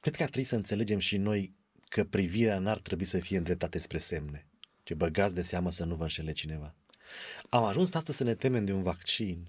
Cred 0.00 0.16
că 0.16 0.22
ar 0.22 0.28
trebui 0.28 0.48
să 0.48 0.56
înțelegem 0.56 0.98
și 0.98 1.16
noi 1.16 1.58
că 1.90 2.04
privirea 2.04 2.58
n-ar 2.58 2.78
trebui 2.78 3.04
să 3.04 3.18
fie 3.18 3.36
îndreptată 3.36 3.78
spre 3.78 3.98
semne. 3.98 4.46
Ce 4.82 4.94
băgați 4.94 5.34
de 5.34 5.42
seamă 5.42 5.70
să 5.70 5.84
nu 5.84 5.94
vă 5.94 6.02
înșele 6.02 6.32
cineva. 6.32 6.74
Am 7.48 7.64
ajuns 7.64 7.94
astăzi 7.94 8.16
să 8.16 8.24
ne 8.24 8.34
temem 8.34 8.64
de 8.64 8.72
un 8.72 8.82
vaccin, 8.82 9.48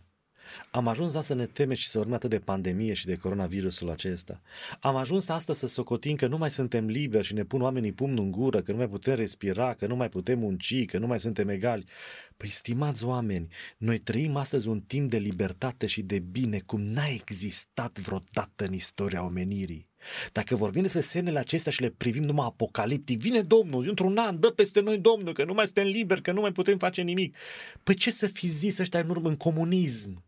am 0.71 0.87
ajuns 0.87 1.13
să 1.25 1.33
ne 1.33 1.45
teme 1.45 1.73
și 1.73 1.89
să 1.89 1.99
urme 1.99 2.15
atât 2.15 2.29
de 2.29 2.39
pandemie 2.39 2.93
și 2.93 3.05
de 3.05 3.17
coronavirusul 3.17 3.89
acesta. 3.89 4.41
Am 4.79 4.95
ajuns 4.95 5.29
astăzi 5.29 5.59
să 5.59 5.67
socotim 5.67 6.15
că 6.15 6.27
nu 6.27 6.37
mai 6.37 6.51
suntem 6.51 6.87
liberi 6.87 7.25
și 7.25 7.33
ne 7.33 7.43
pun 7.43 7.61
oamenii 7.61 7.91
pumnul 7.91 8.23
în 8.23 8.31
gură, 8.31 8.61
că 8.61 8.71
nu 8.71 8.77
mai 8.77 8.89
putem 8.89 9.15
respira, 9.15 9.73
că 9.73 9.87
nu 9.87 9.95
mai 9.95 10.09
putem 10.09 10.39
munci, 10.39 10.85
că 10.85 10.97
nu 10.97 11.07
mai 11.07 11.19
suntem 11.19 11.49
egali. 11.49 11.83
Păi, 12.37 12.49
stimați 12.49 13.03
oameni, 13.03 13.47
noi 13.77 13.99
trăim 13.99 14.35
astăzi 14.35 14.67
un 14.67 14.81
timp 14.81 15.09
de 15.09 15.17
libertate 15.17 15.87
și 15.87 16.01
de 16.01 16.19
bine 16.19 16.59
cum 16.59 16.81
n-a 16.81 17.07
existat 17.07 17.99
vreodată 17.99 18.65
în 18.65 18.73
istoria 18.73 19.23
omenirii. 19.23 19.90
Dacă 20.31 20.55
vorbim 20.55 20.81
despre 20.81 21.01
semnele 21.01 21.39
acestea 21.39 21.71
și 21.71 21.81
le 21.81 21.89
privim 21.89 22.23
numai 22.23 22.45
apocaliptic, 22.45 23.19
vine 23.19 23.41
Domnul, 23.41 23.87
într-un 23.87 24.17
an, 24.17 24.39
dă 24.39 24.49
peste 24.49 24.81
noi 24.81 24.97
Domnul, 24.97 25.33
că 25.33 25.43
nu 25.43 25.53
mai 25.53 25.65
suntem 25.65 25.85
liberi, 25.85 26.21
că 26.21 26.31
nu 26.31 26.41
mai 26.41 26.51
putem 26.51 26.77
face 26.77 27.01
nimic. 27.01 27.35
Păi 27.83 27.95
ce 27.95 28.11
să 28.11 28.27
fi 28.27 28.47
zis 28.47 28.77
ăștia 28.77 28.99
în 28.99 29.09
urmă 29.09 29.29
în 29.29 29.37
comunism? 29.37 30.23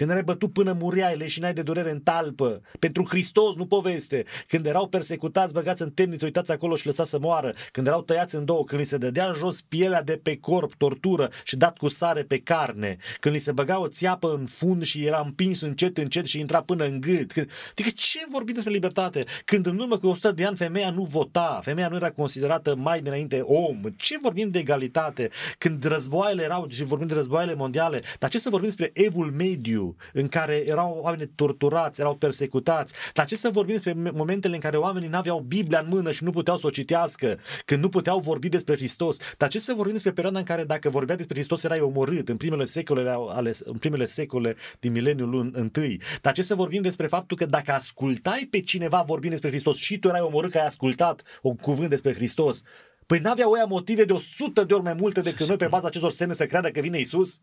Când 0.00 0.12
erai 0.12 0.24
bătut 0.24 0.52
până 0.52 0.72
mureai, 0.72 1.16
leșinai 1.16 1.52
de 1.52 1.62
durere 1.62 1.90
în 1.90 2.00
talpă, 2.00 2.60
pentru 2.78 3.04
Hristos, 3.08 3.54
nu 3.54 3.66
poveste, 3.66 4.24
când 4.46 4.66
erau 4.66 4.88
persecutați, 4.88 5.52
băgați 5.52 5.82
în 5.82 5.90
temniță, 5.90 6.24
uitați 6.24 6.52
acolo 6.52 6.76
și 6.76 6.86
lăsați 6.86 7.10
să 7.10 7.18
moară, 7.18 7.54
când 7.72 7.86
erau 7.86 8.02
tăiați 8.02 8.34
în 8.34 8.44
două, 8.44 8.64
când 8.64 8.80
li 8.80 8.86
se 8.86 8.96
dădea 8.96 9.26
în 9.26 9.34
jos 9.34 9.60
pielea 9.60 10.02
de 10.02 10.20
pe 10.22 10.36
corp, 10.36 10.74
tortură 10.74 11.30
și 11.44 11.56
dat 11.56 11.76
cu 11.76 11.88
sare 11.88 12.22
pe 12.22 12.38
carne, 12.38 12.96
când 13.20 13.34
li 13.34 13.40
se 13.40 13.52
băga 13.52 13.80
o 13.80 13.88
țeapă 13.88 14.34
în 14.38 14.46
fund 14.46 14.82
și 14.82 15.04
era 15.04 15.22
împins 15.24 15.60
încet, 15.60 15.98
încet 15.98 16.26
și 16.26 16.38
intra 16.38 16.62
până 16.62 16.84
în 16.84 17.00
gât. 17.00 17.32
Când... 17.32 17.50
Adică 17.70 17.88
ce 17.94 18.18
vorbim 18.30 18.54
despre 18.54 18.72
libertate? 18.72 19.24
Când 19.44 19.66
în 19.66 19.78
urmă 19.78 19.96
cu 19.98 20.06
100 20.06 20.32
de 20.32 20.44
ani 20.44 20.56
femeia 20.56 20.90
nu 20.90 21.04
vota, 21.04 21.60
femeia 21.62 21.88
nu 21.88 21.96
era 21.96 22.10
considerată 22.10 22.74
mai 22.76 23.00
dinainte 23.00 23.40
om, 23.40 23.80
ce 23.96 24.16
vorbim 24.22 24.50
de 24.50 24.58
egalitate? 24.58 25.30
Când 25.58 25.84
războaiele 25.84 26.42
erau, 26.42 26.66
și 26.70 26.84
vorbim 26.84 27.06
de 27.06 27.14
războaiele 27.14 27.54
mondiale, 27.54 28.02
dar 28.18 28.30
ce 28.30 28.38
să 28.38 28.50
vorbim 28.50 28.68
despre 28.68 28.90
evul 28.92 29.30
mediu, 29.30 29.89
în 30.12 30.28
care 30.28 30.62
erau 30.66 30.98
oameni 31.02 31.30
torturați, 31.34 32.00
erau 32.00 32.14
persecutați. 32.14 32.94
Dar 33.12 33.26
ce 33.26 33.36
să 33.36 33.50
vorbim 33.52 33.74
despre 33.74 34.10
momentele 34.12 34.54
în 34.54 34.60
care 34.60 34.76
oamenii 34.76 35.08
n-aveau 35.08 35.40
Biblia 35.40 35.78
în 35.78 35.86
mână 35.88 36.12
și 36.12 36.24
nu 36.24 36.30
puteau 36.30 36.56
să 36.56 36.66
o 36.66 36.70
citească, 36.70 37.38
când 37.64 37.82
nu 37.82 37.88
puteau 37.88 38.18
vorbi 38.18 38.48
despre 38.48 38.76
Hristos. 38.76 39.16
Dar 39.36 39.48
ce 39.48 39.58
să 39.58 39.72
vorbim 39.74 39.92
despre 39.92 40.12
perioada 40.12 40.38
în 40.38 40.44
care 40.44 40.64
dacă 40.64 40.90
vorbea 40.90 41.16
despre 41.16 41.34
Hristos 41.34 41.64
erai 41.64 41.80
omorât 41.80 42.28
în 42.28 42.36
primele 42.36 42.64
secole, 42.64 43.14
ale, 43.28 43.52
în 43.64 43.76
primele 43.76 44.04
secole 44.04 44.56
din 44.80 44.92
mileniul 44.92 45.50
întâi. 45.52 46.00
Dar 46.20 46.32
ce 46.32 46.42
să 46.42 46.54
vorbim 46.54 46.82
despre 46.82 47.06
faptul 47.06 47.36
că 47.36 47.46
dacă 47.46 47.72
ascultai 47.72 48.46
pe 48.50 48.60
cineva 48.60 49.04
vorbind 49.06 49.32
despre 49.32 49.48
Hristos 49.48 49.76
și 49.76 49.98
tu 49.98 50.08
erai 50.08 50.20
omorât 50.20 50.50
că 50.50 50.58
ai 50.58 50.66
ascultat 50.66 51.22
un 51.42 51.56
cuvânt 51.56 51.90
despre 51.90 52.14
Hristos, 52.14 52.62
Păi 53.10 53.18
n-aveau 53.18 53.52
oia 53.52 53.64
motive 53.64 54.04
de 54.04 54.12
o 54.12 54.18
sută 54.18 54.64
de 54.64 54.74
ori 54.74 54.82
mai 54.82 54.94
multe 54.94 55.20
decât 55.20 55.46
noi 55.48 55.56
pe 55.56 55.66
baza 55.66 55.86
acestor 55.86 56.10
semne 56.10 56.34
să 56.34 56.46
creadă 56.46 56.70
că 56.70 56.80
vine 56.80 56.98
Isus? 56.98 57.40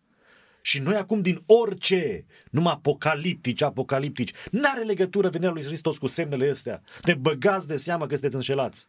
Și 0.68 0.80
noi 0.80 0.96
acum 0.96 1.22
din 1.22 1.44
orice, 1.46 2.26
numai 2.52 2.74
apocaliptici, 2.74 3.62
apocaliptici, 3.62 4.32
n-are 4.52 4.84
legătură 4.84 5.30
venirea 5.30 5.54
lui 5.54 5.64
Hristos 5.64 5.98
cu 5.98 6.08
semnele 6.08 6.50
astea. 6.50 6.82
Ne 7.04 7.14
băgați 7.14 7.68
de 7.68 7.78
seamă 7.78 8.06
că 8.06 8.14
sunteți 8.14 8.36
înșelați. 8.36 8.88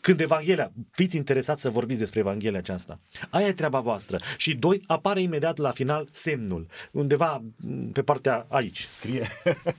Când 0.00 0.20
Evanghelia, 0.20 0.72
fiți 0.90 1.16
interesați 1.16 1.60
să 1.60 1.70
vorbiți 1.70 1.98
despre 1.98 2.20
Evanghelia 2.20 2.58
aceasta. 2.58 3.00
Aia 3.30 3.46
e 3.46 3.52
treaba 3.52 3.80
voastră. 3.80 4.18
Și 4.36 4.56
doi, 4.56 4.82
apare 4.86 5.22
imediat 5.22 5.58
la 5.58 5.70
final 5.70 6.08
semnul. 6.10 6.66
Undeva 6.92 7.44
pe 7.92 8.02
partea 8.02 8.46
aici 8.48 8.86
scrie 8.90 9.28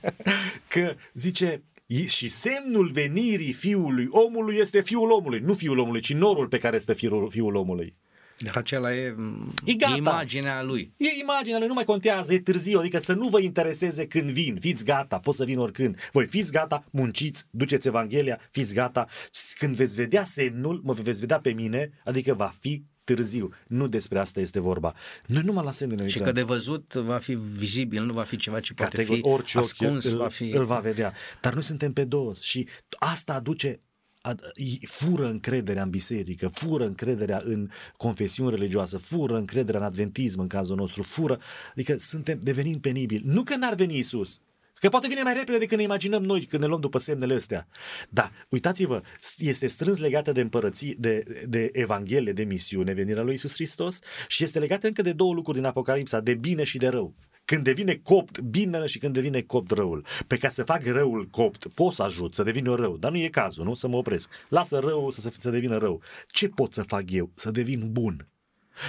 că 0.74 0.96
zice 1.14 1.64
și 2.08 2.30
semnul 2.30 2.92
venirii 2.92 3.54
fiului 3.54 4.08
omului 4.10 4.56
este 4.56 4.82
fiul 4.82 5.12
omului, 5.12 5.40
nu 5.40 5.54
fiul 5.54 5.78
omului, 5.78 6.02
ci 6.02 6.14
norul 6.14 6.48
pe 6.48 6.58
care 6.58 6.76
este 6.76 6.94
fiul, 6.94 7.30
fiul 7.30 7.56
omului. 7.56 7.96
Dar 8.40 8.56
acela 8.56 8.96
e, 8.96 9.16
e 9.66 9.74
gata. 9.74 9.96
imaginea 9.96 10.64
lui. 10.64 10.94
E 10.98 11.20
imaginea 11.22 11.58
lui, 11.58 11.68
nu 11.68 11.74
mai 11.74 11.84
contează, 11.84 12.34
e 12.34 12.40
târziu, 12.40 12.80
adică 12.80 13.00
să 13.00 13.14
nu 13.14 13.28
vă 13.28 13.40
intereseze 13.40 14.08
când 14.08 14.30
vin, 14.30 14.58
fiți 14.60 14.86
gata, 14.86 15.20
pot 15.20 15.34
să 15.34 15.44
vin 15.44 15.58
oricând. 15.58 16.10
Voi 16.12 16.26
fiți 16.26 16.52
gata, 16.52 16.86
munciți, 16.92 17.46
duceți 17.50 17.88
Evanghelia, 17.88 18.40
fiți 18.52 18.74
gata. 18.74 19.08
Când 19.58 19.76
veți 19.76 19.96
vedea 19.96 20.24
semnul, 20.24 20.82
mă 20.84 20.94
veți 20.94 21.20
vedea 21.20 21.40
pe 21.40 21.52
mine, 21.52 21.92
adică 22.04 22.34
va 22.34 22.54
fi 22.60 22.84
târziu. 23.04 23.50
Nu 23.68 23.88
despre 23.88 24.20
asta 24.20 24.40
este 24.40 24.60
vorba. 24.60 24.94
Noi 25.26 25.42
numai 25.44 25.64
la 25.64 25.72
semne 25.72 25.96
ne 25.96 26.08
Și 26.08 26.20
că 26.20 26.32
de 26.32 26.42
văzut 26.42 26.94
va 26.94 27.18
fi 27.18 27.34
vizibil, 27.34 28.04
nu 28.04 28.14
va 28.14 28.24
fi 28.24 28.38
ceva 28.38 28.60
ce 28.60 28.74
poate 28.74 28.96
Categor, 28.96 29.16
fi 29.16 29.28
orice 29.28 29.58
ascuns. 29.58 30.06
Îl, 30.06 30.18
va 30.18 30.28
fi... 30.28 30.50
îl 30.50 30.66
va 30.66 30.80
vedea. 30.80 31.14
Dar 31.42 31.54
noi 31.54 31.64
suntem 31.64 31.94
pe 31.94 32.04
dos 32.04 32.42
și 32.42 32.68
asta 33.00 33.34
aduce 33.34 33.80
fură 34.88 35.28
încrederea 35.28 35.84
în 35.84 35.90
biserică, 35.90 36.48
fură 36.48 36.86
încrederea 36.86 37.42
în 37.44 37.70
confesiuni 37.98 38.56
religioasă, 38.56 38.98
fură 38.98 39.38
încrederea 39.38 39.80
în 39.80 39.86
adventism 39.86 40.40
în 40.40 40.48
cazul 40.48 40.76
nostru, 40.76 41.04
fură, 41.04 41.40
adică 41.70 41.96
suntem 41.98 42.40
devenim 42.42 42.80
penibili. 42.80 43.24
Nu 43.26 43.44
că 43.44 43.56
n-ar 43.56 43.76
veni 43.76 43.98
Isus, 43.98 44.40
Că 44.80 44.90
poate 44.90 45.08
vine 45.08 45.22
mai 45.22 45.34
repede 45.34 45.58
decât 45.58 45.78
ne 45.78 45.84
imaginăm 45.84 46.24
noi 46.24 46.42
când 46.42 46.62
ne 46.62 46.68
luăm 46.68 46.82
după 46.82 46.98
semnele 46.98 47.34
astea. 47.34 47.68
Da, 48.10 48.32
uitați-vă, 48.50 49.02
este 49.38 49.68
strâns 49.68 50.00
legată 50.00 50.32
de 50.32 50.42
împărății, 50.42 50.96
de, 51.00 51.24
de 51.48 51.70
Evanghelie, 51.74 52.34
de 52.34 52.44
misiune, 52.44 52.94
venirea 52.94 53.24
lui 53.24 53.34
Isus 53.34 53.54
Hristos 53.54 54.00
și 54.28 54.44
este 54.44 54.60
legată 54.60 54.88
încă 54.88 55.02
de 55.02 55.14
două 55.14 55.34
lucruri 55.34 55.58
din 55.58 55.68
Apocalipsa, 55.68 56.20
de 56.20 56.34
bine 56.34 56.64
și 56.64 56.78
de 56.78 56.88
rău. 56.88 57.16
Când 57.46 57.64
devine 57.64 57.96
copt 57.96 58.40
binele 58.40 58.86
și 58.86 58.98
când 58.98 59.14
devine 59.14 59.42
copt 59.42 59.72
răul. 59.72 60.06
Pe 60.28 60.38
ca 60.38 60.50
să 60.50 60.64
fac 60.64 60.86
răul 60.86 61.28
copt, 61.28 61.74
pot 61.74 61.94
să 61.94 62.04
ajut 62.04 62.34
să 62.34 62.44
devină 62.44 62.76
rău, 62.76 62.98
dar 62.98 63.12
nu 63.12 63.18
e 63.18 63.28
cazul, 63.30 63.66
nu? 63.66 63.74
Să 63.74 63.88
mă 63.88 63.98
opresc. 63.98 64.30
Lasă 64.50 64.80
răul 64.80 65.12
să, 65.12 65.32
să 65.38 65.50
devină 65.50 65.78
rău. 65.78 66.02
Ce 66.28 66.50
pot 66.50 66.74
să 66.74 66.84
fac 66.84 67.12
eu? 67.12 67.32
Să 67.36 67.52
devin 67.52 67.92
bun. 67.92 68.28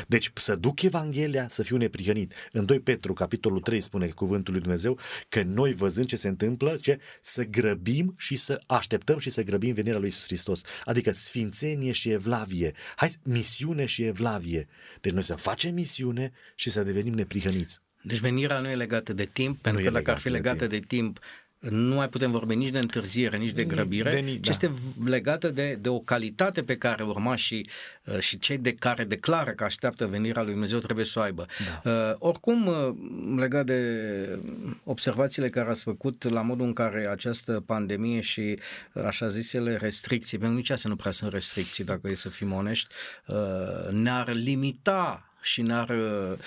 Deci 0.06 0.30
să 0.34 0.54
duc 0.54 0.82
Evanghelia 0.82 1.48
să 1.48 1.62
fiu 1.62 1.76
neprihănit. 1.76 2.32
În 2.52 2.64
2 2.64 2.80
Petru, 2.80 3.12
capitolul 3.12 3.60
3, 3.60 3.80
spune 3.80 4.06
cuvântul 4.06 4.52
lui 4.52 4.62
Dumnezeu 4.62 4.98
că 5.28 5.42
noi 5.42 5.72
văzând 5.72 6.06
ce 6.06 6.16
se 6.16 6.28
întâmplă, 6.28 6.76
ce, 6.80 6.98
să 7.20 7.44
grăbim 7.44 8.14
și 8.16 8.36
să 8.36 8.60
așteptăm 8.66 9.18
și 9.18 9.30
să 9.30 9.42
grăbim 9.42 9.74
venirea 9.74 9.98
lui 9.98 10.08
Iisus 10.08 10.24
Hristos. 10.24 10.60
Adică 10.84 11.10
sfințenie 11.10 11.92
și 11.92 12.10
evlavie. 12.10 12.72
Hai, 12.96 13.12
misiune 13.22 13.86
și 13.86 14.02
evlavie. 14.02 14.68
Deci 15.00 15.12
noi 15.12 15.22
să 15.22 15.34
facem 15.34 15.74
misiune 15.74 16.32
și 16.54 16.70
să 16.70 16.82
devenim 16.82 17.12
neprihăniți. 17.12 17.80
Deci 18.06 18.18
venirea 18.18 18.58
nu 18.58 18.68
e 18.68 18.74
legată 18.74 19.12
de 19.12 19.24
timp, 19.24 19.60
pentru 19.60 19.82
că 19.82 19.90
dacă 19.90 20.10
ar 20.10 20.18
fi 20.18 20.28
legată 20.28 20.66
de 20.66 20.78
timp, 20.78 20.88
de 20.88 20.96
timp 20.96 21.18
nu 21.58 21.94
mai 21.94 22.08
putem 22.08 22.30
vorbi 22.30 22.54
nici 22.54 22.70
de 22.70 22.78
întârziere, 22.78 23.36
nici 23.36 23.52
de 23.52 23.64
grăbire, 23.64 24.10
de, 24.10 24.38
ci 24.40 24.40
da. 24.40 24.50
este 24.50 24.72
legată 25.04 25.50
de, 25.50 25.78
de 25.80 25.88
o 25.88 25.98
calitate 25.98 26.62
pe 26.62 26.76
care 26.76 27.02
urma 27.02 27.36
și, 27.36 27.68
uh, 28.04 28.18
și 28.18 28.38
cei 28.38 28.58
de 28.58 28.74
care 28.74 29.04
declară 29.04 29.50
că 29.50 29.64
așteaptă 29.64 30.06
venirea 30.06 30.42
lui 30.42 30.52
Dumnezeu 30.52 30.78
trebuie 30.78 31.04
să 31.04 31.18
o 31.18 31.22
aibă. 31.22 31.46
Da. 31.82 31.90
Uh, 31.90 32.14
oricum, 32.18 32.66
uh, 32.66 32.94
legat 33.36 33.66
de 33.66 34.40
observațiile 34.84 35.48
care 35.48 35.70
ați 35.70 35.82
făcut 35.82 36.30
la 36.30 36.42
modul 36.42 36.66
în 36.66 36.72
care 36.72 37.06
această 37.10 37.62
pandemie 37.66 38.20
și 38.20 38.58
uh, 38.92 39.04
așa 39.04 39.28
zisele 39.28 39.76
restricții, 39.76 40.38
pentru 40.38 40.56
nici 40.56 40.70
astea 40.70 40.90
nu 40.90 40.96
prea 40.96 41.12
sunt 41.12 41.32
restricții, 41.32 41.84
dacă 41.84 42.08
e 42.08 42.14
să 42.14 42.28
fim 42.28 42.52
onești, 42.52 42.94
uh, 43.26 43.90
ne-ar 43.90 44.32
limita 44.32 45.25
și 45.46 45.62
ne-ar 45.62 45.88
uh, 45.88 46.38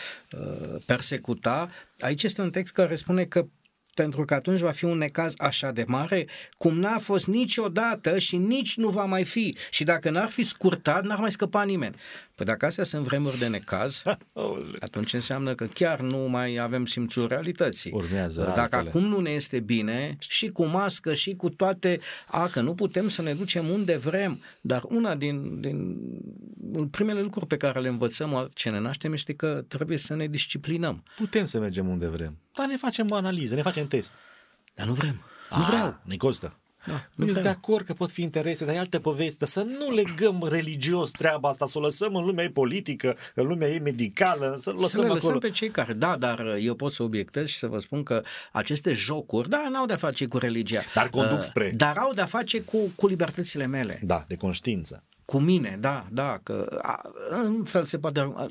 persecuta. 0.85 1.69
Aici 1.99 2.23
este 2.23 2.41
un 2.41 2.51
text 2.51 2.73
care 2.73 2.95
spune 2.95 3.25
că 3.25 3.47
pentru 3.93 4.25
că 4.25 4.33
atunci 4.33 4.59
va 4.59 4.71
fi 4.71 4.85
un 4.85 4.97
necaz 4.97 5.33
așa 5.37 5.71
de 5.71 5.83
mare, 5.87 6.27
cum 6.57 6.79
n-a 6.79 6.99
fost 6.99 7.27
niciodată 7.27 8.17
și 8.17 8.37
nici 8.37 8.77
nu 8.77 8.89
va 8.89 9.05
mai 9.05 9.23
fi. 9.23 9.55
Și 9.69 9.83
dacă 9.83 10.09
n-ar 10.09 10.29
fi 10.29 10.43
scurtat, 10.43 11.03
n-ar 11.03 11.19
mai 11.19 11.31
scăpa 11.31 11.63
nimeni. 11.63 11.95
Păi 12.39 12.47
dacă 12.47 12.65
astea 12.65 12.83
sunt 12.83 13.05
vremuri 13.05 13.37
de 13.37 13.47
necaz, 13.47 14.03
atunci 14.87 15.13
înseamnă 15.13 15.55
că 15.55 15.65
chiar 15.65 15.99
nu 15.99 16.17
mai 16.17 16.55
avem 16.55 16.85
simțul 16.85 17.27
realității. 17.27 17.91
Urmează 17.91 18.41
Dacă 18.41 18.59
altele. 18.59 18.89
acum 18.89 19.03
nu 19.03 19.19
ne 19.19 19.29
este 19.29 19.59
bine, 19.59 20.15
și 20.19 20.47
cu 20.47 20.65
mască, 20.65 21.13
și 21.13 21.35
cu 21.35 21.49
toate, 21.49 21.99
a, 22.27 22.47
că 22.47 22.61
nu 22.61 22.73
putem 22.75 23.09
să 23.09 23.21
ne 23.21 23.33
ducem 23.33 23.69
unde 23.69 23.97
vrem, 23.97 24.41
dar 24.61 24.81
una 24.83 25.15
din, 25.15 25.61
din 25.61 25.97
primele 26.91 27.21
lucruri 27.21 27.47
pe 27.47 27.57
care 27.57 27.79
le 27.79 27.87
învățăm 27.87 28.49
ce 28.53 28.69
ne 28.69 28.79
naștem 28.79 29.13
este 29.13 29.33
că 29.33 29.63
trebuie 29.67 29.97
să 29.97 30.15
ne 30.15 30.27
disciplinăm. 30.27 31.03
Putem 31.15 31.45
să 31.45 31.59
mergem 31.59 31.87
unde 31.87 32.07
vrem, 32.07 32.37
dar 32.55 32.67
ne 32.67 32.77
facem 32.77 33.09
o 33.09 33.15
analiză, 33.15 33.55
ne 33.55 33.61
facem 33.61 33.87
test. 33.87 34.13
Dar 34.75 34.87
nu 34.87 34.93
vrem. 34.93 35.21
Nu 35.57 35.63
vreau. 35.63 35.99
Ne 36.03 36.17
costă. 36.17 36.59
Da, 36.85 37.07
nu 37.15 37.27
sunt 37.27 37.43
de 37.43 37.49
acord 37.49 37.85
că 37.85 37.93
pot 37.93 38.09
fi 38.09 38.21
interese, 38.21 38.65
dar 38.65 38.75
e 38.75 38.77
altă 38.77 38.99
poveste. 38.99 39.45
Să 39.45 39.61
nu 39.61 39.91
legăm 39.91 40.47
religios 40.49 41.11
treaba 41.11 41.49
asta, 41.49 41.65
să 41.65 41.77
o 41.77 41.81
lăsăm 41.81 42.15
în 42.15 42.25
lumea 42.25 42.43
ei 42.43 42.51
politică, 42.51 43.17
în 43.35 43.47
lumea 43.47 43.69
ei 43.69 43.79
medicală, 43.79 44.57
să 44.59 44.71
lăsăm 44.71 44.87
să 44.87 45.01
le 45.01 45.07
lăsăm 45.07 45.25
acolo. 45.25 45.39
pe 45.39 45.49
cei 45.49 45.69
care, 45.69 45.93
da, 45.93 46.17
dar 46.17 46.57
eu 46.59 46.75
pot 46.75 46.91
să 46.91 47.03
obiectez 47.03 47.47
și 47.47 47.57
să 47.57 47.67
vă 47.67 47.77
spun 47.77 48.03
că 48.03 48.21
aceste 48.51 48.93
jocuri, 48.93 49.49
da, 49.49 49.67
n-au 49.71 49.85
de-a 49.85 49.97
face 49.97 50.25
cu 50.25 50.37
religia. 50.37 50.81
Dar 50.93 51.09
conduc 51.09 51.43
spre. 51.43 51.65
Uh, 51.65 51.77
dar 51.77 51.97
au 51.97 52.13
de-a 52.13 52.25
face 52.25 52.61
cu, 52.61 52.77
cu 52.95 53.07
libertățile 53.07 53.65
mele. 53.65 53.99
Da, 54.03 54.23
de 54.27 54.35
conștiință. 54.35 55.03
Cu 55.29 55.39
mine, 55.39 55.77
da, 55.79 56.05
da, 56.11 56.39
că 56.43 56.79
a, 56.81 57.01
în 57.29 57.63
fel 57.63 57.85
se 57.85 57.99
poate. 57.99 58.19
Am, 58.19 58.47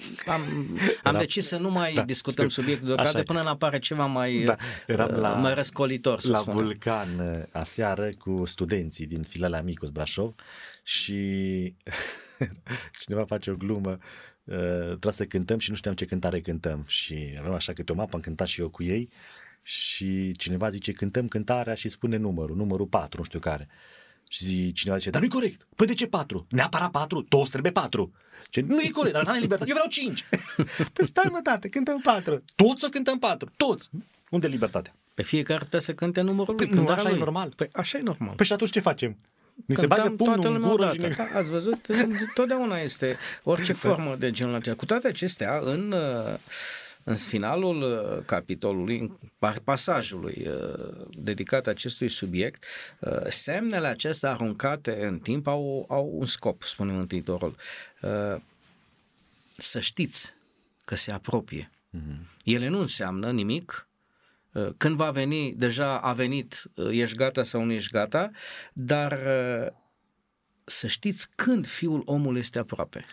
am 1.03 1.13
da. 1.13 1.19
decis 1.19 1.47
să 1.47 1.57
nu 1.57 1.71
mai 1.71 1.93
da, 1.93 2.03
discutăm 2.03 2.49
știu. 2.49 2.63
subiectul 2.63 2.87
deocamdată 2.87 3.23
până 3.23 3.43
nu 3.43 3.49
apare 3.49 3.79
ceva 3.79 4.07
mai, 4.07 4.43
da, 4.45 4.57
eram 4.87 5.11
la, 5.11 5.29
mai 5.29 5.55
răscolitor. 5.55 6.21
Să 6.21 6.31
la 6.31 6.39
spunem. 6.39 6.65
vulcan 6.65 7.09
aseară 7.53 8.09
cu 8.19 8.45
studenții 8.45 9.07
din 9.07 9.23
filele 9.23 9.57
Amicus 9.57 9.91
Brașov 9.91 10.35
și 10.83 11.15
cineva 13.01 13.25
face 13.25 13.51
o 13.51 13.55
glumă 13.55 13.99
uh, 14.45 14.57
trebuie 14.85 15.13
să 15.13 15.25
cântăm 15.25 15.59
și 15.59 15.71
nu 15.71 15.77
știam 15.77 15.95
ce 15.95 16.05
cântare 16.05 16.41
cântăm 16.41 16.85
și 16.87 17.37
avem 17.39 17.53
așa 17.53 17.73
câte 17.73 17.93
o 17.93 17.95
mapă, 17.95 18.15
am 18.15 18.21
cântat 18.21 18.47
și 18.47 18.61
eu 18.61 18.69
cu 18.69 18.83
ei 18.83 19.09
și 19.63 20.33
cineva 20.33 20.69
zice 20.69 20.93
cântăm 20.93 21.29
cântarea 21.29 21.75
și 21.75 21.89
spune 21.89 22.17
numărul, 22.17 22.57
numărul 22.57 22.87
4, 22.87 23.19
nu 23.19 23.25
știu 23.25 23.39
care. 23.39 23.69
Și 24.29 24.45
zi, 24.45 24.73
cineva 24.73 24.99
zice, 24.99 25.11
dar 25.11 25.21
nu-i 25.21 25.31
corect. 25.31 25.67
Păi 25.77 25.87
de 25.87 25.95
ce 25.95 26.07
patru? 26.07 26.47
Neapărat 26.51 26.91
patru? 26.91 27.23
Toți 27.23 27.51
trebuie 27.51 27.73
patru. 27.73 28.13
Ce, 28.51 28.61
nu 28.61 28.81
e 28.81 28.91
corect, 28.91 29.15
dar 29.15 29.25
n-ai 29.25 29.41
libertate. 29.41 29.71
Eu 29.71 29.77
vreau 29.77 29.91
cinci. 29.91 30.25
păi 30.95 31.07
stai 31.07 31.29
mă, 31.31 31.41
tată, 31.43 31.69
cântăm 31.69 32.01
patru. 32.01 32.43
Toți 32.55 32.85
o 32.85 32.89
cântăm 32.89 33.19
patru. 33.19 33.51
Toți. 33.57 33.91
Unde 34.31 34.47
e 34.47 34.51
libertatea? 34.51 34.95
Pe 35.15 35.23
fiecare 35.23 35.59
trebuie 35.59 35.81
să 35.81 35.95
cânte 35.95 36.21
numărul 36.21 36.55
lui. 36.59 36.67
Păi, 36.67 36.79
nu, 36.79 36.89
așa 36.89 37.03
lui. 37.03 37.13
e 37.13 37.19
normal. 37.19 37.53
Păi 37.57 37.69
așa 37.73 37.99
e 37.99 38.01
normal. 38.01 38.35
Păi 38.35 38.47
și 38.47 38.53
atunci 38.53 38.71
ce 38.71 38.81
facem? 38.81 39.17
Ni 39.67 39.77
se 39.77 39.87
bagă 39.87 40.11
pumnul 40.11 40.55
în 40.55 40.69
gură 40.69 40.91
și 40.93 41.01
ne... 41.01 41.09
da, 41.09 41.39
Ați 41.39 41.51
văzut? 41.51 41.87
Totdeauna 42.35 42.79
este 42.79 43.17
orice 43.43 43.73
formă 43.73 44.17
de 44.19 44.31
genul 44.31 44.55
acesta. 44.55 44.79
Cu 44.79 44.85
toate 44.85 45.09
acestea, 45.09 45.61
în 45.63 45.95
în 47.09 47.17
finalul 47.17 47.83
uh, 47.83 48.25
capitolului, 48.25 49.19
pasajului 49.65 50.47
uh, 50.47 51.07
dedicat 51.11 51.67
acestui 51.67 52.09
subiect, 52.09 52.65
uh, 53.01 53.27
semnele 53.29 53.87
acestea 53.87 54.31
aruncate 54.31 55.07
în 55.07 55.19
timp 55.19 55.47
au, 55.47 55.85
au 55.89 56.11
un 56.13 56.27
scop, 56.27 56.63
spune 56.63 56.93
Mântuitorul. 56.93 57.57
Să 59.57 59.81
știți 59.81 60.35
că 60.85 60.95
se 60.95 61.13
apropie. 61.13 61.71
Uh-huh. 61.71 62.43
Ele 62.45 62.69
nu 62.69 62.79
înseamnă 62.79 63.31
nimic, 63.31 63.89
când 64.77 64.97
va 64.97 65.11
veni, 65.11 65.55
deja 65.55 65.99
a 65.99 66.13
venit, 66.13 66.63
ești 66.91 67.17
gata 67.17 67.45
sau 67.45 67.65
nu 67.65 67.73
ești 67.73 67.93
gata, 67.93 68.31
dar 68.73 69.19
să 70.65 70.87
știți 70.87 71.29
când 71.35 71.67
Fiul 71.67 72.03
omului 72.05 72.41
este 72.41 72.59
aproape. 72.59 73.05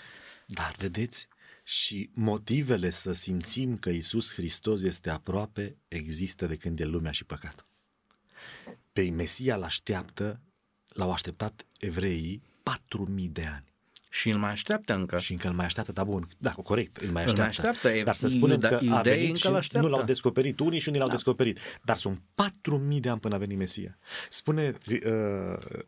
Dar 0.46 0.76
vedeți, 0.78 1.28
și 1.68 2.10
motivele 2.14 2.90
să 2.90 3.14
simțim 3.14 3.78
că 3.78 3.90
Isus 3.90 4.34
Hristos 4.34 4.82
este 4.82 5.10
aproape 5.10 5.78
există 5.88 6.46
de 6.46 6.56
când 6.56 6.80
e 6.80 6.84
lumea 6.84 7.12
și 7.12 7.24
păcatul. 7.24 7.66
Pe 8.94 9.10
Mesia 9.10 9.56
l-așteaptă, 9.56 10.40
l-au 10.88 11.12
așteptat 11.12 11.66
evreii 11.80 12.42
4000 12.64 13.28
de 13.28 13.46
ani. 13.46 13.74
Și 14.10 14.30
îl 14.30 14.38
mai 14.38 14.52
așteaptă 14.52 14.94
încă. 14.94 15.20
Și 15.20 15.32
încă 15.32 15.48
îl 15.48 15.54
mai 15.54 15.66
așteaptă, 15.66 15.92
da 15.92 16.04
bun, 16.04 16.28
da, 16.38 16.52
corect, 16.52 16.98
îl 16.98 17.12
mai 17.12 17.24
așteaptă. 17.24 17.32
Îl 17.32 17.38
mai 17.38 17.48
așteaptă. 17.48 18.04
Dar 18.04 18.16
să 18.16 18.28
spunem 18.28 18.60
că 18.60 18.80
a 18.90 19.02
venit 19.02 19.36
și 19.36 19.50
nu 19.72 19.88
l-au 19.88 20.04
descoperit 20.04 20.60
unii 20.60 20.80
și 20.80 20.88
unii 20.88 21.00
l-au 21.00 21.10
da. 21.10 21.14
descoperit. 21.14 21.60
Dar 21.84 21.98
sunt 21.98 22.22
4000 22.36 23.00
de 23.00 23.10
ani 23.10 23.20
până 23.20 23.36
a 23.36 23.38
venit 23.38 23.58
Mesia. 23.58 23.98
Spune 24.30 24.78
uh, 24.90 25.00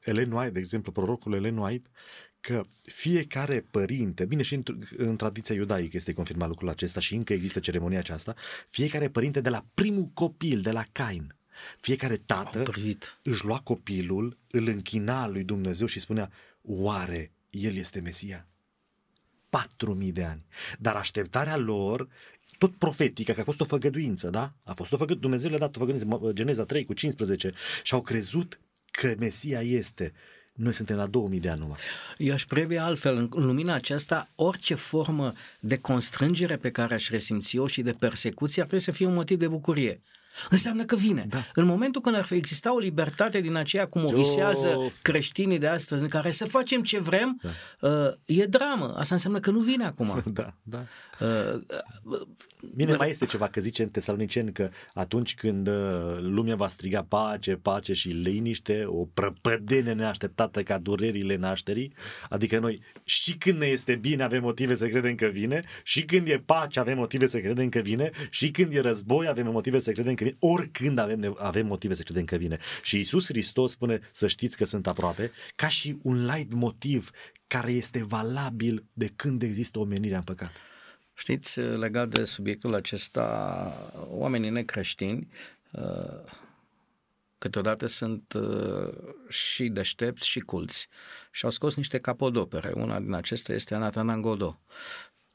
Ellen 0.02 0.32
White, 0.32 0.52
de 0.52 0.60
exemplu, 0.60 0.92
prorocul 0.92 1.34
Ellen 1.34 1.58
White, 1.58 1.90
că 2.48 2.66
fiecare 2.82 3.66
părinte, 3.72 4.26
bine 4.26 4.44
și 4.44 4.54
în, 4.54 4.64
în 4.98 5.16
tradiția 5.16 5.56
iudaică 5.56 5.98
este 5.98 6.14
confirmat 6.14 6.48
lucrul 6.48 6.70
acesta 6.70 7.00
și 7.00 7.16
încă 7.16 7.34
există 7.34 7.60
ceremonia 7.60 8.00
aceasta, 8.00 8.36
fiecare 8.68 9.10
părinte 9.10 9.42
de 9.42 9.50
la 9.50 9.66
primul 9.74 10.06
copil, 10.14 10.62
de 10.62 10.72
la 10.72 10.84
Cain, 10.92 11.36
fiecare 11.80 12.18
tată 12.18 12.64
își 13.22 13.46
lua 13.46 13.60
copilul, 13.60 14.38
îl 14.52 14.68
închina 14.68 15.28
lui 15.28 15.44
Dumnezeu 15.44 15.88
și 15.88 16.00
spunea, 16.00 16.32
oare 16.62 17.32
el 17.50 17.76
este 17.76 18.00
Mesia? 18.00 18.48
4000 19.50 20.12
de 20.12 20.24
ani. 20.24 20.46
Dar 20.80 20.96
așteptarea 20.96 21.58
lor, 21.58 22.08
tot 22.58 22.76
profetică, 22.76 23.32
că 23.32 23.40
a 23.40 23.44
fost 23.44 23.62
o 23.62 23.66
făgăduință, 23.66 24.30
da? 24.30 24.54
A 24.64 24.74
fost 24.74 24.92
o 24.92 24.98
făgăduință, 24.98 25.28
Dumnezeu 25.28 25.50
le-a 25.50 25.60
dat 25.60 25.76
o 25.76 25.80
făgăduință, 25.80 26.32
Geneza 26.34 26.66
3 26.66 26.86
cu 26.86 26.94
15 26.94 27.54
și 27.84 27.94
au 27.94 28.02
crezut 28.02 28.60
că 28.92 29.16
Mesia 29.20 29.62
este. 29.62 30.14
Noi 30.58 30.74
suntem 30.74 30.98
la 30.98 31.06
2000 31.06 31.40
de 31.40 31.50
ani 31.50 31.60
numai. 31.60 31.78
Eu 32.18 32.34
aș 32.34 32.46
previa 32.46 32.86
altfel, 32.86 33.16
în 33.16 33.46
lumina 33.46 33.74
aceasta, 33.74 34.28
orice 34.36 34.76
formă 34.76 35.34
de 35.60 35.78
constrângere 35.78 36.58
pe 36.58 36.72
care 36.72 36.94
aș 36.94 37.10
resimți-o 37.10 37.68
și 37.68 37.82
de 37.82 37.92
persecuție 37.92 38.62
ar 38.62 38.68
trebui 38.68 38.86
să 38.86 38.92
fie 38.92 39.06
un 39.06 39.14
motiv 39.14 39.40
de 39.40 39.48
bucurie 39.48 40.02
înseamnă 40.50 40.86
că 40.86 40.96
vine. 40.96 41.26
Da. 41.30 41.46
În 41.54 41.66
momentul 41.66 42.02
când 42.02 42.16
ar 42.16 42.24
fi 42.24 42.34
exista 42.34 42.74
o 42.74 42.80
libertate 42.80 43.42
din 43.42 43.56
aceea 43.56 43.88
cum 43.88 44.06
o 44.06 44.10
visează 44.10 44.94
creștinii 45.02 45.60
de 45.60 45.68
astăzi, 45.68 46.02
în 46.02 46.08
care 46.08 46.32
să 46.32 46.46
facem 46.46 46.82
ce 46.84 47.00
vrem, 47.00 47.42
da. 47.42 47.90
uh, 47.90 48.14
e 48.26 48.46
dramă. 48.46 48.94
Asta 48.98 49.14
înseamnă 49.14 49.40
că 49.40 49.52
nu 49.52 49.60
vine 49.60 49.86
acum. 49.86 50.24
Da, 50.34 50.54
da. 50.64 50.86
Uh, 52.62 52.70
Bine, 52.76 52.96
mai 52.96 53.10
este 53.10 53.26
ceva, 53.26 53.48
că 53.48 53.62
zice 53.62 53.84
în 53.84 53.90
Tesaloniceni 53.90 54.52
că 54.52 54.70
atunci 54.94 55.36
când 55.36 55.68
uh, 55.68 56.18
lumea 56.20 56.56
va 56.56 56.68
striga 56.68 57.04
pace, 57.04 57.56
pace 57.56 57.94
și 57.94 58.08
liniște, 58.08 58.84
o 58.86 59.06
prăpădenie 59.06 59.94
neașteptată 59.94 60.64
ca 60.64 60.78
durerile 60.78 61.36
nașterii, 61.36 61.94
adică 62.30 62.60
noi 62.60 62.82
și 63.04 63.38
când 63.38 63.60
ne 63.60 63.66
este 63.66 63.96
bine 63.96 64.24
avem 64.24 64.42
motive 64.42 64.76
să 64.76 64.88
credem 64.88 65.16
că 65.16 65.26
vine, 65.26 65.62
și 65.84 66.06
când 66.06 66.28
e 66.28 66.44
pace 66.46 66.80
avem 66.80 66.98
motive 66.98 67.28
să 67.28 67.40
credem 67.40 67.70
că 67.70 67.80
vine, 67.80 68.10
și 68.30 68.52
când 68.52 68.74
e 68.74 68.80
război 68.80 69.28
avem 69.28 69.52
motive 69.52 69.80
să 69.80 69.92
credem 69.92 70.14
că 70.14 70.18
că 70.18 70.24
vine, 70.24 70.38
oricând 70.40 70.98
avem, 70.98 71.36
avem 71.38 71.66
motive 71.66 71.94
să 71.94 72.04
credem 72.04 72.26
că 72.26 72.36
vine. 72.36 72.58
Și 72.82 73.00
Isus 73.00 73.26
Hristos 73.26 73.72
spune 73.72 74.00
să 74.12 74.28
știți 74.28 74.58
că 74.58 74.66
sunt 74.66 74.88
aproape, 74.88 75.32
ca 75.56 75.68
și 75.68 75.98
un 76.02 76.26
light 76.26 76.54
motiv 76.54 77.12
care 77.48 77.72
este 77.72 78.04
valabil 78.04 78.86
de 78.94 79.12
când 79.16 79.42
există 79.42 79.80
omenirea 79.80 80.18
în 80.18 80.24
păcat. 80.24 80.52
Știți, 81.18 81.60
legat 81.60 82.10
de 82.10 82.24
subiectul 82.24 82.74
acesta, 82.74 83.74
oamenii 84.08 84.50
necreștini 84.50 85.28
uh, 85.72 86.24
câteodată 87.38 87.88
sunt 87.88 88.34
uh, 88.34 88.94
și 89.30 89.68
deștepți 89.68 90.28
și 90.28 90.40
culți 90.40 90.88
și 91.32 91.46
au 91.46 91.52
scos 91.52 91.76
niște 91.76 91.98
capodopere. 91.98 92.72
Una 92.76 93.00
din 93.00 93.14
acestea 93.14 93.56
este 93.56 93.76
Anatanan 93.76 94.22
Godot 94.22 94.60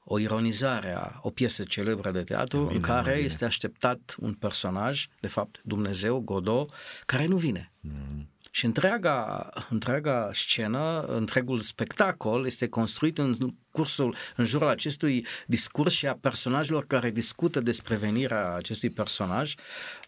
o 0.05 0.19
ironizare 0.19 0.95
a 0.97 1.19
o 1.21 1.31
piesă 1.31 1.65
celebră 1.65 2.11
de 2.11 2.23
teatru 2.23 2.59
bine, 2.59 2.75
în 2.75 2.81
care 2.81 3.13
bine. 3.13 3.25
este 3.25 3.45
așteptat 3.45 4.15
un 4.19 4.33
personaj, 4.33 5.07
de 5.21 5.29
fapt 5.29 5.61
Dumnezeu, 5.65 6.21
Godot, 6.21 6.73
care 7.07 7.27
nu 7.27 7.37
vine. 7.37 7.73
Mm. 7.81 8.32
Și 8.55 8.65
întreaga, 8.65 9.49
întreaga 9.71 10.31
scenă, 10.33 11.01
întregul 11.01 11.59
spectacol 11.59 12.47
este 12.47 12.69
construit 12.69 13.19
în 13.19 13.35
cursul, 13.71 14.17
în 14.37 14.45
jurul 14.45 14.69
acestui 14.69 15.27
discurs 15.47 15.93
și 15.93 16.07
a 16.07 16.15
personajelor 16.15 16.87
care 16.87 17.11
discută 17.11 17.61
despre 17.61 17.97
venirea 17.97 18.55
acestui 18.55 18.91
personaj. 18.91 19.55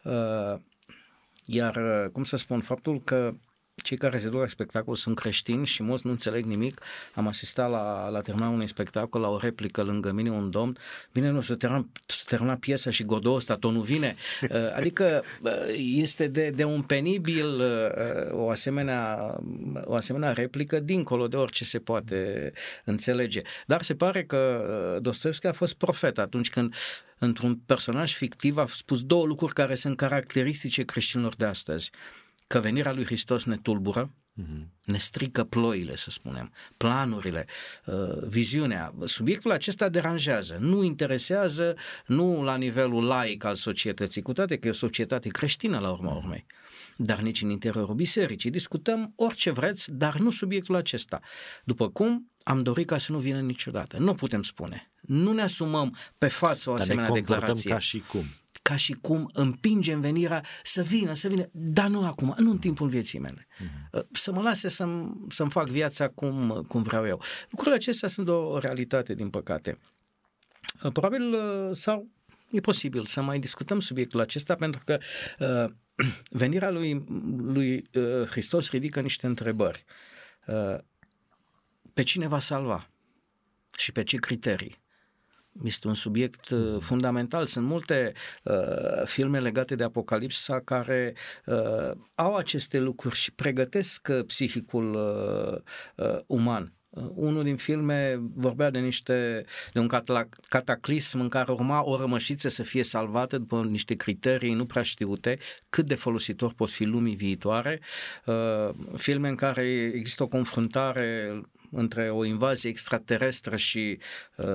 Uh, 0.02 0.60
iar, 1.44 1.76
uh, 1.76 2.10
cum 2.12 2.24
să 2.24 2.36
spun, 2.36 2.60
faptul 2.60 3.02
că 3.02 3.34
cei 3.84 3.96
care 3.96 4.18
se 4.18 4.28
duc 4.28 4.40
la 4.40 4.46
spectacol 4.46 4.94
sunt 4.94 5.16
creștini 5.16 5.66
și 5.66 5.82
mulți 5.82 6.06
nu 6.06 6.10
înțeleg 6.12 6.44
nimic. 6.44 6.80
Am 7.14 7.26
asistat 7.26 7.70
la, 7.70 8.08
la 8.08 8.20
terminul 8.20 8.52
unui 8.52 8.68
spectacol, 8.68 9.20
la 9.20 9.28
o 9.28 9.38
replică 9.38 9.82
lângă 9.82 10.12
mine 10.12 10.30
un 10.30 10.50
domn, 10.50 10.76
bine, 11.12 11.30
nu, 11.30 11.40
să 11.40 11.54
termina, 11.54 11.86
să 12.06 12.22
termina 12.26 12.54
piesa 12.54 12.90
și 12.90 13.04
Godot 13.04 13.36
ăsta, 13.36 13.56
tot 13.56 13.72
nu 13.72 13.80
vine. 13.80 14.14
Uh, 14.50 14.74
adică 14.74 15.24
uh, 15.42 15.52
este 15.76 16.26
de, 16.26 16.50
de 16.50 16.64
un 16.64 16.82
penibil 16.82 17.60
uh, 17.60 18.32
o 18.32 18.50
asemenea, 18.50 19.34
o 19.84 19.94
asemenea 19.94 20.32
replică 20.32 20.80
dincolo 20.80 21.28
de 21.28 21.36
orice 21.36 21.64
se 21.64 21.78
poate 21.78 22.52
înțelege. 22.84 23.42
Dar 23.66 23.82
se 23.82 23.94
pare 23.94 24.24
că 24.24 24.98
Dostoevski 25.02 25.46
a 25.46 25.52
fost 25.52 25.74
profet 25.74 26.18
atunci 26.18 26.50
când 26.50 26.74
într-un 27.18 27.56
personaj 27.56 28.14
fictiv 28.14 28.56
a 28.56 28.66
spus 28.68 29.02
două 29.02 29.26
lucruri 29.26 29.52
care 29.52 29.74
sunt 29.74 29.96
caracteristice 29.96 30.82
creștinilor 30.82 31.34
de 31.34 31.44
astăzi 31.44 31.90
că 32.46 32.60
venirea 32.60 32.92
lui 32.92 33.04
Hristos 33.04 33.44
ne 33.44 33.56
tulbură, 33.56 34.14
uh-huh. 34.42 34.66
ne 34.84 34.98
strică 34.98 35.44
ploile, 35.44 35.96
să 35.96 36.10
spunem, 36.10 36.52
planurile, 36.76 37.46
uh, 37.86 38.22
viziunea. 38.28 38.94
Subiectul 39.04 39.50
acesta 39.50 39.88
deranjează, 39.88 40.56
nu 40.60 40.82
interesează, 40.82 41.76
nu 42.06 42.42
la 42.42 42.56
nivelul 42.56 43.04
laic 43.04 43.44
al 43.44 43.54
societății, 43.54 44.22
cu 44.22 44.32
toate 44.32 44.56
că 44.56 44.66
e 44.66 44.70
o 44.70 44.74
societate 44.74 45.28
creștină 45.28 45.78
la 45.78 45.90
urma 45.90 46.14
urmei, 46.14 46.46
dar 46.96 47.20
nici 47.20 47.42
în 47.42 47.50
interiorul 47.50 47.94
bisericii. 47.94 48.50
Discutăm 48.50 49.12
orice 49.16 49.50
vreți, 49.50 49.92
dar 49.92 50.18
nu 50.18 50.30
subiectul 50.30 50.74
acesta. 50.74 51.20
După 51.64 51.90
cum 51.90 52.30
am 52.42 52.62
dorit 52.62 52.86
ca 52.86 52.98
să 52.98 53.12
nu 53.12 53.18
vină 53.18 53.40
niciodată. 53.40 53.98
Nu 53.98 54.14
putem 54.14 54.42
spune. 54.42 54.92
Nu 55.00 55.32
ne 55.32 55.42
asumăm 55.42 55.96
pe 56.18 56.28
față 56.28 56.70
o 56.70 56.72
asemenea 56.72 57.04
Dar 57.04 57.12
ne 57.12 57.20
declarație. 57.20 57.70
ca 57.70 57.78
și 57.78 58.02
cum 58.08 58.24
ca 58.68 58.76
și 58.76 58.92
cum 58.92 59.30
împingem 59.32 60.00
venirea 60.00 60.44
să 60.62 60.82
vină, 60.82 61.12
să 61.12 61.28
vină, 61.28 61.48
dar 61.52 61.86
nu 61.88 62.06
acum, 62.06 62.34
nu 62.38 62.50
în 62.50 62.58
timpul 62.58 62.88
vieții 62.88 63.18
mele. 63.18 63.46
Mhm. 63.58 64.08
Să 64.12 64.32
mă 64.32 64.42
lase 64.42 64.68
să-mi, 64.68 65.12
să-mi 65.28 65.50
fac 65.50 65.68
viața 65.68 66.08
cum, 66.08 66.64
cum 66.68 66.82
vreau 66.82 67.06
eu. 67.06 67.22
Lucrurile 67.50 67.76
acestea 67.76 68.08
sunt 68.08 68.28
o 68.28 68.58
realitate, 68.58 69.14
din 69.14 69.30
păcate. 69.30 69.78
Probabil, 70.92 71.36
sau 71.74 72.08
e 72.50 72.60
posibil 72.60 73.04
să 73.04 73.20
mai 73.20 73.38
discutăm 73.38 73.80
subiectul 73.80 74.20
acesta, 74.20 74.54
pentru 74.54 74.82
că 74.84 74.98
uh, 75.38 75.72
venirea 76.42 76.70
lui, 76.70 77.04
lui 77.42 77.84
uh, 77.94 78.26
Hristos 78.26 78.70
ridică 78.70 79.00
niște 79.00 79.26
întrebări. 79.26 79.84
Uh, 80.46 80.78
pe 81.94 82.02
cine 82.02 82.26
va 82.26 82.38
salva? 82.38 82.90
Și 83.76 83.92
pe 83.92 84.02
ce 84.02 84.16
criterii? 84.16 84.82
Este 85.62 85.88
un 85.88 85.94
subiect 85.94 86.48
uh, 86.50 86.76
fundamental. 86.80 87.46
Sunt 87.46 87.66
multe 87.66 88.12
uh, 88.42 89.04
filme 89.04 89.40
legate 89.40 89.74
de 89.74 89.84
Apocalipsa 89.84 90.60
care 90.60 91.14
uh, 91.46 91.90
au 92.14 92.34
aceste 92.34 92.78
lucruri 92.78 93.16
și 93.16 93.32
pregătesc 93.32 94.08
uh, 94.10 94.24
psihicul 94.26 94.94
uh, 94.94 96.06
uh, 96.06 96.20
uman. 96.26 96.72
Uh, 96.88 97.04
unul 97.14 97.42
din 97.42 97.56
filme 97.56 98.20
vorbea 98.34 98.70
de 98.70 98.78
niște 98.78 99.44
de 99.72 99.78
un 99.78 99.90
cataclism 100.48 101.20
în 101.20 101.28
care 101.28 101.52
urma 101.52 101.84
o 101.84 101.96
rămășiță 101.96 102.48
să 102.48 102.62
fie 102.62 102.82
salvată 102.82 103.38
după 103.38 103.62
niște 103.62 103.94
criterii 103.94 104.54
nu 104.54 104.66
prea 104.66 104.82
știute, 104.82 105.38
cât 105.70 105.86
de 105.86 105.94
folositor 105.94 106.52
pot 106.52 106.70
fi 106.70 106.84
lumii 106.84 107.16
viitoare. 107.16 107.80
Uh, 108.26 108.70
filme 108.96 109.28
în 109.28 109.34
care 109.34 109.92
există 109.94 110.22
o 110.22 110.28
confruntare 110.28 111.40
între 111.74 112.10
o 112.10 112.24
invazie 112.24 112.70
extraterestră 112.70 113.56
și 113.56 113.98
uh, 114.36 114.46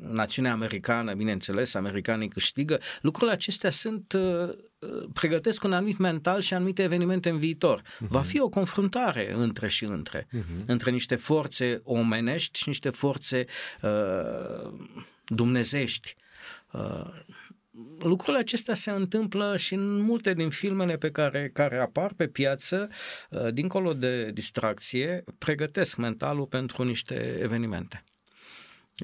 națiunea 0.00 0.52
americană, 0.52 1.14
bineînțeles, 1.14 1.74
americanii 1.74 2.28
câștigă, 2.28 2.80
lucrurile 3.00 3.32
acestea 3.32 3.70
sunt 3.70 4.12
uh, 4.12 4.48
pregătesc 5.12 5.64
un 5.64 5.72
anumit 5.72 5.98
mental 5.98 6.40
și 6.40 6.54
anumite 6.54 6.82
evenimente 6.82 7.28
în 7.28 7.38
viitor. 7.38 7.80
Uh-huh. 7.80 8.08
Va 8.08 8.22
fi 8.22 8.40
o 8.40 8.48
confruntare 8.48 9.32
între 9.34 9.68
și 9.68 9.84
între, 9.84 10.26
uh-huh. 10.26 10.64
între 10.66 10.90
niște 10.90 11.16
forțe 11.16 11.80
omenești 11.84 12.58
și 12.58 12.68
niște 12.68 12.90
forțe 12.90 13.44
uh, 13.82 14.72
dumnezești. 15.26 16.16
Uh, 16.70 17.06
lucrurile 17.98 18.38
acestea 18.38 18.74
se 18.74 18.90
întâmplă 18.90 19.56
și 19.56 19.74
în 19.74 20.00
multe 20.00 20.34
din 20.34 20.50
filmele 20.50 20.96
pe 20.96 21.10
care, 21.10 21.50
care 21.52 21.78
apar 21.78 22.12
pe 22.16 22.28
piață, 22.28 22.88
uh, 23.30 23.52
dincolo 23.52 23.94
de 23.94 24.30
distracție, 24.30 25.24
pregătesc 25.38 25.96
mentalul 25.96 26.46
pentru 26.46 26.82
niște 26.82 27.38
evenimente. 27.42 28.04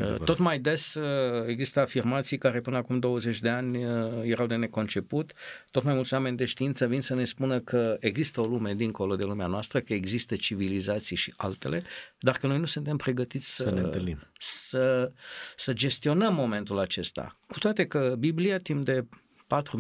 Adevărat. 0.01 0.25
Tot 0.25 0.39
mai 0.39 0.59
des 0.59 0.95
uh, 0.95 1.47
există 1.47 1.81
afirmații 1.81 2.39
care 2.39 2.61
până 2.61 2.77
acum 2.77 2.99
20 2.99 3.41
de 3.41 3.49
ani 3.49 3.85
uh, 3.85 3.91
erau 4.23 4.47
de 4.47 4.57
neconceput. 4.57 5.33
Tot 5.71 5.83
mai 5.83 5.95
mulți 5.95 6.13
oameni 6.15 6.37
de 6.37 6.45
știință 6.45 6.87
vin 6.87 7.01
să 7.01 7.15
ne 7.15 7.25
spună 7.25 7.59
că 7.61 7.97
există 8.01 8.41
o 8.41 8.45
lume 8.45 8.75
dincolo 8.75 9.17
de 9.17 9.25
lumea 9.25 9.47
noastră, 9.47 9.81
că 9.81 9.95
există 9.95 10.37
civilizații 10.37 11.17
și 11.17 11.33
altele, 11.37 11.85
dar 12.19 12.39
că 12.39 12.47
noi 12.47 12.59
nu 12.59 12.67
suntem 12.67 12.97
pregătiți 12.97 13.55
să, 13.55 13.63
să 13.63 13.71
ne 13.71 13.81
întâlnim. 13.81 14.19
Să, 14.39 15.13
să 15.57 15.73
gestionăm 15.73 16.35
momentul 16.35 16.79
acesta. 16.79 17.37
Cu 17.49 17.59
toate 17.59 17.87
că 17.87 18.15
Biblia, 18.19 18.59
timp 18.59 18.85
de 18.85 19.05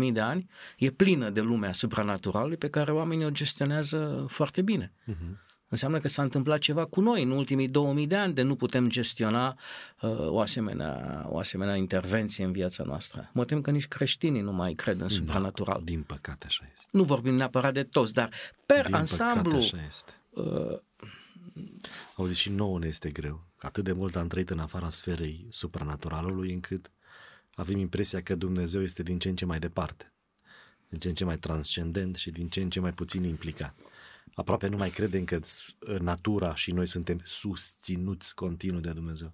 4.000 0.06 0.12
de 0.12 0.20
ani, 0.20 0.46
e 0.78 0.90
plină 0.90 1.30
de 1.30 1.40
lumea 1.40 1.72
supranaturală 1.72 2.56
pe 2.56 2.68
care 2.68 2.92
oamenii 2.92 3.24
o 3.24 3.30
gestionează 3.30 4.26
foarte 4.28 4.62
bine. 4.62 4.92
Uh-huh 5.08 5.44
înseamnă 5.68 5.98
că 5.98 6.08
s-a 6.08 6.22
întâmplat 6.22 6.58
ceva 6.58 6.84
cu 6.84 7.00
noi 7.00 7.22
în 7.22 7.30
ultimii 7.30 7.68
2000 7.68 8.06
de 8.06 8.16
ani 8.16 8.34
de 8.34 8.42
nu 8.42 8.54
putem 8.54 8.88
gestiona 8.88 9.58
uh, 10.00 10.10
o, 10.26 10.40
asemenea, 10.40 11.24
o 11.28 11.38
asemenea 11.38 11.74
intervenție 11.74 12.44
în 12.44 12.52
viața 12.52 12.84
noastră. 12.84 13.30
Mă 13.32 13.44
tem 13.44 13.60
că 13.60 13.70
nici 13.70 13.88
creștinii 13.88 14.40
nu 14.40 14.52
mai 14.52 14.72
cred 14.72 15.00
în 15.00 15.08
da, 15.08 15.14
supranatural. 15.14 15.80
Din 15.84 16.02
păcate 16.02 16.46
așa 16.46 16.64
este. 16.72 16.88
Nu 16.90 17.02
vorbim 17.02 17.34
neapărat 17.34 17.72
de 17.72 17.82
toți, 17.82 18.12
dar 18.12 18.30
per 18.66 18.84
din 18.84 18.94
ansamblu... 18.94 19.56
așa 19.56 19.78
este. 19.86 20.12
Uh, 20.30 20.78
Auzi, 22.16 22.38
și 22.38 22.50
nouă 22.50 22.78
ne 22.78 22.86
este 22.86 23.10
greu. 23.10 23.44
Atât 23.58 23.84
de 23.84 23.92
mult 23.92 24.16
am 24.16 24.26
trăit 24.26 24.50
în 24.50 24.58
afara 24.58 24.90
sferei 24.90 25.46
supranaturalului 25.50 26.52
încât 26.52 26.90
avem 27.54 27.78
impresia 27.78 28.22
că 28.22 28.34
Dumnezeu 28.34 28.82
este 28.82 29.02
din 29.02 29.18
ce 29.18 29.28
în 29.28 29.36
ce 29.36 29.44
mai 29.44 29.58
departe, 29.58 30.12
din 30.88 30.98
ce 30.98 31.08
în 31.08 31.14
ce 31.14 31.24
mai 31.24 31.38
transcendent 31.38 32.16
și 32.16 32.30
din 32.30 32.48
ce 32.48 32.60
în 32.60 32.70
ce 32.70 32.80
mai 32.80 32.92
puțin 32.92 33.24
implicat 33.24 33.74
aproape 34.34 34.66
nu 34.66 34.76
mai 34.76 34.90
credem 34.90 35.24
că 35.24 35.40
natura 35.98 36.54
și 36.54 36.72
noi 36.72 36.86
suntem 36.86 37.20
susținuți 37.24 38.34
continuu 38.34 38.80
de 38.80 38.90
Dumnezeu. 38.90 39.32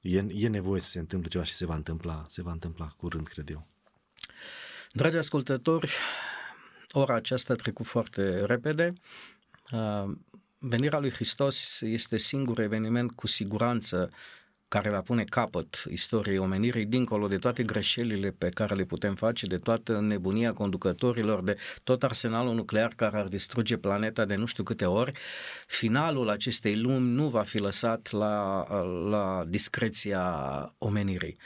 E, 0.00 0.24
e 0.28 0.48
nevoie 0.48 0.80
să 0.80 0.88
se 0.88 0.98
întâmple 0.98 1.28
ceva 1.28 1.44
și 1.44 1.52
se 1.52 1.66
va 1.66 1.74
întâmpla, 1.74 2.26
se 2.28 2.42
va 2.42 2.52
întâmpla 2.52 2.86
curând, 2.96 3.28
cred 3.28 3.50
eu. 3.50 3.66
Dragi 4.92 5.16
ascultători, 5.16 5.92
ora 6.92 7.14
aceasta 7.14 7.52
a 7.52 7.56
trecut 7.56 7.86
foarte 7.86 8.44
repede. 8.44 8.92
Uh, 9.72 10.16
venirea 10.58 10.98
lui 10.98 11.10
Hristos 11.10 11.80
este 11.80 12.16
singurul 12.16 12.64
eveniment 12.64 13.12
cu 13.12 13.26
siguranță 13.26 14.10
care 14.68 14.90
va 14.90 15.00
pune 15.00 15.24
capăt 15.24 15.84
istoriei 15.90 16.38
omenirii 16.38 16.84
dincolo 16.84 17.26
de 17.26 17.38
toate 17.38 17.62
greșelile 17.62 18.30
pe 18.30 18.48
care 18.48 18.74
le 18.74 18.84
putem 18.84 19.14
face, 19.14 19.46
de 19.46 19.58
toată 19.58 20.00
nebunia 20.00 20.52
conducătorilor, 20.52 21.42
de 21.42 21.56
tot 21.84 22.02
arsenalul 22.02 22.54
nuclear 22.54 22.92
care 22.96 23.16
ar 23.16 23.28
distruge 23.28 23.76
planeta 23.76 24.24
de 24.24 24.34
nu 24.34 24.46
știu 24.46 24.62
câte 24.62 24.84
ori, 24.84 25.12
finalul 25.66 26.28
acestei 26.28 26.76
lumi 26.80 27.10
nu 27.14 27.28
va 27.28 27.42
fi 27.42 27.58
lăsat 27.58 28.10
la, 28.10 28.64
la 29.08 29.44
discreția 29.46 30.24
omenirii. 30.78 31.36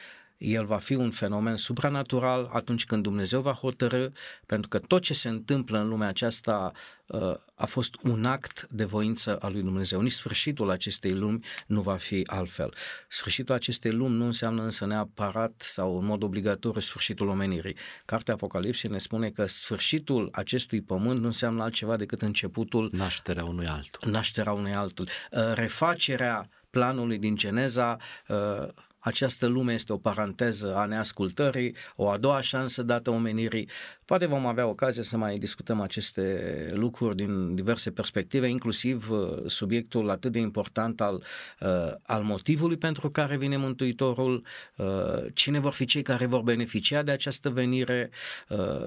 El 0.43 0.64
va 0.64 0.78
fi 0.78 0.95
un 0.95 1.11
fenomen 1.11 1.57
supranatural 1.57 2.49
atunci 2.53 2.84
când 2.84 3.03
Dumnezeu 3.03 3.40
va 3.40 3.53
hotărâ, 3.53 4.09
pentru 4.47 4.68
că 4.68 4.78
tot 4.78 5.03
ce 5.03 5.14
se 5.14 5.28
întâmplă 5.28 5.78
în 5.78 5.88
lumea 5.88 6.09
aceasta 6.09 6.72
uh, 7.07 7.34
a 7.55 7.66
fost 7.66 7.95
un 8.03 8.24
act 8.24 8.66
de 8.70 8.84
voință 8.84 9.36
al 9.40 9.53
lui 9.53 9.62
Dumnezeu. 9.62 10.01
Nici 10.01 10.12
sfârșitul 10.12 10.70
acestei 10.70 11.14
lumi 11.14 11.45
nu 11.66 11.80
va 11.80 11.97
fi 11.97 12.22
altfel. 12.26 12.74
Sfârșitul 13.09 13.55
acestei 13.55 13.93
lumi 13.93 14.16
nu 14.16 14.24
înseamnă 14.24 14.62
însă 14.62 14.86
neapărat 14.86 15.53
sau 15.57 15.99
în 15.99 16.05
mod 16.05 16.22
obligatoriu 16.22 16.80
sfârșitul 16.80 17.28
omenirii. 17.28 17.76
Cartea 18.05 18.34
Apocalipsei 18.34 18.90
ne 18.90 18.99
spune 18.99 19.30
că 19.30 19.47
sfârșitul 19.47 20.28
acestui 20.32 20.82
pământ 20.82 21.20
nu 21.20 21.26
înseamnă 21.26 21.62
altceva 21.62 21.97
decât 21.97 22.22
începutul 22.22 22.90
nașterea 22.93 23.45
unui 23.45 23.66
altul. 23.66 24.11
Nașterea 24.11 24.53
unui 24.53 24.74
altul. 24.74 25.09
Uh, 25.30 25.53
refacerea 25.55 26.49
planului 26.70 27.18
din 27.18 27.36
Geneza 27.36 27.97
uh, 28.28 28.68
această 29.03 29.46
lume 29.46 29.72
este 29.72 29.92
o 29.92 29.96
paranteză 29.96 30.76
a 30.76 30.84
neascultării, 30.84 31.74
o 31.96 32.09
a 32.09 32.16
doua 32.16 32.40
șansă 32.40 32.82
dată 32.82 33.11
omenirii. 33.11 33.68
Poate 34.05 34.26
vom 34.26 34.46
avea 34.46 34.66
ocazie 34.66 35.03
să 35.03 35.16
mai 35.16 35.34
discutăm 35.34 35.80
aceste 35.80 36.70
lucruri 36.74 37.16
din 37.16 37.55
diverse 37.55 37.90
perspective, 37.90 38.48
inclusiv 38.48 39.11
uh, 39.11 39.42
subiectul 39.46 40.11
atât 40.11 40.32
de 40.32 40.38
important 40.38 41.00
al, 41.00 41.24
uh, 41.61 41.92
al 42.03 42.22
motivului 42.22 42.76
pentru 42.76 43.11
care 43.11 43.36
vine 43.36 43.57
Mântuitorul, 43.57 44.44
uh, 44.76 44.86
cine 45.34 45.59
vor 45.59 45.72
fi 45.72 45.84
cei 45.84 46.03
care 46.03 46.26
vor 46.26 46.42
beneficia 46.42 47.03
de 47.03 47.11
această 47.11 47.50
venire, 47.50 48.11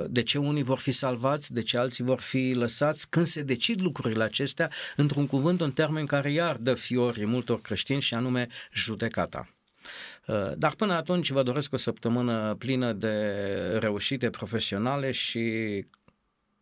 de 0.08 0.24
ce 0.24 0.38
unii 0.38 0.64
vor 0.64 0.78
fi 0.78 0.92
salvați, 0.92 1.54
de 1.54 1.62
ce 1.62 1.78
alții 1.78 2.04
vor 2.04 2.20
fi 2.20 2.52
lăsați, 2.56 3.10
când 3.10 3.26
se 3.26 3.42
decid 3.42 3.82
lucrurile 3.82 4.24
acestea, 4.24 4.70
într-un 4.96 5.28
cuvânt, 5.28 5.62
un 5.62 5.72
termen 5.72 6.06
care 6.06 6.32
iar 6.32 6.56
dă 6.56 6.74
fiori 6.74 7.26
multor 7.26 7.62
creștini 7.62 8.02
și 8.02 8.14
anume 8.14 8.48
judecata. 8.74 9.55
Uh, 10.28 10.52
dar 10.58 10.76
până 10.76 10.94
atunci 10.94 11.30
vă 11.30 11.44
doresc 11.44 11.74
o 11.74 11.78
săptămână 11.78 12.56
plină 12.56 12.94
de 12.94 13.36
reușite 13.80 14.30
profesionale 14.30 15.12
și 15.12 15.86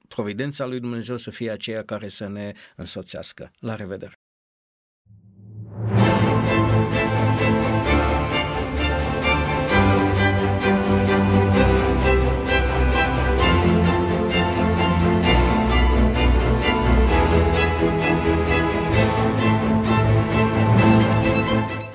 providența 0.07 0.65
lui 0.65 0.79
Dumnezeu 0.79 1.17
să 1.17 1.31
fie 1.31 1.51
aceea 1.51 1.83
care 1.83 2.07
să 2.07 2.27
ne 2.27 2.53
însoțească. 2.75 3.51
La 3.59 3.75
revedere! 3.75 4.22